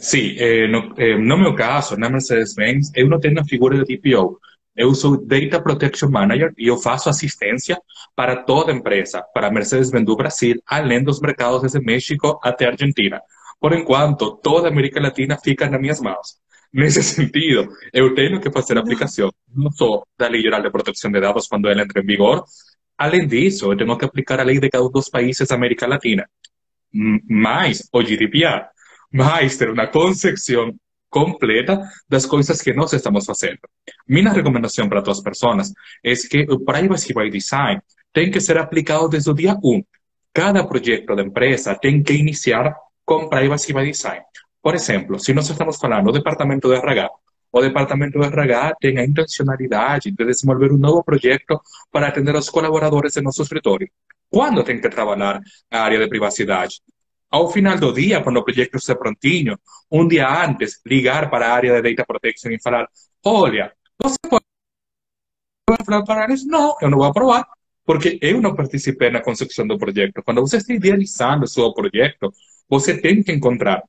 Sim, 0.00 0.36
eh, 0.38 0.66
no, 0.68 0.94
eh, 0.96 1.18
no 1.18 1.36
meu 1.36 1.54
caso, 1.54 1.96
na 1.96 2.08
Mercedes-Benz, 2.08 2.90
eu 2.94 3.08
não 3.08 3.20
tenho 3.20 3.38
a 3.40 3.44
figura 3.44 3.84
de 3.84 3.96
DPO. 3.96 4.38
Eu 4.74 4.94
sou 4.94 5.22
Data 5.26 5.60
Protection 5.60 6.08
Manager 6.08 6.52
e 6.56 6.66
eu 6.66 6.78
faço 6.78 7.10
assistência 7.10 7.78
para 8.16 8.44
toda 8.44 8.72
empresa, 8.72 9.22
para 9.34 9.50
Mercedes-Benz 9.50 10.06
do 10.06 10.16
Brasil, 10.16 10.62
além 10.66 11.04
dos 11.04 11.20
mercados 11.20 11.60
desde 11.60 11.80
México 11.80 12.40
até 12.42 12.66
Argentina. 12.66 13.20
Por 13.60 13.74
enquanto, 13.74 14.36
toda 14.42 14.68
América 14.68 15.00
Latina 15.00 15.36
fica 15.36 15.68
nas 15.68 15.80
minhas 15.80 16.00
mãos. 16.00 16.38
Nesse 16.72 17.02
sentido, 17.04 17.68
eu 17.92 18.14
tenho 18.14 18.40
que 18.40 18.50
fazer 18.50 18.78
a 18.78 18.80
aplicação 18.80 19.30
não 19.54 19.70
só 19.70 20.02
da 20.18 20.26
Lei 20.26 20.40
Geral 20.40 20.62
de 20.62 20.70
Proteção 20.70 21.10
de 21.10 21.20
Dados 21.20 21.46
quando 21.46 21.68
ela 21.68 21.82
entra 21.82 22.00
em 22.00 22.06
vigor, 22.06 22.42
além 22.96 23.26
disso, 23.26 23.70
eu 23.70 23.76
tenho 23.76 23.96
que 23.98 24.04
aplicar 24.06 24.40
a 24.40 24.42
lei 24.42 24.58
de 24.58 24.70
cada 24.70 24.84
um 24.84 24.90
dos 24.90 25.10
países 25.10 25.46
da 25.46 25.54
América 25.54 25.86
Latina, 25.86 26.26
mais 27.28 27.88
o 27.92 28.02
GDPR, 28.02 28.66
mais 29.12 29.56
ter 29.58 29.70
uma 29.70 29.86
concepção 29.86 30.74
completa 31.12 31.78
das 32.08 32.24
coisas 32.24 32.62
que 32.62 32.72
nós 32.72 32.90
estamos 32.94 33.26
fazendo. 33.26 33.60
Minha 34.08 34.32
recomendação 34.32 34.88
para 34.88 35.02
todas 35.02 35.18
as 35.18 35.22
pessoas 35.22 35.72
é 36.02 36.14
que 36.14 36.46
o 36.50 36.58
Privacy 36.58 37.12
by 37.12 37.28
Design 37.30 37.80
tem 38.12 38.30
que 38.30 38.40
ser 38.40 38.56
aplicado 38.56 39.10
desde 39.10 39.30
o 39.30 39.34
dia 39.34 39.54
1. 39.62 39.84
Cada 40.32 40.66
projeto 40.66 41.14
da 41.14 41.22
empresa 41.22 41.74
tem 41.74 42.02
que 42.02 42.14
iniciar 42.14 42.74
com 43.04 43.28
Privacy 43.28 43.74
by 43.74 43.90
Design. 43.90 44.24
Por 44.62 44.74
exemplo, 44.74 45.18
se 45.18 45.34
nós 45.34 45.50
estamos 45.50 45.76
falando 45.76 46.06
do 46.06 46.12
departamento 46.12 46.68
de 46.68 46.76
RH, 46.76 47.10
o 47.52 47.60
departamento 47.60 48.18
de 48.18 48.26
RH 48.26 48.76
tem 48.80 48.98
a 48.98 49.04
intencionalidade 49.04 50.10
de 50.10 50.24
desenvolver 50.24 50.72
um 50.72 50.78
novo 50.78 51.04
projeto 51.04 51.60
para 51.92 52.08
atender 52.08 52.34
os 52.34 52.48
colaboradores 52.48 53.12
do 53.12 53.22
nosso 53.22 53.42
escritório. 53.42 53.90
Quando 54.30 54.64
tem 54.64 54.80
que 54.80 54.88
trabalhar 54.88 55.42
a 55.70 55.82
área 55.82 55.98
de 55.98 56.08
privacidade? 56.08 56.80
Ao 57.32 57.50
final 57.50 57.78
do 57.78 57.94
dia, 57.94 58.22
quando 58.22 58.36
o 58.36 58.44
projeto 58.44 58.76
estiver 58.76 58.98
prontinho, 58.98 59.58
um 59.90 60.06
dia 60.06 60.28
antes, 60.28 60.78
ligar 60.84 61.30
para 61.30 61.50
área 61.50 61.80
de 61.80 61.94
data 61.94 62.04
protection 62.06 62.50
e 62.50 62.60
falar: 62.60 62.86
olha, 63.24 63.72
você 64.02 64.16
pode 64.28 64.44
falar 65.86 66.04
para 66.04 66.24
eles? 66.24 66.44
Não, 66.46 66.76
eu 66.82 66.90
não 66.90 66.98
vou 66.98 67.06
aprovar, 67.06 67.46
porque 67.86 68.18
eu 68.20 68.38
não 68.38 68.54
participei 68.54 69.08
na 69.08 69.22
concepção 69.22 69.66
do 69.66 69.78
projeto. 69.78 70.22
Quando 70.22 70.42
você 70.42 70.58
está 70.58 70.74
idealizando 70.74 71.44
o 71.44 71.48
seu 71.48 71.72
projeto, 71.72 72.30
você 72.68 73.00
tem 73.00 73.22
que 73.22 73.32
encontrar 73.32 73.82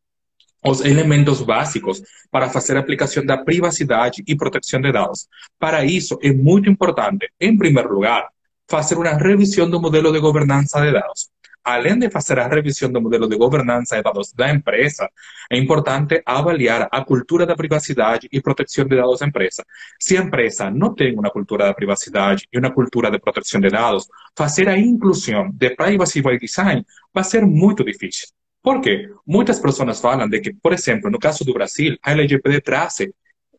os 0.66 0.80
elementos 0.80 1.42
básicos 1.42 2.02
para 2.32 2.50
fazer 2.50 2.78
a 2.78 2.80
aplicação 2.80 3.26
da 3.26 3.38
privacidade 3.38 4.24
e 4.26 4.38
proteção 4.38 4.80
de 4.80 4.94
dados. 4.94 5.28
Para 5.60 5.84
isso, 5.84 6.18
é 6.24 6.32
muito 6.32 6.70
importante, 6.70 7.30
em 7.42 7.58
primeiro 7.58 7.94
lugar, 7.94 8.30
fazer 8.70 8.96
uma 8.98 9.14
revisão 9.18 9.70
do 9.70 9.82
modelo 9.82 10.14
de 10.14 10.22
governança 10.22 10.80
de 10.80 10.94
dados. 10.94 11.33
Além 11.64 11.98
de 11.98 12.10
fazer 12.10 12.40
a 12.40 12.48
revisão 12.48 12.92
do 12.92 13.02
modelo 13.02 13.28
de 13.28 13.38
governança 13.38 13.96
de 13.96 14.04
dados 14.04 14.34
da 14.34 14.52
empresa, 14.52 15.10
é 15.50 15.58
importante 15.58 16.22
avaliar 16.26 16.90
a 16.92 17.06
cultura 17.06 17.46
da 17.46 17.56
privacidade 17.56 18.28
e 18.32 18.42
proteção 18.42 18.86
de 18.86 18.98
dados 18.98 19.20
da 19.20 19.28
empresa. 19.28 19.64
Se 20.00 20.18
a 20.18 20.22
empresa 20.22 20.70
não 20.70 20.94
tem 20.94 21.14
uma 21.18 21.30
cultura 21.30 21.66
da 21.66 21.74
privacidade 21.74 22.48
e 22.52 22.60
uma 22.60 22.72
cultura 22.72 23.10
de 23.10 23.18
proteção 23.18 23.62
de 23.62 23.70
dados, 23.70 24.08
fazer 24.36 24.68
a 24.68 24.78
inclusão 24.78 25.50
de 25.54 25.70
privacy 25.70 26.22
by 26.22 26.38
design 26.38 26.86
vai 27.14 27.24
ser 27.24 27.46
muito 27.46 27.84
difícil. 27.84 28.28
Por 28.62 28.82
quê? 28.82 29.10
Muitas 29.26 29.60
pessoas 29.60 30.00
falam 30.00 30.28
de 30.28 30.40
que, 30.40 30.54
por 30.54 30.74
exemplo, 30.74 31.10
no 31.10 31.20
caso 31.20 31.46
do 31.46 31.54
Brasil, 31.54 31.98
a 32.04 32.12
LGPD 32.12 32.62
traz 32.62 32.98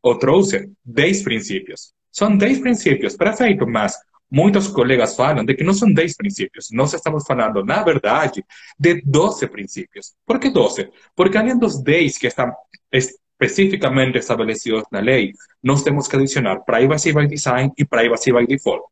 ou 0.03 0.19
trouxe 0.19 0.71
10 0.85 1.23
princípios. 1.23 1.93
São 2.11 2.37
10 2.37 2.61
princípios, 2.61 3.17
perfeito, 3.17 3.67
mas 3.67 3.97
muitos 4.35 4.67
colegas 4.67 5.15
falam 5.15 5.45
de 5.45 5.55
que 5.55 5.63
não 5.63 5.73
são 5.73 5.93
10 5.93 6.17
princípios. 6.17 6.69
Nós 6.73 6.93
estamos 6.93 7.25
falando, 7.25 7.65
na 7.65 7.85
verdade, 7.85 8.45
de 8.77 9.01
12 9.07 9.47
princípios. 9.47 10.13
Por 10.27 10.41
que 10.41 10.51
12? 10.51 10.91
Porque 11.15 11.39
além 11.39 11.57
dos 11.57 11.81
10 11.81 12.19
que 12.19 12.27
estão 12.27 12.53
especificamente 12.91 14.19
estabelecidos 14.19 14.83
na 14.91 14.99
lei, 14.99 15.33
nós 15.63 15.85
temos 15.85 16.09
que 16.09 16.17
adicionar 16.17 16.65
Privacy 16.65 17.13
by 17.13 17.29
Design 17.29 17.73
e 17.79 17.85
Privacy 17.85 18.33
by 18.33 18.45
Default. 18.45 18.85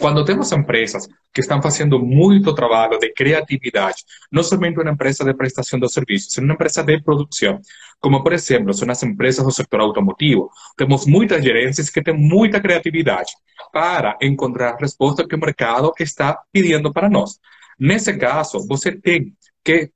Quando 0.00 0.24
temos 0.24 0.50
empresas 0.50 1.06
que 1.30 1.42
estão 1.42 1.60
fazendo 1.60 1.98
muito 1.98 2.54
trabalho 2.54 2.98
de 2.98 3.12
criatividade, 3.12 4.02
não 4.32 4.42
somente 4.42 4.80
uma 4.80 4.90
empresa 4.90 5.22
de 5.22 5.34
prestação 5.34 5.78
de 5.78 5.86
serviços, 5.92 6.38
uma 6.38 6.54
empresa 6.54 6.82
de 6.82 7.02
produção, 7.02 7.60
como 8.00 8.22
por 8.22 8.32
exemplo 8.32 8.72
são 8.72 8.90
as 8.90 9.02
empresas 9.02 9.44
do 9.44 9.52
setor 9.52 9.80
automotivo, 9.80 10.50
temos 10.74 11.04
muitas 11.04 11.44
gerências 11.44 11.90
que 11.90 12.02
têm 12.02 12.16
muita 12.16 12.62
criatividade 12.62 13.32
para 13.70 14.16
encontrar 14.22 14.70
a 14.70 14.78
resposta 14.78 15.28
que 15.28 15.34
o 15.34 15.38
mercado 15.38 15.92
está 16.00 16.40
pedindo 16.50 16.90
para 16.90 17.10
nós. 17.10 17.38
Nesse 17.78 18.16
caso, 18.16 18.66
você 18.66 18.92
tem 18.92 19.34
que 19.62 19.90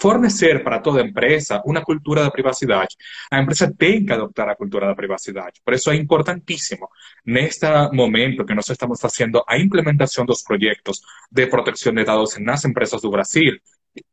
fornecer 0.00 0.64
para 0.64 0.80
toda 0.80 1.02
empresa 1.02 1.62
uma 1.64 1.82
cultura 1.84 2.22
da 2.22 2.30
privacidade. 2.30 2.96
A 3.30 3.40
empresa 3.40 3.72
tem 3.76 4.04
que 4.04 4.12
adotar 4.12 4.48
a 4.48 4.56
cultura 4.56 4.86
da 4.86 4.94
privacidade. 4.94 5.60
Por 5.64 5.74
isso 5.74 5.90
é 5.90 5.96
importantíssimo, 5.96 6.88
neste 7.24 7.66
momento 7.92 8.44
que 8.44 8.54
nós 8.54 8.68
estamos 8.68 9.00
fazendo 9.00 9.44
a 9.46 9.58
implementação 9.58 10.24
dos 10.24 10.42
projetos 10.42 11.00
de 11.30 11.46
proteção 11.46 11.92
de 11.92 12.04
dados 12.04 12.38
nas 12.38 12.64
empresas 12.64 13.02
do 13.02 13.10
Brasil, 13.10 13.58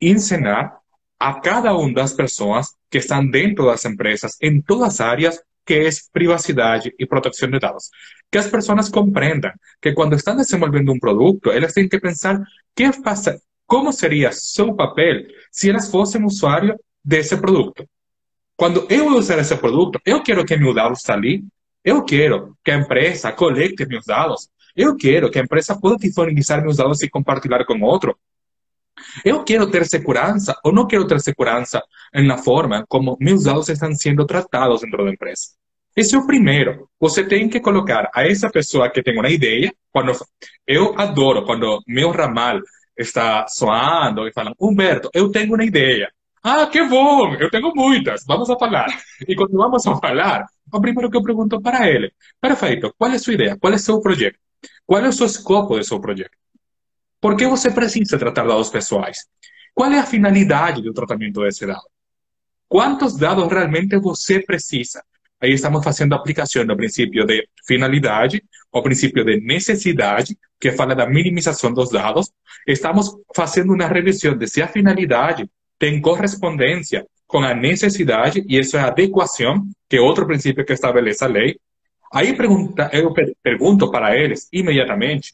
ensinar 0.01 0.77
a 1.19 1.39
cada 1.39 1.75
uma 1.75 1.93
das 1.93 2.13
pessoas 2.13 2.67
que 2.89 2.99
estão 2.99 3.25
dentro 3.25 3.65
das 3.65 3.83
empresas, 3.85 4.37
em 4.41 4.61
todas 4.61 4.95
as 4.95 5.01
áreas, 5.01 5.41
que 5.65 5.73
é 5.73 5.89
privacidade 6.13 6.93
e 6.97 7.05
proteção 7.05 7.49
de 7.49 7.59
dados. 7.59 7.89
Que 8.31 8.37
as 8.37 8.47
pessoas 8.47 8.89
compreendam 8.89 9.51
que 9.81 9.93
quando 9.93 10.15
estão 10.15 10.35
desenvolvendo 10.35 10.91
um 10.91 10.99
produto, 10.99 11.51
elas 11.51 11.73
têm 11.73 11.89
que 11.89 11.99
pensar 11.99 12.41
que 12.75 12.89
passa, 13.01 13.41
como 13.67 13.91
seria 13.91 14.31
seu 14.31 14.73
papel 14.73 15.25
se 15.51 15.69
elas 15.69 15.91
fossem 15.91 16.25
usuário 16.25 16.79
desse 17.03 17.37
produto. 17.37 17.87
Quando 18.55 18.87
eu 18.89 19.15
usar 19.15 19.37
esse 19.37 19.55
produto, 19.55 19.99
eu 20.03 20.23
quero 20.23 20.43
que 20.43 20.57
meu 20.57 20.73
dado 20.73 20.93
está 20.93 21.13
ali, 21.13 21.43
eu 21.83 22.03
quero 22.03 22.57
que 22.63 22.71
a 22.71 22.77
empresa 22.77 23.31
colete 23.31 23.85
meus 23.85 24.05
dados, 24.05 24.49
eu 24.75 24.95
quero 24.95 25.29
que 25.29 25.37
a 25.37 25.43
empresa 25.43 25.79
possa 25.79 25.97
disponibilizar 25.97 26.61
meus 26.61 26.77
dados 26.77 27.01
e 27.01 27.09
compartilhar 27.09 27.63
com 27.65 27.79
outro. 27.81 28.17
Eu 29.23 29.43
quero 29.43 29.69
ter 29.69 29.85
segurança 29.85 30.55
ou 30.63 30.71
não 30.73 30.87
quero 30.87 31.05
ter 31.05 31.19
segurança 31.19 31.83
na 32.13 32.37
forma 32.37 32.83
como 32.87 33.15
meus 33.19 33.43
dados 33.43 33.69
estão 33.69 33.93
sendo 33.93 34.25
tratados 34.25 34.81
dentro 34.81 35.05
da 35.05 35.11
empresa? 35.11 35.49
Esse 35.95 36.15
é 36.15 36.17
o 36.17 36.25
primeiro. 36.27 36.87
Você 36.99 37.23
que 37.49 37.59
colocar 37.59 38.09
a 38.13 38.27
essa 38.27 38.49
pessoa 38.49 38.89
que 38.89 39.01
tem 39.01 39.17
uma 39.17 39.29
ideia. 39.29 39.73
Quando 39.91 40.11
eu 40.65 40.93
adoro 40.99 41.43
quando 41.45 41.81
meu 41.87 42.11
ramal 42.11 42.59
está 42.97 43.47
soando 43.47 44.27
e 44.27 44.33
falam, 44.33 44.53
Humberto, 44.59 45.09
eu 45.13 45.31
tenho 45.31 45.53
uma 45.53 45.63
ideia. 45.63 46.11
Ah, 46.43 46.65
que 46.67 46.81
bom! 46.83 47.33
Eu 47.35 47.49
tenho 47.49 47.71
muitas. 47.75 48.23
Vamos 48.25 48.49
a 48.49 48.57
falar. 48.57 48.87
E 49.27 49.35
quando 49.35 49.57
vamos 49.57 49.85
a 49.85 49.95
falar, 49.97 50.45
o 50.71 50.81
primeiro 50.81 51.09
que 51.09 51.17
eu 51.17 51.23
pergunto 51.23 51.61
para 51.61 51.89
ele, 51.89 52.11
perfeito, 52.39 52.93
qual 52.97 53.11
é 53.11 53.15
a 53.15 53.19
sua 53.19 53.33
ideia? 53.33 53.57
Qual 53.59 53.73
é 53.73 53.75
o 53.75 53.79
seu 53.79 53.99
projeto? 53.99 54.39
Qual 54.85 55.03
é 55.03 55.07
o 55.07 55.13
seu 55.13 55.25
escopo 55.25 55.75
do 55.75 55.83
seu 55.83 55.99
projeto? 55.99 56.37
Por 57.19 57.35
que 57.35 57.47
você 57.47 57.71
precisa 57.71 58.17
tratar 58.17 58.47
dados 58.47 58.69
pessoais? 58.69 59.17
Qual 59.73 59.91
é 59.91 59.99
a 59.99 60.05
finalidade 60.05 60.81
do 60.81 60.93
tratamento 60.93 61.41
desse 61.41 61.65
dado? 61.65 61.89
Quantos 62.67 63.17
dados 63.17 63.47
realmente 63.47 63.97
você 63.97 64.39
precisa? 64.39 65.03
Aí 65.41 65.51
estamos 65.51 65.83
fazendo 65.83 66.13
aplicação 66.13 66.65
do 66.65 66.75
princípio 66.75 67.25
de 67.25 67.47
finalidade, 67.65 68.43
o 68.71 68.81
princípio 68.81 69.23
de 69.23 69.39
necessidade, 69.39 70.37
que 70.59 70.71
fala 70.71 70.95
da 70.95 71.07
minimização 71.07 71.71
dos 71.71 71.91
dados. 71.91 72.31
Estamos 72.67 73.15
fazendo 73.35 73.73
uma 73.73 73.87
revisão 73.87 74.35
de 74.35 74.47
se 74.47 74.61
a 74.61 74.67
finalidade 74.67 75.49
tem 75.77 76.01
correspondência 76.01 77.05
com 77.27 77.39
a 77.39 77.53
necessidade, 77.53 78.43
e 78.47 78.57
isso 78.57 78.77
é 78.77 78.79
adequação, 78.79 79.67
que 79.87 79.97
é 79.97 80.01
outro 80.01 80.25
princípio 80.25 80.65
que 80.65 80.73
estabelece 80.73 81.23
a 81.23 81.27
lei. 81.27 81.59
Aí 82.11 82.35
pergunta, 82.35 82.89
eu 82.93 83.13
pergunto 83.43 83.91
para 83.91 84.15
eles 84.17 84.47
imediatamente 84.51 85.33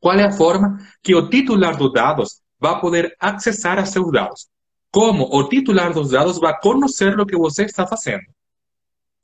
qual 0.00 0.18
é 0.18 0.24
a 0.24 0.32
forma 0.32 0.78
que 1.02 1.14
o 1.14 1.30
titular 1.30 1.76
dos 1.76 1.92
dados 1.92 2.40
vai 2.60 2.78
poder 2.80 3.14
acessar 3.18 3.78
a 3.78 3.86
seus 3.86 4.10
dados. 4.12 4.48
Como 4.90 5.24
o 5.24 5.48
titular 5.48 5.92
dos 5.94 6.10
dados 6.10 6.38
vai 6.38 6.58
conhecer 6.60 7.18
o 7.18 7.24
que 7.24 7.36
você 7.36 7.64
está 7.64 7.86
fazendo. 7.86 8.24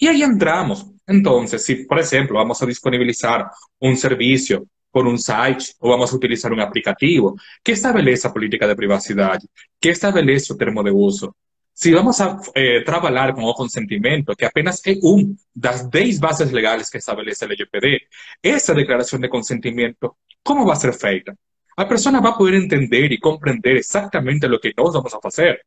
E 0.00 0.08
aí 0.08 0.22
entramos. 0.22 0.86
Então, 1.08 1.46
se, 1.46 1.86
por 1.86 1.98
exemplo, 1.98 2.34
vamos 2.36 2.62
a 2.62 2.66
disponibilizar 2.66 3.50
um 3.80 3.94
serviço 3.94 4.66
por 4.92 5.06
um 5.06 5.16
site 5.16 5.74
ou 5.80 5.90
vamos 5.90 6.12
a 6.12 6.16
utilizar 6.16 6.52
um 6.52 6.60
aplicativo 6.60 7.34
que 7.64 7.72
estabeleça 7.72 8.28
a 8.28 8.32
política 8.32 8.66
de 8.66 8.74
privacidade, 8.74 9.48
que 9.80 9.88
estabeleça 9.90 10.52
o 10.52 10.56
termo 10.56 10.82
de 10.82 10.90
uso, 10.90 11.34
se 11.80 11.92
vamos 11.92 12.20
a 12.20 12.38
eh, 12.54 12.82
trabalhar 12.84 13.32
com 13.34 13.42
o 13.42 13.54
consentimento, 13.54 14.36
que 14.36 14.44
apenas 14.44 14.84
é 14.86 14.94
um 15.02 15.34
das 15.54 15.88
10 15.88 16.18
bases 16.18 16.50
legais 16.50 16.90
que 16.90 16.98
estabelece 16.98 17.44
a 17.44 17.46
LGPD, 17.46 18.02
essa 18.42 18.74
declaração 18.74 19.18
de 19.18 19.28
consentimento, 19.28 20.14
como 20.44 20.66
vai 20.66 20.76
ser 20.76 20.92
feita? 20.92 21.34
A 21.76 21.86
pessoa 21.86 22.20
vai 22.20 22.36
poder 22.36 22.56
entender 22.62 23.10
e 23.12 23.18
compreender 23.18 23.78
exatamente 23.78 24.44
o 24.46 24.60
que 24.60 24.74
nós 24.76 24.92
vamos 24.92 25.14
a 25.14 25.20
fazer. 25.22 25.60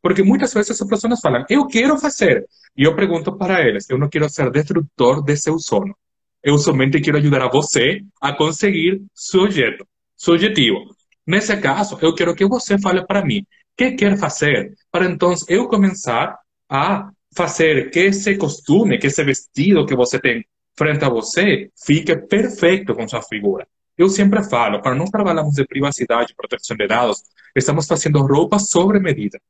Porque 0.00 0.22
muitas 0.22 0.52
vezes 0.54 0.80
as 0.80 0.88
pessoas 0.88 1.20
falam, 1.20 1.44
eu 1.48 1.66
quero 1.66 1.98
fazer. 1.98 2.46
E 2.76 2.84
eu 2.84 2.94
pergunto 2.94 3.36
para 3.36 3.60
eles, 3.66 3.88
eu 3.90 3.98
não 3.98 4.08
quero 4.08 4.28
ser 4.28 4.50
destrutor 4.50 5.22
de 5.22 5.36
seu 5.36 5.58
sono. 5.58 5.94
Eu 6.42 6.56
somente 6.58 7.00
quero 7.00 7.18
ajudar 7.18 7.42
a 7.42 7.50
você 7.50 8.02
a 8.20 8.32
conseguir 8.32 9.02
seu 9.12 9.42
objeto, 9.42 9.86
seu 10.16 10.34
objetivo. 10.34 10.78
Nesse 11.26 11.56
caso, 11.56 11.98
eu 12.00 12.14
quero 12.14 12.34
que 12.34 12.46
você 12.46 12.78
fale 12.78 13.04
para 13.04 13.24
mim, 13.24 13.44
que 13.76 13.92
quer 13.92 14.16
fazer, 14.16 14.74
para 14.90 15.06
então 15.06 15.34
eu 15.48 15.68
começar 15.68 16.38
a 16.70 17.10
fazer 17.34 17.90
que 17.90 18.00
esse 18.00 18.36
costume, 18.36 18.98
que 18.98 19.08
esse 19.08 19.22
vestido 19.24 19.84
que 19.84 19.94
você 19.94 20.18
tem 20.18 20.44
frente 20.76 21.04
a 21.04 21.08
você, 21.08 21.70
fique 21.84 22.16
perfeito 22.16 22.94
com 22.94 23.06
sua 23.08 23.20
figura. 23.20 23.66
Eu 23.96 24.08
sempre 24.08 24.48
falo, 24.48 24.80
quando 24.80 24.98
nós 24.98 25.10
trabalhamos 25.10 25.54
de 25.54 25.66
privacidade 25.66 26.34
proteção 26.36 26.76
de 26.76 26.86
dados, 26.86 27.20
estamos 27.54 27.84
fazendo 27.86 28.20
roupa 28.20 28.60
sobre 28.60 29.00
medida. 29.00 29.40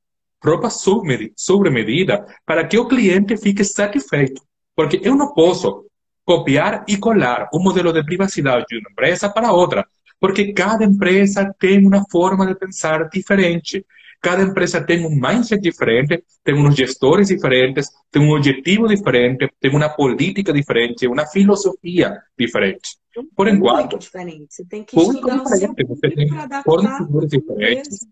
Roupa 0.45 0.71
sobre 0.71 1.71
medida 1.71 2.27
para 2.47 2.67
que 2.67 2.79
o 2.79 2.87
cliente 2.87 3.37
fique 3.37 3.65
satisfeito. 3.65 4.41
Porque 4.75 5.01
eu 5.03 5.17
não 5.17 5.35
posso 5.35 5.85
copiar 6.25 6.85
e 6.87 6.97
colar 6.97 7.49
um 7.55 7.59
modelo 7.59 7.93
de 7.93 8.05
privacidade 8.05 8.67
de 8.69 8.79
uma 8.79 8.91
empresa 8.91 9.31
para 9.31 9.51
outra, 9.51 9.87
porque 10.21 10.53
cada 10.53 10.85
empresa 10.85 11.55
tem 11.59 11.87
uma 11.87 12.05
forma 12.11 12.47
de 12.47 12.55
pensar 12.55 13.09
diferente. 13.09 13.85
Cada 14.21 14.43
empresa 14.43 14.85
tem 14.85 15.07
um 15.07 15.11
mindset 15.11 15.63
diferente, 15.63 16.23
tem 16.45 16.55
uns 16.55 16.75
gestores 16.75 17.29
diferentes, 17.29 17.89
tem 18.11 18.21
um 18.21 18.35
objetivo 18.35 18.89
diferente, 18.89 19.49
tem 19.61 19.71
uma 19.71 19.89
política 19.89 20.53
diferente, 20.53 21.07
uma 21.07 21.25
filosofia 21.27 22.19
diferente. 22.37 22.99
Por 23.35 23.49
enquanto, 23.49 23.93
muito 23.93 23.99
diferente. 23.99 24.47
Você 24.51 24.65
tem 24.65 24.85
que 24.85 24.99
estudar 24.99 25.43
o 25.43 25.47
seu 25.47 25.75
você 25.87 26.11
tem 26.11 26.29
fornecedores 26.65 27.31
diferentes. 27.31 28.07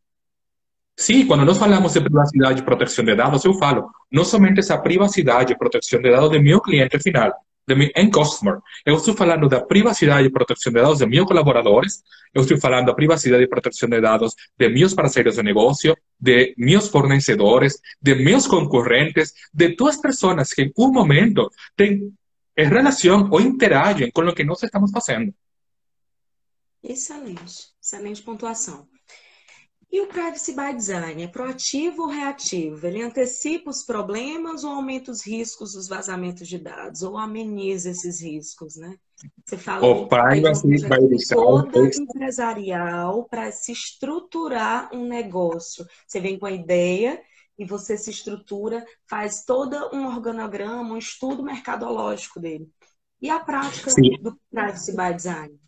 Sim, 0.99 1.27
quando 1.27 1.45
nós 1.45 1.59
falamos 1.59 1.93
de 1.93 2.01
privacidade 2.01 2.61
e 2.61 2.65
proteção 2.65 3.05
de 3.05 3.15
dados, 3.15 3.45
eu 3.45 3.53
falo 3.55 3.91
não 4.11 4.25
somente 4.25 4.61
essa 4.61 4.79
privacidade 4.79 5.53
e 5.53 5.59
proteção 5.59 6.01
de 6.01 6.11
dados 6.11 6.31
do 6.31 6.41
meu 6.41 6.59
cliente 6.59 6.99
final, 6.99 7.35
de 7.69 7.75
mi 7.75 7.93
end 7.95 8.11
customer. 8.11 8.61
Eu 8.85 8.97
estou 8.97 9.15
falando 9.15 9.47
da 9.47 9.61
privacidade 9.61 10.27
e 10.27 10.31
proteção 10.31 10.73
de 10.73 10.81
dados 10.81 10.99
de 10.99 11.07
meus 11.07 11.27
colaboradores, 11.27 12.03
eu 12.33 12.43
estou 12.43 12.59
falando 12.59 12.87
da 12.87 12.95
privacidade 12.95 13.45
e 13.45 13.47
proteção 13.47 13.91
de 13.91 14.01
dados 14.01 14.35
de 14.59 14.69
meus 14.71 14.95
parceiros 14.95 15.35
de 15.35 15.43
negócio, 15.43 15.95
de 16.19 16.55
meus 16.57 16.89
fornecedores, 16.89 17.79
de 18.01 18.15
meus 18.15 18.47
concorrentes, 18.47 19.35
de 19.53 19.77
todas 19.77 19.97
as 19.97 20.01
pessoas 20.01 20.51
que 20.55 20.63
em 20.63 20.73
um 20.79 20.91
momento 20.91 21.51
têm 21.77 22.11
relação 22.57 23.29
ou 23.31 23.39
interagem 23.39 24.11
com 24.11 24.23
o 24.23 24.35
que 24.35 24.45
nós 24.45 24.63
estamos 24.63 24.91
fazendo. 24.91 25.35
Excelente, 26.83 27.69
excelente 27.83 28.23
pontuação. 28.23 28.89
E 29.91 30.01
o 30.01 30.09
Privacy 30.09 30.53
by 30.53 30.75
Design 30.75 31.23
é 31.23 31.29
proativo 31.29 32.03
ou 32.03 32.09
reativo? 32.09 32.87
Ele 32.87 33.03
antecipa 33.03 33.71
os 33.71 33.85
problemas 33.85 34.65
ou 34.65 34.71
aumenta 34.71 35.11
os 35.11 35.25
riscos 35.25 35.73
dos 35.73 35.89
vazamentos 35.89 36.49
de 36.49 36.59
dados? 36.59 37.03
Ou 37.03 37.17
ameniza 37.17 37.91
esses 37.91 38.21
riscos, 38.21 38.77
né? 38.77 38.97
Você 39.45 39.57
fala 39.57 39.87
o 39.87 40.09
Privacy 40.09 40.67
by 40.67 40.79
Design 40.79 41.17
toda 41.29 41.79
empresarial 41.79 43.25
para 43.25 43.51
se 43.53 43.73
estruturar 43.73 44.91
um 44.93 45.07
negócio. 45.07 45.87
Você 46.07 46.21
vem 46.21 46.39
com 46.39 46.47
a 46.47 46.53
ideia 46.53 47.23
e 47.59 47.65
você 47.65 47.97
se 47.97 48.11
estrutura, 48.11 48.85
faz 49.09 49.45
todo 49.45 49.77
um 49.95 50.07
organograma, 50.07 50.95
um 50.95 50.99
estudo 50.99 51.43
mercadológico 51.43 52.41
dele. 52.41 52.69
E 53.23 53.31
a 53.31 53.41
prática 53.41 53.91
Sim. 53.91 54.21
do 54.21 54.39
Privacy 54.51 54.95
by 54.95 55.15
Design? 55.15 55.66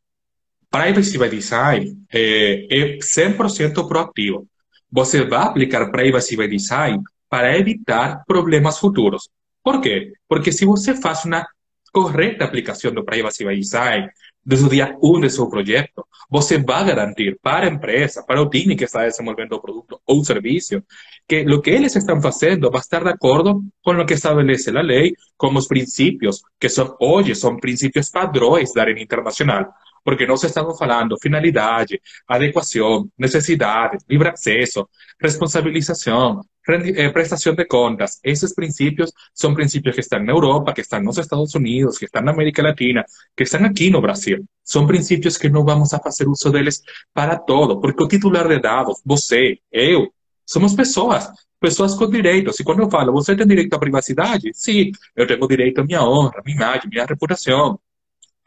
Privacy 0.70 1.18
by 1.18 1.28
Design 1.28 1.96
é, 2.12 2.66
é 2.70 2.98
100% 2.98 3.88
proativo. 3.88 4.46
Você 4.90 5.24
vai 5.24 5.42
aplicar 5.42 5.90
Privacy 5.90 6.36
by 6.36 6.48
Design 6.48 7.02
para 7.28 7.56
evitar 7.58 8.22
problemas 8.26 8.78
futuros. 8.78 9.28
Por 9.62 9.80
quê? 9.80 10.12
Porque 10.28 10.52
se 10.52 10.64
você 10.64 10.94
faz 10.94 11.24
uma 11.24 11.46
correta 11.92 12.44
aplicação 12.44 12.92
do 12.92 13.04
Privacy 13.04 13.44
by 13.44 13.56
Design 13.56 14.08
desde 14.44 14.66
o 14.66 14.70
dia 14.70 14.96
1 15.02 15.20
do 15.20 15.30
seu 15.30 15.48
projeto, 15.48 16.06
você 16.30 16.58
vai 16.58 16.84
garantir 16.84 17.38
para 17.42 17.66
a 17.66 17.70
empresa, 17.70 18.22
para 18.22 18.40
o 18.40 18.48
time 18.48 18.76
que 18.76 18.84
está 18.84 19.04
desenvolvendo 19.04 19.52
o 19.52 19.60
produto 19.60 20.00
ou 20.06 20.24
serviço, 20.24 20.82
que 21.26 21.42
o 21.42 21.60
que 21.60 21.70
eles 21.70 21.96
estão 21.96 22.20
fazendo 22.20 22.70
vai 22.70 22.80
estar 22.80 23.02
de 23.02 23.10
acordo 23.10 23.62
com 23.82 23.92
o 23.92 24.06
que 24.06 24.14
estabelece 24.14 24.70
a 24.70 24.80
lei, 24.80 25.12
com 25.36 25.54
os 25.54 25.66
princípios, 25.66 26.42
que 26.58 26.68
são 26.68 26.96
hoje 27.00 27.34
são 27.34 27.56
princípios 27.56 28.10
padrões 28.10 28.72
da 28.72 28.82
área 28.82 29.02
internacional 29.02 29.66
porque 30.08 30.26
nós 30.26 30.42
estamos 30.42 30.78
falando 30.78 31.18
finalidade, 31.20 32.00
adequação, 32.26 33.10
necessidade, 33.18 33.98
livre 34.08 34.30
acesso, 34.30 34.88
responsabilização, 35.20 36.40
eh, 36.66 37.10
prestação 37.10 37.54
de 37.54 37.66
contas. 37.66 38.18
Esses 38.24 38.54
princípios 38.54 39.12
são 39.34 39.52
princípios 39.52 39.94
que 39.94 40.00
estão 40.00 40.24
na 40.24 40.32
Europa, 40.32 40.72
que 40.72 40.80
estão 40.80 41.02
nos 41.02 41.18
Estados 41.18 41.54
Unidos, 41.54 41.98
que 41.98 42.06
estão 42.06 42.22
na 42.22 42.32
América 42.32 42.62
Latina, 42.62 43.04
que 43.36 43.42
estão 43.42 43.62
aqui 43.66 43.90
no 43.90 44.00
Brasil. 44.00 44.46
São 44.64 44.86
princípios 44.86 45.36
que 45.36 45.50
não 45.50 45.62
vamos 45.62 45.92
a 45.92 45.98
fazer 45.98 46.26
uso 46.26 46.50
deles 46.50 46.80
para 47.12 47.36
todo, 47.36 47.78
porque 47.78 48.02
o 48.02 48.08
titular 48.08 48.48
de 48.48 48.58
dados, 48.60 49.02
você, 49.04 49.58
eu, 49.70 50.10
somos 50.46 50.72
pessoas, 50.72 51.30
pessoas 51.60 51.94
com 51.94 52.08
direitos. 52.08 52.58
E 52.58 52.64
quando 52.64 52.80
eu 52.80 52.88
falo, 52.88 53.12
você 53.12 53.36
tem 53.36 53.46
direito 53.46 53.74
à 53.74 53.78
privacidade? 53.78 54.52
Sim, 54.54 54.90
eu 55.14 55.26
tenho 55.26 55.46
direito 55.46 55.82
à 55.82 55.84
minha 55.84 56.02
honra, 56.02 56.40
minha 56.42 56.56
imagem, 56.56 56.88
minha 56.88 57.04
reputação 57.04 57.78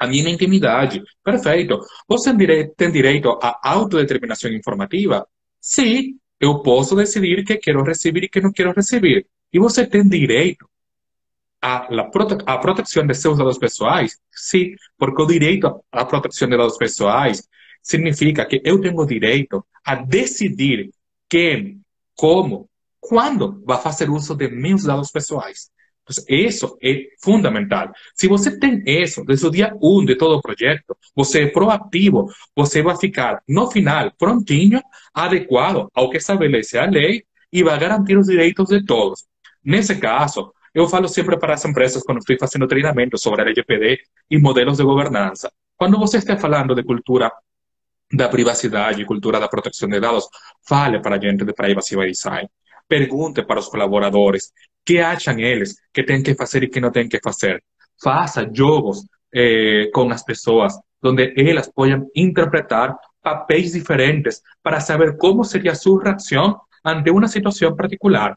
a 0.02 0.08
minha 0.08 0.32
intimidade. 0.32 1.04
Perfeito. 1.24 1.80
Você 2.08 2.34
tem 2.76 2.91
direito 2.91 3.38
à 3.39 3.60
autodeterminação 3.62 4.52
informativa? 4.52 5.28
Sim, 5.60 6.18
eu 6.39 6.64
posso 6.64 6.95
decidir 6.95 7.45
que 7.45 7.56
quero 7.58 7.84
receber 7.84 8.24
e 8.24 8.30
que 8.30 8.41
não 8.41 8.52
quero 8.52 8.74
receber. 8.74 9.28
E 9.54 9.60
você 9.60 9.86
tem 9.86 10.02
direito 10.10 10.68
à, 11.62 11.88
à 12.47 12.58
proteção 12.58 13.06
de 13.06 13.14
seus 13.14 13.38
dados 13.38 13.60
pessoais? 13.60 14.18
Sim, 14.32 14.74
porque 14.97 15.22
o 15.22 15.28
direito 15.28 15.68
à 15.91 16.04
proteção 16.04 16.49
de 16.49 16.58
dados 16.58 16.78
pessoais 16.78 17.47
significa 17.84 18.43
que 18.43 18.60
eu 18.66 18.82
tenho 18.82 19.06
direito 19.06 19.64
a 19.86 19.93
decidir 19.93 20.89
quem, 21.30 21.80
como, 22.16 22.68
quando 22.99 23.62
vai 23.64 23.80
fazer 23.80 24.10
uso 24.10 24.34
de 24.34 24.47
meus 24.47 24.84
dados 24.84 25.12
pessoais. 25.12 25.70
Então, 26.20 26.36
isso 26.38 26.78
é 26.82 27.07
fundamental. 27.22 27.91
Se 28.16 28.28
você 28.28 28.57
tem 28.59 28.84
isso 28.86 29.24
desde 29.24 29.45
o 29.45 29.51
dia 29.51 29.76
1 29.82 29.99
um 29.99 30.05
de 30.05 30.16
todo 30.16 30.36
o 30.36 30.41
projeto, 30.41 30.95
você 31.16 31.43
é 31.43 31.47
proativo, 31.47 32.28
você 32.55 32.82
vai 32.82 32.97
ficar, 32.97 33.41
no 33.47 33.70
final, 33.70 34.12
prontinho, 34.18 34.82
adequado 35.14 35.88
ao 35.93 36.09
que 36.09 36.18
estabelece 36.18 36.78
a 36.78 36.86
lei 36.86 37.24
e 37.51 37.64
vai 37.64 37.78
garantir 37.80 38.18
os 38.18 38.28
direitos 38.28 38.70
de 38.70 38.86
todos. 38.86 39.26
Nesse 39.64 39.95
caso, 39.99 40.53
eu 40.74 40.88
falo 40.88 41.07
sempre 41.07 41.38
para 41.38 41.53
as 41.53 41.66
empresas 41.66 42.03
quando 42.03 42.20
estou 42.20 42.38
fazendo 42.39 42.68
treinamento 42.68 43.18
sobre 43.18 43.41
a 43.41 43.45
LGPD 43.45 43.99
e 44.30 44.38
modelos 44.39 44.78
de 44.78 44.84
governança. 44.84 45.51
Quando 45.76 45.99
você 45.99 46.18
está 46.18 46.38
falando 46.38 46.74
de 46.74 46.84
cultura 46.84 47.32
da 48.14 48.30
privacidade, 48.30 49.05
cultura 49.05 49.39
da 49.39 49.47
proteção 49.47 49.89
de 49.89 49.99
dados, 49.99 50.28
fale 50.68 51.01
para 51.01 51.20
gente 51.20 51.45
de 51.45 51.53
privacy 51.53 51.95
by 51.95 52.07
design. 52.07 52.49
Pergunte 52.88 53.43
para 53.43 53.59
os 53.59 53.68
colaboradores 53.68 54.51
que 54.86 55.00
acham 55.00 55.40
eles 55.40 55.76
que 55.94 56.04
tem 56.04 56.24
que 56.24 56.36
fazer 56.36 56.64
e 56.64 56.70
que 56.70 56.80
não 56.80 56.92
tem 56.92 57.08
que 57.08 57.20
fazer. 57.24 57.64
Faça 58.02 58.50
jogos 58.54 59.06
eh, 59.34 59.90
com 59.94 60.10
as 60.12 60.24
pessoas, 60.24 60.74
onde 61.04 61.34
elas 61.38 61.70
possam 61.70 62.08
interpretar 62.16 62.98
papéis 63.22 63.74
diferentes 63.74 64.42
para 64.64 64.80
saber 64.80 65.18
como 65.18 65.44
seria 65.44 65.76
sua 65.76 66.04
reação 66.04 66.60
ante 66.84 67.12
uma 67.12 67.28
situação 67.28 67.76
particular. 67.76 68.36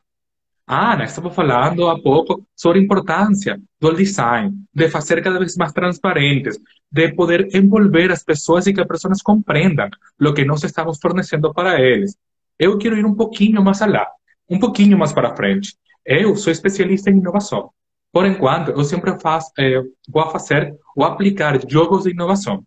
A 0.66 0.94
Ana 0.94 1.04
estava 1.04 1.30
falando 1.30 1.88
há 1.88 2.00
pouco 2.00 2.46
sobre 2.56 2.78
a 2.78 2.82
importância 2.82 3.60
do 3.78 3.92
design, 3.92 4.50
de 4.72 4.88
fazer 4.88 5.22
cada 5.22 5.38
vez 5.38 5.56
mais 5.56 5.72
transparentes, 5.72 6.58
de 6.90 7.12
poder 7.12 7.54
envolver 7.54 8.10
as 8.10 8.24
pessoas 8.24 8.66
e 8.66 8.72
que 8.72 8.80
as 8.80 8.86
pessoas 8.86 9.20
compreendam 9.20 9.90
o 10.20 10.32
que 10.32 10.44
nós 10.44 10.62
estamos 10.64 10.98
fornecendo 10.98 11.52
para 11.52 11.78
eles. 11.80 12.16
Eu 12.58 12.78
quero 12.78 12.96
ir 12.96 13.04
um 13.04 13.14
pouquinho 13.14 13.62
mais 13.62 13.82
além, 13.82 14.06
um 14.48 14.58
pouquinho 14.58 14.96
mais 14.96 15.12
para 15.12 15.36
frente. 15.36 15.76
Eu 16.04 16.36
sou 16.36 16.52
especialista 16.52 17.10
em 17.10 17.18
inovação. 17.18 17.70
Por 18.12 18.26
enquanto, 18.26 18.70
eu 18.70 18.84
sempre 18.84 19.18
faço, 19.20 19.50
eh, 19.58 19.82
vou 20.08 20.30
fazer 20.30 20.76
ou 20.96 21.04
aplicar 21.04 21.58
jogos 21.68 22.04
de 22.04 22.10
inovação. 22.10 22.62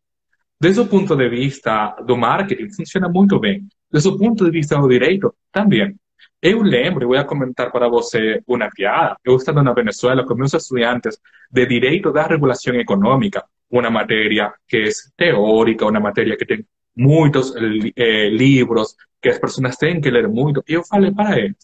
Desde 0.60 0.82
o 0.82 0.88
ponto 0.88 1.16
de 1.16 1.30
vista 1.30 1.96
do 2.06 2.18
marketing, 2.18 2.70
funciona 2.72 3.08
muito 3.08 3.40
bem. 3.40 3.68
Desde 3.92 4.10
o 4.10 4.18
ponto 4.18 4.44
de 4.44 4.52
vista 4.52 4.78
do 4.78 4.88
direito, 4.90 5.34
também. 5.52 5.96
Eu 6.42 6.62
lembro, 6.62 7.08
vou 7.08 7.26
comentar 7.26 7.72
para 7.72 7.88
você 7.88 8.42
uma 8.48 8.70
piada. 8.70 9.18
Eu 9.24 9.36
estava 9.36 9.64
na 9.64 9.74
Venezuela 9.74 10.26
com 10.26 10.36
meus 10.36 10.54
estudantes 10.54 11.18
de 11.52 11.66
Direito 11.66 12.12
da 12.12 12.24
Regulação 12.28 12.76
Econômica, 12.76 13.44
uma 13.72 13.90
matéria 13.90 14.54
que 14.68 14.78
é 14.78 14.90
teórica, 15.16 15.86
uma 15.86 16.00
matéria 16.00 16.36
que 16.38 16.46
tem 16.46 16.66
muitos 16.96 17.54
eh, 17.56 18.30
livros, 18.30 18.96
que 19.22 19.30
as 19.30 19.40
pessoas 19.40 19.78
têm 19.78 20.02
que 20.02 20.10
ler 20.10 20.28
muito. 20.28 20.64
E 20.68 20.74
eu 20.74 20.84
falei 20.84 21.12
para 21.12 21.40
eles, 21.40 21.58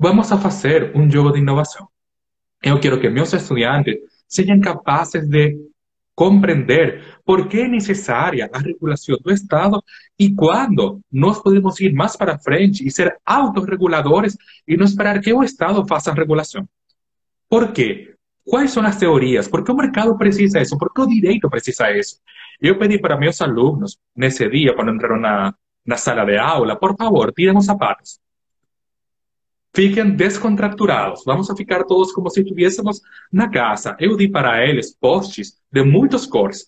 vamos 0.00 0.32
a 0.32 0.38
fazer 0.38 0.96
um 0.96 1.08
jogo 1.10 1.30
de 1.30 1.40
inovação. 1.40 1.86
Eu 2.62 2.80
quero 2.80 2.98
que 2.98 3.10
meus 3.10 3.34
estudantes 3.34 3.96
sejam 4.26 4.58
capazes 4.58 5.28
de 5.28 5.58
compreender 6.14 7.18
por 7.22 7.48
que 7.48 7.60
é 7.60 7.68
necessária 7.68 8.48
a 8.50 8.58
regulação 8.58 9.18
do 9.22 9.30
Estado 9.30 9.82
e 10.18 10.34
quando 10.34 11.00
nós 11.12 11.42
podemos 11.42 11.78
ir 11.80 11.92
mais 11.92 12.16
para 12.16 12.38
frente 12.38 12.86
e 12.86 12.90
ser 12.90 13.14
autorreguladores 13.26 14.38
e 14.66 14.74
não 14.74 14.86
esperar 14.86 15.20
que 15.20 15.32
o 15.34 15.44
Estado 15.44 15.86
faça 15.86 16.10
a 16.10 16.14
regulação. 16.14 16.66
Por 17.46 17.72
quê? 17.72 18.14
Quais 18.42 18.70
são 18.70 18.82
as 18.84 18.96
teorias? 18.96 19.48
Por 19.48 19.62
que 19.62 19.70
o 19.70 19.76
mercado 19.76 20.16
precisa 20.16 20.62
isso? 20.62 20.78
Por 20.78 20.92
que 20.94 21.02
o 21.02 21.06
direito 21.06 21.48
precisa 21.50 21.90
isso? 21.92 22.16
Eu 22.58 22.78
pedi 22.78 22.98
para 22.98 23.18
meus 23.18 23.40
alunos, 23.42 23.98
nesse 24.16 24.48
dia, 24.48 24.74
quando 24.74 24.92
entraram 24.92 25.20
na, 25.20 25.54
na 25.84 25.96
sala 25.98 26.24
de 26.24 26.38
aula, 26.38 26.74
por 26.74 26.96
favor, 26.96 27.32
tirem 27.32 27.56
os 27.56 27.66
sapatos 27.66 28.18
fiquem 29.74 30.10
descontracturados. 30.10 31.22
Vamos 31.24 31.50
a 31.50 31.56
ficar 31.56 31.84
todos 31.84 32.12
como 32.12 32.30
se 32.30 32.40
estivéssemos 32.40 33.00
na 33.32 33.48
casa. 33.48 33.96
Eu 33.98 34.16
di 34.16 34.28
para 34.28 34.66
eles 34.66 34.94
posts 34.94 35.58
de 35.72 35.82
muitas 35.84 36.26
cores. 36.26 36.66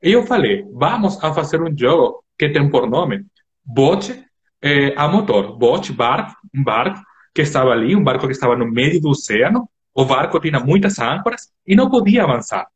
Eu 0.00 0.26
falei, 0.26 0.64
vamos 0.72 1.22
a 1.22 1.32
fazer 1.32 1.60
um 1.60 1.76
jogo 1.76 2.24
que 2.38 2.48
tem 2.48 2.68
por 2.70 2.88
nome 2.88 3.26
bote 3.64 4.24
eh, 4.62 4.94
a 4.96 5.08
motor. 5.08 5.56
Bote, 5.58 5.92
barco, 5.92 6.34
um 6.54 6.62
barco 6.62 7.00
que 7.34 7.42
estava 7.42 7.70
ali, 7.70 7.94
um 7.94 8.02
barco 8.02 8.26
que 8.26 8.32
estava 8.32 8.56
no 8.56 8.70
meio 8.70 9.00
do 9.00 9.10
oceano. 9.10 9.68
O 9.94 10.04
barco 10.04 10.40
tinha 10.40 10.60
muitas 10.60 10.98
âncoras 10.98 11.50
e 11.66 11.74
não 11.74 11.90
podia 11.90 12.24
avançar. 12.24 12.66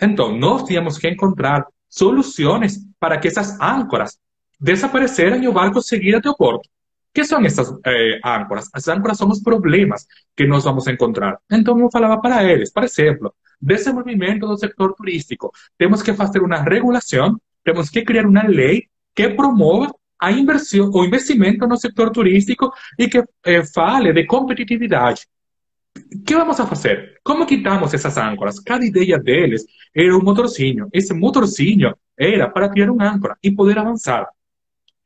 Então, 0.00 0.36
nós 0.36 0.64
tínhamos 0.64 0.96
que 0.96 1.08
encontrar 1.08 1.66
soluções 1.88 2.78
para 2.98 3.18
que 3.18 3.28
essas 3.28 3.60
âncoras 3.60 4.18
desapareceram 4.58 5.42
e 5.42 5.48
o 5.48 5.52
barco 5.52 5.82
seguir 5.82 6.14
até 6.14 6.28
o 6.30 6.36
porto. 6.36 6.68
Que 7.12 7.24
son 7.24 7.44
estas 7.46 7.74
eh, 7.84 8.20
áncoras? 8.22 8.68
As 8.72 8.88
áncoras 8.88 9.18
son 9.18 9.30
os 9.30 9.42
problemas 9.42 10.06
que 10.36 10.46
nós 10.46 10.64
vamos 10.64 10.86
encontrar. 10.86 11.38
Então, 11.50 11.78
eu 11.78 11.90
falava 11.90 12.20
para 12.20 12.44
eles, 12.44 12.72
por 12.72 12.84
exemplo, 12.84 13.34
desenvolvimento 13.60 14.46
do 14.46 14.56
sector 14.56 14.94
turístico. 14.94 15.52
Temos 15.76 16.02
que 16.02 16.14
fazer 16.14 16.40
uma 16.40 16.62
regulação, 16.62 17.40
temos 17.64 17.90
que 17.90 18.02
criar 18.02 18.26
uma 18.26 18.46
lei 18.46 18.88
que 19.14 19.28
promova 19.30 19.92
a 20.20 20.30
inversão, 20.30 20.90
o 20.92 21.04
investimento 21.04 21.66
no 21.66 21.76
sector 21.76 22.10
turístico 22.10 22.72
e 22.98 23.08
que 23.08 23.24
eh, 23.44 23.64
fale 23.74 24.12
de 24.12 24.24
competitividade. 24.26 25.26
O 25.96 26.22
que 26.24 26.34
vamos 26.36 26.60
a 26.60 26.66
fazer? 26.66 27.18
Como 27.24 27.46
quitamos 27.46 27.92
essas 27.92 28.16
âncoras? 28.16 28.60
Cada 28.60 28.84
ideia 28.84 29.18
deles 29.18 29.64
era 29.94 30.16
um 30.16 30.22
motorzinho. 30.22 30.88
Esse 30.92 31.12
motorzinho 31.12 31.96
era 32.16 32.48
para 32.48 32.70
tirar 32.70 32.92
uma 32.92 33.10
âncora 33.10 33.36
e 33.42 33.50
poder 33.50 33.78
avançar. 33.78 34.28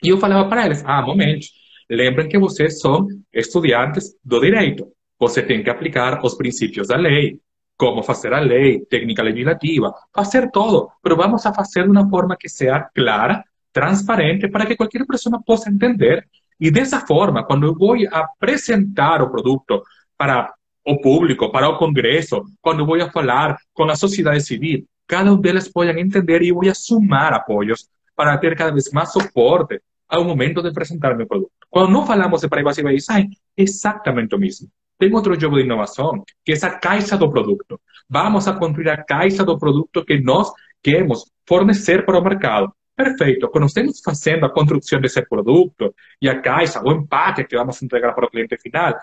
E 0.03 0.09
eu 0.09 0.19
falava 0.19 0.49
para 0.49 0.67
eles, 0.67 0.83
ah, 0.85 1.01
momento, 1.01 1.47
Lembrem 1.91 2.29
que 2.29 2.39
vocês 2.39 2.81
são 2.81 3.07
estudantes 3.33 4.15
do 4.25 4.41
direito. 4.41 4.87
Você 5.19 5.43
tem 5.43 5.63
que 5.63 5.71
aplicar 5.71 6.25
os 6.25 6.35
princípios 6.35 6.89
da 6.89 6.97
lei, 6.97 7.39
como 7.77 8.03
fazer 8.03 8.33
a 8.33 8.41
lei, 8.41 8.81
técnica 8.87 9.23
legislativa, 9.23 9.93
fazer 10.15 10.51
todo, 10.51 10.89
mas 11.03 11.17
vamos 11.17 11.47
a 11.47 11.53
fazer 11.53 11.85
de 11.85 11.91
uma 11.91 12.09
forma 12.09 12.37
que 12.39 12.49
seja 12.49 12.89
clara, 12.95 13.45
transparente, 13.73 14.49
para 14.49 14.67
que 14.67 14.77
qualquer 14.77 15.05
pessoa 15.07 15.43
possa 15.45 15.71
entender. 15.71 16.27
E 16.61 16.71
dessa 16.71 17.01
forma, 17.01 17.45
quando 17.45 17.67
eu 17.67 17.75
vou 17.75 17.97
apresentar 18.11 19.21
o 19.21 19.31
produto 19.31 19.83
para 20.17 20.53
o 20.87 21.01
público, 21.01 21.51
para 21.51 21.69
o 21.69 21.79
Congresso, 21.79 22.43
quando 22.61 22.87
vou 22.87 22.99
falar 23.11 23.57
com 23.73 23.85
a 23.85 23.97
sociedade 23.97 24.45
civil, 24.45 24.85
cada 25.07 25.33
um 25.33 25.41
deles 25.41 25.69
pode 25.69 25.91
entender 25.99 26.43
e 26.43 26.53
vou 26.53 26.63
sumar 26.75 27.33
apoios 27.33 27.89
para 28.15 28.39
ter 28.39 28.57
cada 28.57 28.71
vez 28.73 28.91
mais 28.93 29.13
suporte 29.13 29.81
ao 30.09 30.25
momento 30.25 30.63
de 30.63 30.69
apresentar 30.69 31.17
meu 31.17 31.27
produto. 31.27 31.53
Quando 31.71 31.93
não 31.93 32.07
falamos 32.07 32.41
de 32.41 32.49
privacy 32.49 32.83
by 32.83 32.95
design, 32.95 33.31
exatamente 33.57 34.35
o 34.35 34.39
mesmo. 34.39 34.69
Tem 34.99 35.13
outro 35.13 35.39
jogo 35.39 35.57
de 35.57 35.63
inovação, 35.63 36.23
que 36.45 36.53
é 36.53 36.67
a 36.67 36.79
caixa 36.79 37.17
do 37.17 37.29
produto. 37.29 37.81
Vamos 38.09 38.47
a 38.47 38.53
construir 38.53 38.91
a 38.91 39.03
caixa 39.03 39.45
do 39.45 39.59
produto 39.59 40.05
que 40.05 40.21
nós 40.21 40.51
queremos 40.83 41.25
fornecer 41.49 42.05
para 42.05 42.19
o 42.19 42.23
mercado. 42.23 42.73
Perfeito. 42.97 43.49
Quando 43.49 43.67
estamos 43.67 44.01
fazendo 44.01 44.47
a 44.47 44.51
construção 44.51 45.01
desse 45.01 45.21
produto 45.23 45.93
e 46.23 46.29
a 46.29 46.41
caixa, 46.41 46.81
o 46.81 46.93
empaque 46.93 47.45
que 47.45 47.57
vamos 47.57 47.83
entregar 47.83 48.15
para 48.15 48.27
o 48.27 48.31
cliente 48.31 48.57
final, 48.59 48.95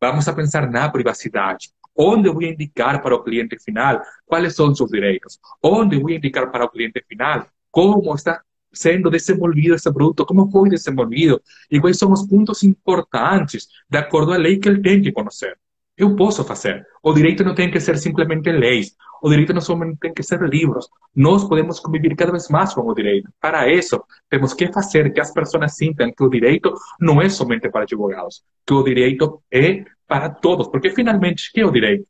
vamos 0.00 0.28
a 0.28 0.32
pensar 0.32 0.70
na 0.70 0.88
privacidade. 0.88 1.70
Onde 1.96 2.28
eu 2.28 2.32
vou 2.32 2.42
indicar 2.42 3.02
para 3.02 3.14
o 3.14 3.22
cliente 3.22 3.58
final 3.58 4.00
quais 4.24 4.54
são 4.54 4.72
seus 4.72 4.90
direitos? 4.90 5.40
Onde 5.62 5.96
eu 5.96 6.00
vou 6.00 6.10
indicar 6.10 6.50
para 6.50 6.64
o 6.64 6.70
cliente 6.70 7.04
final 7.08 7.44
como 7.72 8.14
está 8.14 8.40
sendo 8.72 9.10
desenvolvido 9.10 9.74
esse 9.74 9.92
produto, 9.92 10.26
como 10.26 10.50
foi 10.50 10.68
desenvolvido 10.68 11.40
e 11.70 11.80
quais 11.80 11.98
são 11.98 12.12
os 12.12 12.26
pontos 12.26 12.62
importantes 12.62 13.68
de 13.88 13.98
acordo 13.98 14.32
à 14.32 14.36
lei 14.36 14.58
que 14.58 14.68
ele 14.68 14.82
tem 14.82 15.02
que 15.02 15.12
conhecer. 15.12 15.58
Eu 15.96 16.16
posso 16.16 16.42
fazer. 16.44 16.86
O 17.02 17.12
direito 17.12 17.44
não 17.44 17.54
tem 17.54 17.70
que 17.70 17.78
ser 17.78 17.98
simplesmente 17.98 18.50
leis. 18.50 18.96
O 19.22 19.28
direito 19.28 19.52
não 19.52 19.60
somente 19.60 19.98
tem 20.00 20.14
que 20.14 20.22
ser 20.22 20.40
livros. 20.48 20.88
Nós 21.14 21.44
podemos 21.44 21.78
conviver 21.78 22.16
cada 22.16 22.32
vez 22.32 22.48
mais 22.48 22.72
com 22.72 22.80
o 22.80 22.94
direito. 22.94 23.28
Para 23.38 23.70
isso, 23.70 24.02
temos 24.30 24.54
que 24.54 24.72
fazer 24.72 25.12
que 25.12 25.20
as 25.20 25.30
pessoas 25.30 25.76
sintam 25.76 26.10
que 26.10 26.24
o 26.24 26.30
direito 26.30 26.72
não 26.98 27.20
é 27.20 27.28
somente 27.28 27.68
para 27.68 27.82
advogados, 27.82 28.42
que 28.66 28.72
o 28.72 28.82
direito 28.82 29.42
é 29.52 29.84
para 30.06 30.30
todos. 30.30 30.68
Porque, 30.68 30.90
finalmente, 30.90 31.52
que 31.52 31.60
é 31.60 31.66
o 31.66 31.70
direito? 31.70 32.06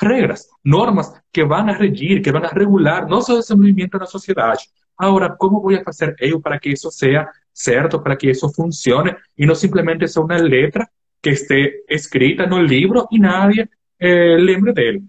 Regras, 0.00 0.46
normas 0.64 1.12
que 1.30 1.44
vão 1.44 1.68
a 1.68 1.72
regir, 1.72 2.22
que 2.22 2.32
vão 2.32 2.42
a 2.42 2.48
regular 2.48 3.06
nosso 3.06 3.38
desenvolvimento 3.38 3.98
na 3.98 4.06
sociedade. 4.06 4.64
Agora, 4.96 5.34
como 5.36 5.60
vou 5.60 5.84
fazer 5.84 6.14
eu 6.20 6.40
para 6.40 6.58
que 6.58 6.70
isso 6.70 6.90
seja 6.90 7.28
certo, 7.52 8.00
para 8.00 8.16
que 8.16 8.30
isso 8.30 8.52
funcione 8.52 9.14
e 9.36 9.46
não 9.46 9.54
simplesmente 9.54 10.06
seja 10.06 10.20
uma 10.20 10.36
letra 10.36 10.88
que 11.22 11.30
esteja 11.30 11.70
escrita 11.88 12.46
no 12.46 12.60
livro 12.60 13.06
e 13.10 13.18
nadie 13.18 13.68
eh, 13.98 14.36
lembre 14.36 14.72
dele? 14.72 15.04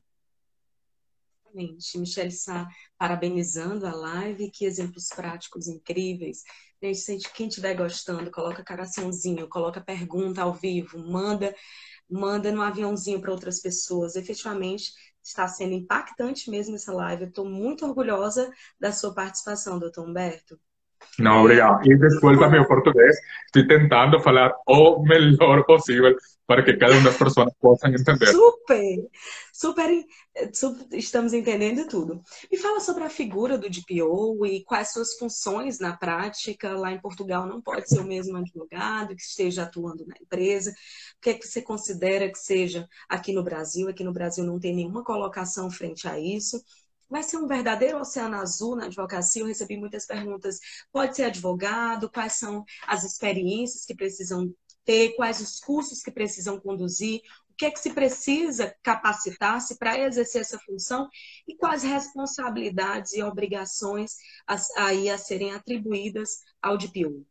Exatamente. 1.55 1.97
Michelle 1.97 2.31
Sá, 2.31 2.67
parabenizando 2.97 3.85
a 3.85 3.93
live, 3.93 4.51
que 4.51 4.65
exemplos 4.65 5.07
práticos 5.09 5.67
incríveis. 5.67 6.43
Gente, 6.81 7.31
quem 7.33 7.47
estiver 7.47 7.73
gostando, 7.75 8.29
coloca 8.29 8.63
coraçãozinho, 8.63 9.47
coloca 9.47 9.81
pergunta 9.81 10.41
ao 10.41 10.53
vivo, 10.53 10.99
manda 10.99 11.55
manda 12.09 12.51
no 12.51 12.61
aviãozinho 12.61 13.19
para 13.19 13.31
outras 13.31 13.59
pessoas. 13.59 14.15
Efetivamente, 14.15 14.91
está 15.25 15.47
sendo 15.47 15.73
impactante 15.73 16.49
mesmo 16.49 16.75
essa 16.75 16.93
live. 16.93 17.23
Eu 17.23 17.29
estou 17.29 17.45
muito 17.45 17.85
orgulhosa 17.85 18.51
da 18.79 18.91
sua 18.91 19.13
participação, 19.13 19.79
doutor 19.79 20.07
Humberto. 20.07 20.59
Não, 21.19 21.41
obrigado. 21.41 21.85
E 21.89 21.97
desculpa 21.97 22.49
meu 22.49 22.67
português, 22.67 23.15
estou 23.45 23.67
tentando 23.67 24.19
falar 24.19 24.53
o 24.67 25.03
melhor 25.03 25.65
possível, 25.65 26.15
para 26.47 26.63
que 26.63 26.77
cada 26.77 26.93
uma 26.93 27.03
das 27.03 27.17
pessoas 27.17 27.51
possa 27.59 27.87
entender. 27.87 28.27
Super, 28.27 29.09
super, 29.51 30.05
super, 30.53 30.97
estamos 30.97 31.33
entendendo 31.33 31.87
tudo. 31.87 32.21
Me 32.51 32.57
fala 32.57 32.79
sobre 32.79 33.03
a 33.03 33.09
figura 33.09 33.57
do 33.57 33.69
DPO 33.69 34.45
e 34.45 34.63
quais 34.63 34.91
suas 34.91 35.15
funções 35.17 35.79
na 35.79 35.97
prática. 35.97 36.77
Lá 36.77 36.91
em 36.91 37.01
Portugal 37.01 37.47
não 37.47 37.61
pode 37.61 37.89
ser 37.89 37.99
o 37.99 38.05
mesmo 38.05 38.37
advogado 38.37 39.15
que 39.15 39.21
esteja 39.21 39.63
atuando 39.63 40.05
na 40.05 40.15
empresa. 40.21 40.71
O 40.71 41.21
que 41.21 41.31
é 41.31 41.33
que 41.33 41.47
você 41.47 41.61
considera 41.61 42.31
que 42.31 42.37
seja 42.37 42.87
aqui 43.09 43.33
no 43.33 43.43
Brasil? 43.43 43.89
Aqui 43.89 44.03
no 44.03 44.13
Brasil 44.13 44.43
não 44.43 44.59
tem 44.59 44.75
nenhuma 44.75 45.03
colocação 45.03 45.71
frente 45.71 46.07
a 46.07 46.19
isso. 46.19 46.63
Vai 47.09 47.21
ser 47.21 47.37
um 47.37 47.47
verdadeiro 47.47 47.99
oceano 47.99 48.35
azul 48.35 48.75
na 48.75 48.85
advocacia? 48.85 49.41
Eu 49.41 49.47
recebi 49.47 49.77
muitas 49.77 50.05
perguntas. 50.05 50.59
Pode 50.91 51.15
ser 51.15 51.23
advogado? 51.23 52.09
Quais 52.09 52.33
são 52.33 52.63
as 52.87 53.03
experiências 53.03 53.85
que 53.85 53.95
precisam 53.95 54.53
ter, 54.85 55.15
quais 55.15 55.41
os 55.41 55.59
cursos 55.59 56.01
que 56.01 56.11
precisam 56.11 56.59
conduzir, 56.59 57.21
o 57.49 57.55
que 57.57 57.65
é 57.65 57.71
que 57.71 57.79
se 57.79 57.93
precisa 57.93 58.75
capacitar-se 58.83 59.79
para 59.79 59.99
exercer 59.99 60.41
essa 60.41 60.59
função 60.59 61.07
e 61.47 61.55
quais 61.55 61.83
responsabilidades 61.83 63.13
e 63.13 63.23
obrigações 63.23 64.11
aí 64.77 65.09
a 65.09 65.17
serem 65.17 65.53
atribuídas 65.53 66.39
ao 66.61 66.77
DPO. 66.77 67.25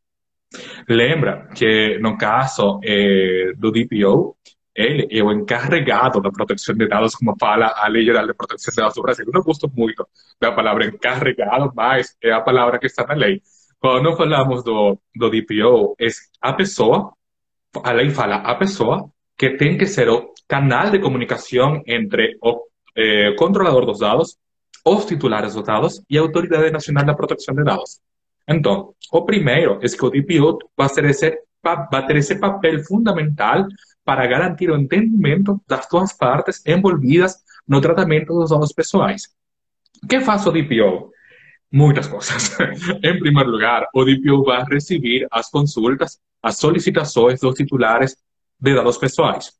Lembra 0.88 1.48
que 1.55 1.98
no 1.98 2.16
caso 2.16 2.80
eh, 2.84 3.52
do 3.57 3.70
DPO, 3.70 4.36
ele 4.74 5.07
é 5.11 5.22
o 5.22 5.30
encarregado 5.30 6.20
da 6.20 6.30
proteção 6.30 6.74
de 6.74 6.88
dados, 6.88 7.14
como 7.14 7.36
fala 7.38 7.72
a 7.76 7.86
Lei 7.86 8.05
Geral 8.05 8.26
de 8.26 8.34
Proteção 8.34 8.72
de 8.72 8.76
Dados 8.76 8.94
do 8.94 9.02
Brasil. 9.02 9.24
Eu 9.26 9.32
não 9.32 9.42
gosto 9.42 9.70
muito 9.72 10.07
da 10.40 10.52
palavra 10.52 10.86
encarregado, 10.86 11.72
mas 11.74 12.16
é 12.22 12.32
a 12.32 12.40
palavra 12.40 12.78
que 12.78 12.86
está 12.86 13.07
na 13.07 13.14
lei. 13.14 13.40
Quando 13.78 14.16
falamos 14.16 14.64
do, 14.64 14.98
do 15.14 15.30
DPO, 15.30 15.94
é 16.00 16.09
a 16.40 16.52
pessoa 16.52 17.12
a 17.83 17.93
lei 17.93 18.11
fala 18.11 18.37
a 18.37 18.55
pessoa 18.55 19.11
que 19.37 19.57
tem 19.57 19.77
que 19.77 19.87
ser 19.87 20.09
o 20.09 20.33
canal 20.47 20.91
de 20.91 21.01
comunicação 21.01 21.83
entre 21.87 22.37
o 22.43 22.61
eh, 22.97 23.35
controlador 23.37 23.87
dos 23.87 23.99
dados, 23.99 24.37
os 24.85 25.05
titulares 25.05 25.55
dos 25.55 25.64
dados 25.64 26.03
e 26.09 26.18
a 26.18 26.20
Autoridade 26.20 26.70
Nacional 26.70 27.05
da 27.05 27.14
Proteção 27.14 27.55
de 27.55 27.64
Dados. 27.64 28.01
Então, 28.49 28.95
o 29.12 29.25
primeiro 29.25 29.79
é 29.83 29.89
que 29.89 30.05
o 30.05 30.11
DPO 30.11 30.59
vai 30.77 30.89
ter 30.89 31.05
esse, 31.07 31.39
vai 31.62 32.07
ter 32.07 32.16
esse 32.16 32.39
papel 32.39 32.85
fundamental 32.85 33.66
para 34.05 34.27
garantir 34.27 34.70
o 34.70 34.77
entendimento 34.77 35.61
das 35.66 35.89
duas 35.89 36.12
partes 36.12 36.62
envolvidas 36.66 37.37
no 37.66 37.81
tratamento 37.81 38.35
dos 38.35 38.51
dados 38.51 38.72
pessoais. 38.72 39.22
O 40.03 40.07
que 40.07 40.20
faz 40.20 40.47
o 40.47 40.53
DPO? 40.53 41.11
Muitas 41.75 42.07
coisas. 42.07 42.57
em 43.03 43.18
primeiro 43.18 43.51
lugar, 43.51 43.89
o 43.93 44.05
DPO 44.05 44.45
vai 44.45 44.64
receber 44.64 45.27
as 45.29 45.51
consultas 45.51 46.20
as 46.41 46.59
solicitações 46.59 47.41
dos 47.41 47.57
titulares 47.57 48.14
de 48.61 48.75
dados 48.75 48.97
pessoais. 48.97 49.51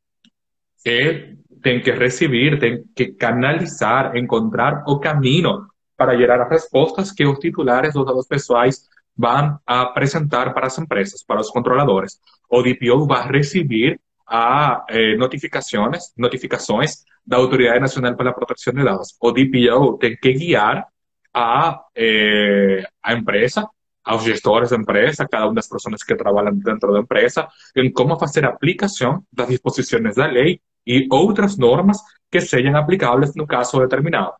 Ele 0.85 1.39
tem 1.61 1.81
que 1.81 1.91
receber, 1.91 2.57
tem 2.57 2.85
que 2.95 3.07
canalizar, 3.07 4.15
encontrar 4.15 4.83
o 4.87 4.97
caminho 4.97 5.65
para 5.97 6.15
gerar 6.15 6.41
as 6.43 6.49
respostas 6.49 7.11
que 7.11 7.25
os 7.25 7.37
titulares 7.39 7.93
dos 7.93 8.05
dados 8.05 8.27
pessoais 8.27 8.87
vão 9.17 9.59
apresentar 9.65 10.53
para 10.53 10.67
as 10.67 10.77
empresas, 10.77 11.21
para 11.21 11.41
os 11.41 11.49
controladores. 11.49 12.17
O 12.49 12.61
DPO 12.61 13.07
vai 13.07 13.27
receber 13.27 13.99
a 14.25 14.85
eh, 14.87 15.17
notificações, 15.17 16.13
notificações 16.17 17.03
da 17.27 17.37
Autoridade 17.37 17.79
Nacional 17.81 18.15
para 18.15 18.29
a 18.29 18.33
Proteção 18.33 18.73
de 18.73 18.85
Dados. 18.85 19.15
O 19.19 19.31
DPO 19.31 19.97
tem 19.97 20.15
que 20.15 20.31
guiar 20.33 20.87
a, 21.35 21.81
eh, 21.93 22.81
a 23.03 23.13
empresa 23.13 23.67
aos 24.05 24.23
gestores 24.23 24.69
da 24.69 24.77
empresa, 24.77 25.27
cada 25.27 25.45
uma 25.45 25.55
das 25.55 25.67
pessoas 25.67 26.03
que 26.03 26.15
trabalham 26.15 26.55
dentro 26.55 26.93
da 26.93 26.99
empresa, 26.99 27.47
em 27.75 27.91
como 27.91 28.17
fazer 28.17 28.45
aplicação 28.45 29.23
das 29.33 29.49
disposições 29.49 30.15
da 30.15 30.27
lei 30.27 30.61
e 30.87 31.07
outras 31.11 31.57
normas 31.57 31.97
que 32.31 32.39
sejam 32.39 32.75
aplicáveis 32.77 33.33
no 33.35 33.47
caso 33.47 33.79
determinado. 33.79 34.33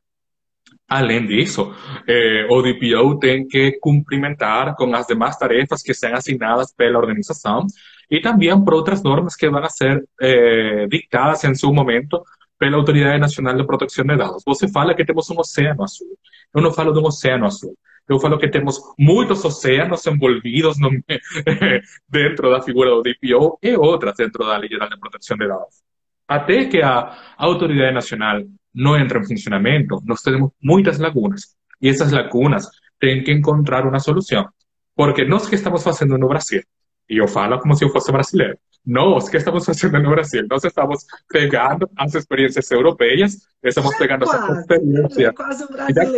Além 0.88 1.26
disso, 1.26 1.74
eh, 2.08 2.46
o 2.50 2.62
DPO 2.62 3.18
tem 3.20 3.48
que 3.48 3.80
cumprimentar 3.82 4.76
com 4.76 4.94
as 4.96 5.08
demais 5.08 5.36
tarefas 5.36 5.82
que 5.82 5.96
são 5.96 6.14
assignadas 6.14 6.72
pela 6.76 7.00
organização 7.00 7.66
e 8.10 8.22
também 8.22 8.64
por 8.64 8.76
outras 8.76 9.02
normas 9.02 9.36
que 9.36 9.50
vão 9.50 9.68
ser 9.68 10.08
eh, 10.22 10.86
dictadas 10.88 11.44
em 11.44 11.56
seu 11.56 11.74
momento 11.74 12.24
pela 12.58 12.78
Autoridade 12.78 13.20
Nacional 13.20 13.56
de 13.56 13.66
Proteção 13.66 14.06
de 14.06 14.16
Dados. 14.16 14.44
Você 14.46 14.68
fala 14.68 14.94
que 14.94 15.06
temos 15.06 15.30
um 15.30 15.40
oceano 15.40 15.84
azul. 15.84 16.18
Eu 16.54 16.62
não 16.62 16.72
falo 16.72 16.94
de 16.94 17.00
um 17.00 17.06
oceano 17.06 17.46
azul. 17.46 17.78
Eu 18.08 18.20
falo 18.20 18.38
que 18.38 18.48
temos 18.48 18.80
muitos 19.00 19.44
oceanos 19.44 20.06
envolvidos 20.06 20.80
no, 20.80 20.90
dentro 22.08 22.52
da 22.52 22.62
figura 22.62 22.92
do 22.92 23.02
DPO 23.02 23.58
e 23.62 23.76
outras 23.76 24.16
dentro 24.16 24.46
da 24.46 24.58
Lei 24.58 24.70
Geral 24.70 24.90
de 24.90 25.00
Proteção 25.00 25.38
de 25.38 25.48
Dados. 25.48 25.84
Até 26.28 26.66
que 26.66 26.82
a 26.82 27.36
Autoridade 27.38 27.94
Nacional 27.94 28.44
não 28.74 28.98
entre 28.98 29.18
em 29.20 29.26
funcionamento, 29.26 30.02
nós 30.06 30.22
temos 30.22 30.52
muitas 30.62 31.00
lagunas. 31.00 31.56
E 31.82 31.90
essas 31.90 32.12
lagunas 32.12 32.68
têm 33.00 33.24
que 33.24 33.32
encontrar 33.32 33.86
uma 33.86 34.00
solução. 34.00 34.48
Porque 34.96 35.26
nós 35.26 35.48
que 35.48 35.56
estamos 35.56 35.84
fazendo 35.84 36.18
no 36.18 36.28
Brasil, 36.28 36.62
e 37.10 37.18
eu 37.18 37.28
falo 37.28 37.60
como 37.60 37.76
se 37.76 37.86
eu 37.86 37.90
fosse 37.90 38.12
brasileiro, 38.12 38.58
nós 38.86 39.28
que 39.28 39.38
estamos 39.38 39.66
fazendo 39.66 40.00
no 40.00 40.12
Brasil, 40.12 40.46
nós 40.50 40.64
estamos 40.64 41.06
pegando 41.28 41.90
as 41.98 42.14
experiências 42.14 42.70
europeias, 42.70 43.48
estamos 43.64 43.98
pegando 43.98 44.26
quase, 44.26 44.44
essa 44.44 44.60
experiência. 44.60 45.34
Quase 45.34 45.66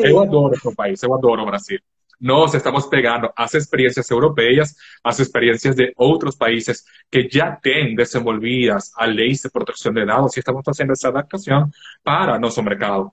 eu 0.03 0.19
adoro 0.19 0.75
país, 0.75 1.01
eu 1.01 1.13
adoro 1.13 1.43
o 1.43 1.45
Brasil. 1.45 1.79
Nós 2.19 2.53
estamos 2.55 2.87
pegando 2.87 3.29
as 3.37 3.53
experiências 3.53 4.09
europeias, 4.09 4.73
as 5.03 5.19
experiências 5.19 5.75
de 5.75 5.93
outros 5.95 6.35
países 6.35 6.83
que 7.11 7.29
já 7.31 7.51
têm 7.51 7.95
desenvolvidas 7.95 8.91
a 8.97 9.05
lei 9.05 9.31
de 9.31 9.49
proteção 9.51 9.93
de 9.93 10.05
dados 10.05 10.35
e 10.35 10.39
estamos 10.39 10.63
fazendo 10.65 10.91
essa 10.91 11.09
adaptação 11.09 11.69
para 12.03 12.39
nosso 12.39 12.61
mercado. 12.63 13.11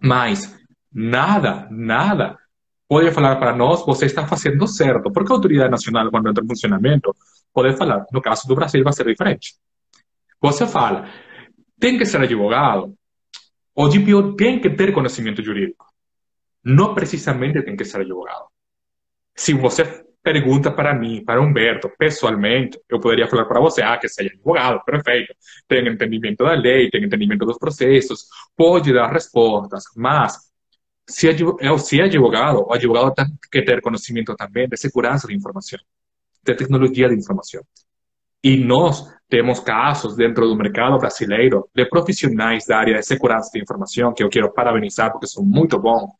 Mas 0.00 0.56
nada, 0.92 1.66
nada 1.70 2.38
pode 2.88 3.10
falar 3.12 3.36
para 3.36 3.54
nós, 3.54 3.84
você 3.84 4.06
está 4.06 4.26
fazendo 4.26 4.66
certo. 4.66 5.12
Porque 5.12 5.30
a 5.30 5.34
autoridade 5.36 5.70
nacional, 5.70 6.10
quando 6.10 6.30
entra 6.30 6.42
em 6.42 6.48
funcionamento, 6.48 7.14
pode 7.62 7.76
falar. 7.76 8.06
No 8.12 8.20
caso 8.22 8.46
do 8.46 8.54
Brasil, 8.54 8.84
vai 8.84 8.92
ser 8.92 9.04
diferente. 9.04 9.54
Você 10.40 10.66
fala, 10.66 11.08
tem 11.78 11.98
que 11.98 12.06
ser 12.06 12.20
advogado. 12.20 12.94
O 13.74 13.88
DPO 13.88 14.36
tem 14.36 14.60
que 14.60 14.70
ter 14.70 14.92
conhecimento 14.92 15.42
jurídico. 15.42 15.84
Não 16.64 16.94
precisamente 16.94 17.62
tem 17.62 17.76
que 17.76 17.84
ser 17.84 18.00
advogado. 18.00 18.46
Se 19.34 19.52
você 19.54 20.04
pergunta 20.22 20.70
para 20.70 20.94
mim, 20.94 21.24
para 21.24 21.40
Humberto, 21.40 21.90
pessoalmente, 21.98 22.78
eu 22.88 23.00
poderia 23.00 23.26
falar 23.26 23.46
para 23.46 23.60
você, 23.60 23.82
ah, 23.82 23.96
que 23.96 24.08
seja 24.08 24.30
advogado, 24.30 24.84
perfeito, 24.84 25.34
tem 25.66 25.88
entendimento 25.88 26.44
da 26.44 26.52
lei, 26.52 26.90
tem 26.90 27.04
entendimento 27.04 27.46
dos 27.46 27.56
processos, 27.56 28.26
pode 28.56 28.92
dar 28.92 29.10
respostas, 29.10 29.84
mas 29.96 30.36
se 31.08 31.28
se 31.78 32.00
é 32.00 32.04
advogado, 32.04 32.66
o 32.68 32.72
advogado 32.72 33.14
tem 33.14 33.26
que 33.50 33.62
ter 33.62 33.80
conhecimento 33.80 34.36
também 34.36 34.68
de 34.68 34.76
segurança 34.76 35.26
de 35.26 35.34
informação, 35.34 35.78
de 36.52 36.58
tecnologia 36.58 37.08
de 37.08 37.14
informação. 37.14 37.62
E 38.42 38.56
nós 38.56 39.04
temos 39.28 39.60
casos 39.60 40.16
dentro 40.16 40.46
do 40.46 40.56
mercado 40.56 40.98
brasileiro 40.98 41.68
de 41.74 41.84
profissionais 41.86 42.66
da 42.66 42.78
área 42.78 42.94
de 42.94 43.02
segurança 43.02 43.50
de 43.52 43.60
informação, 43.60 44.12
que 44.12 44.22
eu 44.22 44.28
quero 44.28 44.52
parabenizar 44.52 45.10
porque 45.10 45.26
são 45.26 45.44
muito 45.44 45.78
bons, 45.78 46.10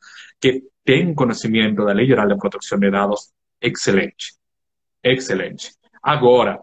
que 0.41 0.63
têm 0.85 1.15
conhecimento 1.15 1.85
da 1.85 1.93
Lei 1.93 2.07
Geral 2.07 2.29
de 2.29 2.37
Proteção 2.37 2.79
de 2.79 2.91
Dados 2.91 3.33
excelente. 3.61 4.35
Excelente. 5.03 5.73
Agora, 6.03 6.61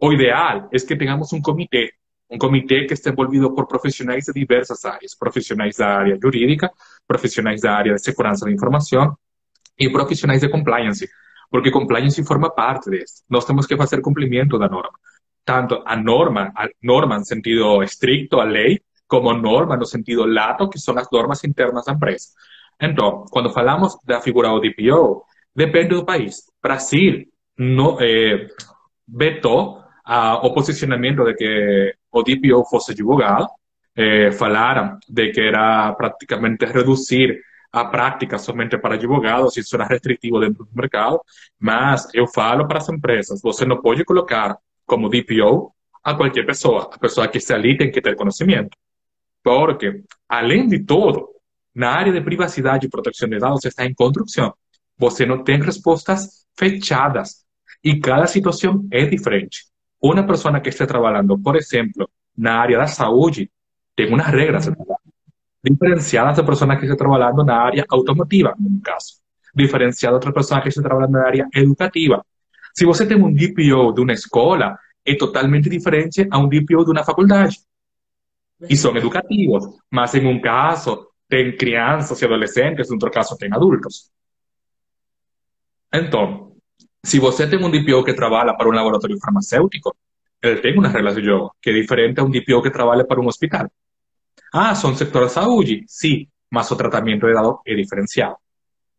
o 0.00 0.12
ideal 0.12 0.68
é 0.72 0.78
que 0.78 0.96
tenhamos 0.96 1.32
um 1.32 1.40
comitê 1.40 1.92
um 2.30 2.38
comitê 2.38 2.86
que 2.86 2.94
está 2.94 3.10
envolvido 3.10 3.54
por 3.54 3.66
profissionais 3.66 4.24
de 4.24 4.32
diversas 4.32 4.84
áreas, 4.84 5.14
profissionais 5.14 5.76
da 5.76 5.98
área 5.98 6.18
jurídica, 6.20 6.70
profissionais 7.06 7.60
da 7.60 7.72
área 7.72 7.94
de 7.94 8.02
segurança 8.02 8.44
da 8.44 8.52
informação 8.52 9.16
e 9.78 9.90
profissionais 9.90 10.40
de 10.40 10.48
compliance, 10.48 11.08
porque 11.50 11.70
compliance 11.70 12.22
forma 12.24 12.50
parte 12.50 12.90
disso. 12.90 13.22
Nós 13.28 13.44
temos 13.44 13.66
que 13.66 13.76
fazer 13.76 14.00
cumprimento 14.00 14.58
da 14.58 14.68
norma, 14.68 14.98
tanto 15.44 15.82
a 15.84 15.96
norma, 15.96 16.52
a 16.56 16.68
norma 16.82 17.16
em 17.16 17.24
sentido 17.24 17.82
estricto, 17.82 18.40
a 18.40 18.44
lei, 18.44 18.80
como 19.06 19.32
norma 19.34 19.76
no 19.76 19.84
sentido 19.84 20.24
lato, 20.24 20.68
que 20.68 20.78
são 20.78 20.96
as 20.98 21.08
normas 21.10 21.44
internas 21.44 21.84
da 21.84 21.92
empresa. 21.92 22.28
Então, 22.80 23.24
quando 23.30 23.50
falamos 23.50 23.96
da 24.04 24.20
figura 24.20 24.48
do 24.48 24.60
DPO, 24.60 25.24
depende 25.54 25.94
do 25.94 26.04
país. 26.04 26.42
Brasil 26.62 27.24
no, 27.56 28.00
eh, 28.00 28.48
vetou 29.06 29.80
a, 30.04 30.44
o 30.44 30.52
de 31.24 31.34
que 31.34 31.94
o 32.10 32.22
DPO 32.22 32.64
fosse 32.64 32.94
divulgado, 32.94 33.46
eh, 33.96 34.30
de 35.08 35.30
que 35.30 35.40
era 35.40 35.92
praticamente 35.92 36.64
reduzir 36.66 37.40
a 37.74 37.84
prática 37.84 38.38
somente 38.38 38.78
para 38.78 38.94
advogados, 38.94 39.56
isso 39.56 39.74
era 39.74 39.84
restritivo 39.84 40.38
dentro 40.38 40.64
do 40.64 40.70
mercado, 40.72 41.20
mas 41.58 42.08
eu 42.14 42.26
falo 42.28 42.68
para 42.68 42.78
as 42.78 42.88
empresas, 42.88 43.40
você 43.42 43.64
não 43.64 43.82
pode 43.82 44.04
colocar 44.04 44.56
como 44.86 45.08
DPO 45.08 45.74
a 46.04 46.14
qualquer 46.14 46.46
pessoa, 46.46 46.88
a 46.92 46.98
pessoa 46.98 47.26
que 47.26 47.38
está 47.38 47.56
ali 47.56 47.76
tem 47.76 47.90
que 47.90 48.00
ter 48.00 48.14
conhecimento, 48.14 48.76
porque, 49.42 50.02
além 50.28 50.68
de 50.68 50.84
tudo, 50.84 51.28
na 51.74 51.90
área 51.90 52.12
de 52.12 52.20
privacidade 52.20 52.86
e 52.86 52.88
proteção 52.88 53.28
de 53.28 53.40
dados 53.40 53.64
está 53.64 53.84
em 53.84 53.92
construção, 53.92 54.54
você 54.96 55.26
não 55.26 55.42
tem 55.42 55.60
respostas 55.60 56.46
fechadas, 56.56 57.44
e 57.82 57.98
cada 57.98 58.28
situação 58.28 58.86
é 58.92 59.04
diferente. 59.04 59.64
Uma 60.00 60.24
pessoa 60.24 60.60
que 60.60 60.68
esteja 60.68 60.86
trabalhando, 60.86 61.36
por 61.38 61.56
exemplo, 61.56 62.08
na 62.36 62.54
área 62.54 62.78
da 62.78 62.86
saúde, 62.86 63.50
tem 63.96 64.06
umas 64.08 64.26
regras 64.26 64.70
diferenciadas 65.64 66.36
da 66.36 66.44
pessoa 66.44 66.68
que 66.70 66.76
esteja 66.76 66.96
trabalhando 66.96 67.44
na 67.44 67.56
área 67.56 67.84
automotiva, 67.88 68.54
no 68.58 68.80
caso. 68.80 69.14
Diferenciada 69.54 70.18
de 70.18 70.26
outra 70.26 70.32
pessoa 70.32 70.60
que 70.60 70.68
esteja 70.68 70.86
trabalhando 70.86 71.12
na 71.12 71.26
área 71.26 71.48
educativa. 71.54 72.24
Se 72.74 72.84
você 72.84 73.06
tem 73.06 73.16
um 73.16 73.32
DPO 73.32 73.92
de 73.92 74.00
uma 74.00 74.12
escola, 74.12 74.76
é 75.06 75.16
totalmente 75.16 75.68
diferente 75.68 76.26
a 76.30 76.38
um 76.38 76.48
DPO 76.48 76.84
de 76.84 76.90
uma 76.90 77.04
faculdade. 77.04 77.58
E 78.68 78.76
são 78.76 78.96
educativos. 78.96 79.64
Mas 79.90 80.14
em 80.14 80.26
um 80.26 80.40
caso, 80.40 81.06
tem 81.28 81.56
crianças 81.56 82.20
e 82.20 82.24
adolescentes, 82.24 82.90
em 82.90 82.94
outro 82.94 83.10
caso, 83.10 83.36
tem 83.36 83.52
adultos. 83.52 84.10
Então, 85.92 86.52
se 87.04 87.20
você 87.20 87.46
tem 87.48 87.62
um 87.62 87.70
DPO 87.70 88.04
que 88.04 88.12
trabalha 88.12 88.54
para 88.54 88.68
um 88.68 88.72
laboratório 88.72 89.18
farmacêutico, 89.18 89.96
ele 90.42 90.60
tem 90.60 90.76
umas 90.76 90.92
regras 90.92 91.14
de 91.14 91.22
jogo, 91.22 91.54
que 91.62 91.70
é 91.70 91.72
diferente 91.72 92.20
a 92.20 92.24
um 92.24 92.30
DPO 92.30 92.62
que 92.62 92.70
trabalha 92.70 93.04
para 93.04 93.20
um 93.20 93.26
hospital. 93.26 93.70
Ah, 94.52 94.74
são 94.74 94.94
sector 94.94 95.26
de 95.26 95.32
saúde? 95.32 95.84
Sim, 95.86 96.26
mas 96.50 96.70
o 96.70 96.76
tratamento 96.76 97.26
de 97.26 97.34
dados 97.34 97.58
é 97.66 97.74
diferenciado. 97.74 98.36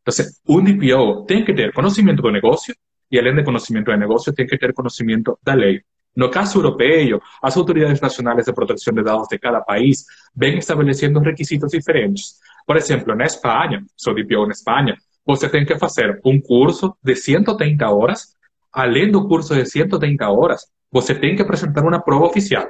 Então, 0.01 0.25
um 0.49 0.63
DPO 0.63 1.25
tem 1.25 1.43
que 1.43 1.53
ter 1.53 1.73
conhecimento 1.73 2.21
do 2.21 2.31
negócio 2.31 2.75
e, 3.11 3.17
além 3.17 3.35
de 3.35 3.43
conhecimento 3.43 3.91
do 3.91 3.97
negócio, 3.97 4.33
tem 4.33 4.45
que 4.45 4.57
ter 4.57 4.73
conhecimento 4.73 5.37
da 5.43 5.53
lei. 5.53 5.81
No 6.15 6.29
caso 6.29 6.59
europeo, 6.59 7.21
as 7.41 7.57
autoridades 7.57 7.99
nacionales 7.99 8.45
de 8.45 8.53
protección 8.53 8.95
de 8.95 9.03
datos 9.03 9.27
de 9.27 9.37
cada 9.37 9.61
país 9.61 10.05
ven 10.33 10.57
estableciendo 10.57 11.19
requisitos 11.19 11.71
diferentes. 11.71 12.39
Por 12.65 12.77
exemplo, 12.77 13.15
na 13.15 13.25
Espanha, 13.25 13.83
sou 13.97 14.13
DPO 14.13 14.45
na 14.45 14.53
Espanha, 14.53 14.95
você 15.25 15.49
tem 15.49 15.65
que 15.65 15.77
fazer 15.77 16.21
um 16.23 16.39
curso 16.39 16.95
de 17.03 17.15
130 17.15 17.89
horas. 17.89 18.35
Além 18.71 19.11
do 19.11 19.27
curso 19.27 19.53
de 19.55 19.65
130 19.65 20.29
horas, 20.29 20.67
você 20.91 21.13
tem 21.13 21.35
que 21.35 21.41
apresentar 21.41 21.83
uma 21.83 21.99
prova 21.99 22.25
oficial. 22.25 22.65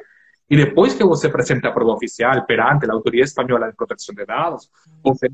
E 0.49 0.55
depois 0.55 0.93
que 0.93 1.03
você 1.03 1.27
apresenta 1.27 1.69
a 1.69 1.71
prova 1.71 1.93
oficial 1.93 2.45
perante 2.45 2.89
a 2.89 2.93
Autoridade 2.93 3.29
Espanhola 3.29 3.69
de 3.69 3.75
Proteção 3.75 4.13
de 4.13 4.25
Dados, 4.25 4.69
você 5.03 5.27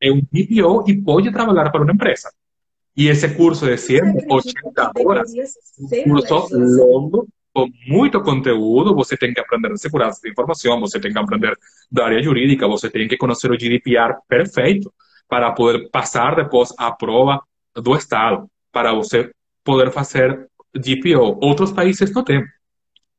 é 0.00 0.10
um 0.10 0.20
DPO 0.20 0.84
e 0.88 1.02
pode 1.02 1.30
trabalhar 1.32 1.70
para 1.70 1.82
uma 1.82 1.92
empresa. 1.92 2.30
E 2.96 3.08
esse 3.08 3.28
curso 3.34 3.66
de 3.66 3.76
180 3.76 4.92
horas, 5.04 5.32
um 5.78 6.04
curso 6.04 6.48
longo, 6.52 7.28
com 7.52 7.68
muito 7.86 8.20
conteúdo, 8.20 8.94
você 8.94 9.16
tem 9.16 9.32
que 9.32 9.40
aprender 9.40 9.72
de 9.72 9.80
segurança 9.80 10.20
de 10.22 10.30
informação, 10.30 10.80
você 10.80 10.98
tem 10.98 11.12
que 11.12 11.18
aprender 11.18 11.56
da 11.90 12.06
área 12.06 12.22
jurídica, 12.22 12.66
você 12.66 12.90
tem 12.90 13.06
que 13.06 13.16
conhecer 13.16 13.50
o 13.50 13.56
GDPR 13.56 14.16
perfeito 14.28 14.92
para 15.28 15.52
poder 15.52 15.88
passar 15.90 16.34
depois 16.34 16.72
a 16.78 16.90
prova 16.90 17.40
do 17.74 17.94
Estado, 17.94 18.48
para 18.72 18.92
você 18.92 19.30
poder 19.62 19.90
fazer 19.90 20.48
GPO. 20.74 21.38
Outros 21.40 21.72
países 21.72 22.12
não 22.12 22.24
têm. 22.24 22.44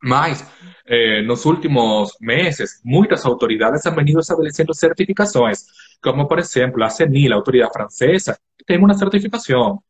Mas, 0.01 0.45
eh, 0.85 1.21
nos 1.23 1.45
últimos 1.45 2.15
meses, 2.21 2.81
muitas 2.83 3.25
autoridades 3.25 3.85
han 3.85 3.95
venido 3.95 4.19
estabelecendo 4.19 4.73
certificações, 4.73 5.65
como, 6.01 6.27
por 6.27 6.39
exemplo, 6.39 6.83
a 6.83 6.89
CENIL, 6.89 7.33
a 7.33 7.35
autoridade 7.35 7.73
francesa, 7.73 8.37
tem 8.65 8.77
uma 8.77 8.93
certificação. 8.93 9.81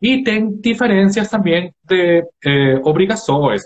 E 0.00 0.22
tem 0.22 0.60
diferenças 0.60 1.28
também 1.30 1.72
de 1.82 2.24
eh. 2.44 2.80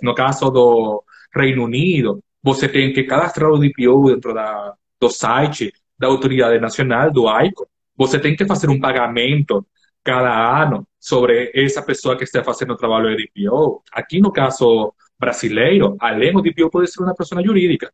No 0.03 0.14
caso 0.14 0.51
do 0.51 1.03
Reino 1.34 1.64
Unido, 1.64 2.22
você 2.42 2.68
tem 2.68 2.92
que 2.92 3.05
cadastrar 3.05 3.51
o 3.51 3.59
DPO 3.59 4.14
dentro 4.14 4.32
da, 4.34 4.74
do 5.01 5.11
site 5.11 5.72
da 5.99 6.07
Autoridade 6.07 6.61
Nacional, 6.61 7.11
do 7.11 7.28
AICO. 7.28 7.68
Você 7.96 8.18
tem 8.20 8.36
que 8.36 8.46
fazer 8.46 8.70
um 8.70 8.80
pagamento 8.80 9.66
cada 10.05 10.62
ano 10.62 10.86
sobre 10.99 11.51
essa 11.55 11.82
pessoa 11.82 12.16
que 12.16 12.24
está 12.24 12.42
fazendo 12.44 12.72
o 12.72 12.76
trabalho 12.76 13.16
de 13.16 13.28
DPO. 13.34 13.82
Aqui, 13.92 14.20
no 14.20 14.32
caso 14.32 14.94
brasileiro, 15.19 15.97
além 16.01 16.33
do 16.33 16.43
DPO 16.43 16.71
pode 16.71 16.91
ser 16.91 17.03
uma 17.03 17.14
pessoa 17.14 17.43
jurídica. 17.43 17.93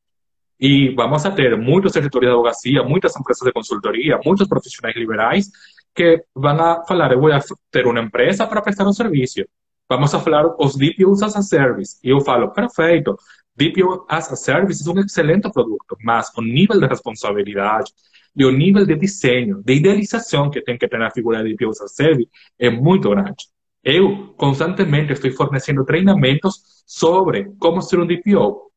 E 0.59 0.91
vamos 0.95 1.25
a 1.27 1.31
ter 1.31 1.57
muitos 1.57 1.95
escritórios 1.95 2.31
de 2.31 2.35
advocacia, 2.35 2.83
muitas 2.83 3.17
empresas 3.17 3.45
de 3.47 3.53
consultoria, 3.53 4.21
muitos 4.25 4.47
profissionais 4.47 4.97
liberais 4.97 5.51
que 5.95 6.25
van 6.35 6.61
a 6.61 6.85
falar, 6.87 7.13
eu 7.13 7.21
vou 7.21 7.31
ter 7.71 7.87
uma 7.87 8.01
empresa 8.01 8.47
para 8.47 8.61
prestar 8.61 8.87
um 8.87 8.93
serviço. 8.93 9.45
Vamos 9.89 10.15
a 10.15 10.21
falar 10.21 10.47
os 10.59 10.77
DPOs 10.77 11.23
as 11.23 11.37
a 11.37 11.43
service. 11.43 11.99
E 12.03 12.11
eu 12.11 12.21
falo, 12.21 12.51
perfeito, 12.53 13.17
DPO 13.57 14.07
as 14.09 14.33
a 14.33 14.37
service 14.37 14.89
é 14.89 14.93
um 14.93 14.99
excelente 15.01 15.51
produto, 15.53 15.97
mas 16.03 16.31
o 16.37 16.43
nível 16.43 16.81
de 16.81 16.87
responsabilidade 16.87 17.93
e 18.37 18.45
o 18.45 18.51
nível 18.51 18.85
de 18.85 18.97
desenho, 18.97 19.63
de 19.63 19.75
idealização 19.75 20.51
que 20.51 20.61
tem 20.61 20.77
que 20.77 20.89
ter 20.89 21.01
a 21.01 21.11
figura 21.11 21.43
de 21.45 21.55
DPO 21.55 21.71
as 21.71 21.81
a 21.83 21.89
service 21.89 22.29
é 22.59 22.71
muito 22.71 23.11
grande. 23.11 23.45
Eu 23.85 24.35
constantemente 24.37 25.13
estou 25.13 25.31
fornecendo 25.33 25.85
treinamentos 25.85 26.74
sobre 26.85 27.53
como 27.59 27.83
ser 27.83 27.99
um 27.99 28.07
DPO. 28.07 28.71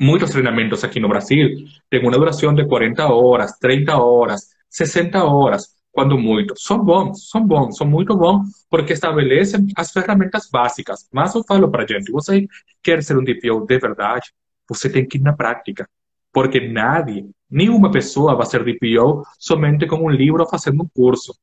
Muitos 0.00 0.30
treinamentos 0.30 0.84
aqui 0.84 0.98
no 0.98 1.08
Brasil 1.08 1.48
têm 1.90 2.00
uma 2.00 2.10
duração 2.12 2.54
de 2.54 2.66
40 2.66 3.06
horas, 3.06 3.58
30 3.58 3.96
horas, 3.96 4.48
60 4.70 5.24
horas 5.24 5.74
quando 5.92 6.18
muito. 6.18 6.54
São 6.58 6.82
bons, 6.82 7.28
são 7.28 7.46
bons, 7.46 7.76
são 7.76 7.86
muito 7.86 8.16
bons, 8.16 8.66
porque 8.70 8.94
estabelecem 8.94 9.66
as 9.76 9.92
ferramentas 9.92 10.48
básicas. 10.50 11.08
Mas 11.12 11.34
eu 11.34 11.44
falo 11.44 11.70
para 11.70 11.86
gente, 11.86 12.10
você 12.10 12.48
quer 12.82 13.02
ser 13.02 13.16
um 13.18 13.24
DPO 13.24 13.66
de 13.66 13.78
verdade, 13.78 14.32
você 14.68 14.88
tem 14.88 15.06
que 15.06 15.18
ir 15.18 15.20
na 15.20 15.34
prática. 15.34 15.88
Porque 16.32 16.66
nadie, 16.66 17.28
nenhuma 17.50 17.90
pessoa 17.90 18.34
vai 18.34 18.46
ser 18.46 18.64
DPO 18.64 19.22
somente 19.38 19.86
com 19.86 19.96
um 19.96 20.08
livro 20.08 20.46
fazendo 20.46 20.82
um 20.82 20.88
curso. 20.94 21.34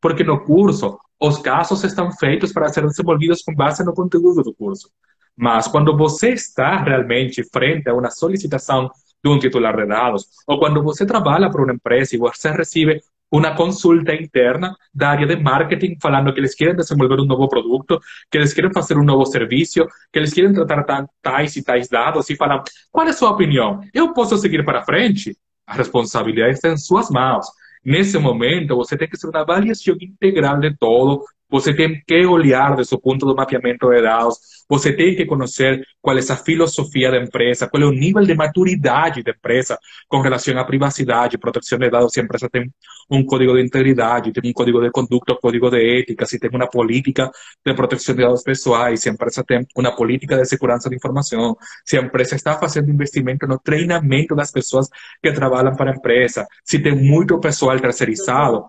Porque 0.00 0.24
no 0.24 0.42
curso, 0.42 0.98
os 1.20 1.38
casos 1.38 1.84
estão 1.84 2.10
feitos 2.12 2.52
para 2.52 2.68
ser 2.68 2.86
desenvolvidos 2.86 3.42
com 3.42 3.54
base 3.54 3.84
no 3.84 3.92
conteúdo 3.92 4.42
do 4.42 4.54
curso. 4.54 4.90
Mas 5.38 5.68
quando 5.68 5.96
você 5.96 6.30
está 6.30 6.82
realmente 6.82 7.44
frente 7.44 7.88
a 7.88 7.94
uma 7.94 8.10
solicitação 8.10 8.90
de 9.22 9.30
um 9.30 9.38
titular 9.38 9.76
de 9.76 9.86
dados, 9.86 10.26
ou 10.48 10.58
quando 10.58 10.82
você 10.82 11.06
trabalha 11.06 11.48
para 11.48 11.62
uma 11.62 11.72
empresa 11.72 12.16
e 12.16 12.18
você 12.18 12.50
recebe 12.50 13.00
una 13.30 13.54
consulta 13.54 14.14
interna 14.14 14.74
da 14.92 15.10
área 15.10 15.26
de 15.26 15.36
marketing 15.36 15.96
falando 16.02 16.32
que 16.32 16.40
eles 16.40 16.54
querem 16.54 16.74
desenvolver 16.74 17.20
um 17.20 17.26
novo 17.26 17.46
produto, 17.48 18.00
que 18.30 18.38
eles 18.38 18.52
querem 18.52 18.72
fazer 18.72 18.96
um 18.96 19.04
novo 19.04 19.24
serviço, 19.26 19.86
que 20.12 20.18
eles 20.18 20.32
querem 20.32 20.52
tratar 20.52 21.06
tais 21.22 21.54
e 21.54 21.62
tais 21.62 21.88
dados 21.88 22.28
e 22.30 22.36
falam, 22.36 22.62
qual 22.90 23.06
é 23.06 23.10
a 23.10 23.12
sua 23.12 23.30
opinião? 23.30 23.80
Eu 23.94 24.12
posso 24.12 24.36
seguir 24.38 24.64
para 24.64 24.82
frente? 24.82 25.36
A 25.66 25.74
responsabilidade 25.74 26.54
está 26.54 26.70
em 26.70 26.78
suas 26.78 27.10
mãos. 27.10 27.46
Nesse 27.84 28.18
momento, 28.18 28.74
você 28.74 28.96
tem 28.96 29.08
que 29.08 29.16
fazer 29.16 29.30
uma 29.30 29.42
avaliação 29.42 29.94
integral 30.00 30.58
de 30.58 30.76
todo, 30.76 31.22
você 31.50 31.74
tem 31.74 32.02
que 32.06 32.26
olhar 32.26 32.76
desde 32.76 32.94
o 32.94 33.00
ponto 33.00 33.24
do 33.26 33.34
mapeamento 33.34 33.88
de 33.88 34.02
dados, 34.02 34.38
você 34.68 34.92
tem 34.92 35.16
que 35.16 35.24
conhecer 35.24 35.82
qual 36.02 36.16
é 36.16 36.20
a 36.20 36.36
filosofia 36.36 37.10
da 37.10 37.18
empresa, 37.18 37.66
qual 37.68 37.82
é 37.82 37.86
o 37.86 37.90
nível 37.90 38.22
de 38.22 38.34
maturidade 38.34 39.22
da 39.22 39.30
empresa 39.30 39.78
com 40.06 40.20
relação 40.20 40.58
à 40.58 40.64
privacidade, 40.64 41.38
proteção 41.38 41.78
de 41.78 41.88
dados, 41.88 42.12
se 42.12 42.20
a 42.20 42.22
empresa 42.22 42.48
tem 42.50 42.70
um 43.10 43.24
código 43.24 43.54
de 43.54 43.62
integridade, 43.62 44.32
tem 44.32 44.50
um 44.50 44.52
código 44.52 44.82
de 44.82 44.90
conduta, 44.90 45.34
código 45.40 45.70
de 45.70 46.00
ética, 46.00 46.26
se 46.26 46.38
tem 46.38 46.50
uma 46.52 46.68
política 46.68 47.30
de 47.64 47.74
proteção 47.74 48.14
de 48.14 48.22
dados 48.22 48.42
pessoais, 48.42 49.00
se 49.00 49.08
a 49.08 49.12
empresa 49.12 49.42
tem 49.42 49.66
uma 49.74 49.96
política 49.96 50.36
de 50.36 50.44
segurança 50.44 50.90
de 50.90 50.96
informação, 50.96 51.56
se 51.84 51.96
a 51.96 52.02
empresa 52.02 52.34
está 52.36 52.58
fazendo 52.58 52.90
investimento 52.90 53.46
no 53.46 53.58
treinamento 53.58 54.34
das 54.34 54.50
pessoas 54.50 54.88
que 55.22 55.32
trabalham 55.32 55.74
para 55.74 55.92
a 55.92 55.94
empresa, 55.94 56.46
se 56.62 56.78
tem 56.78 56.94
muito 56.94 57.40
pessoal 57.40 57.78
terceirizado, 57.80 58.66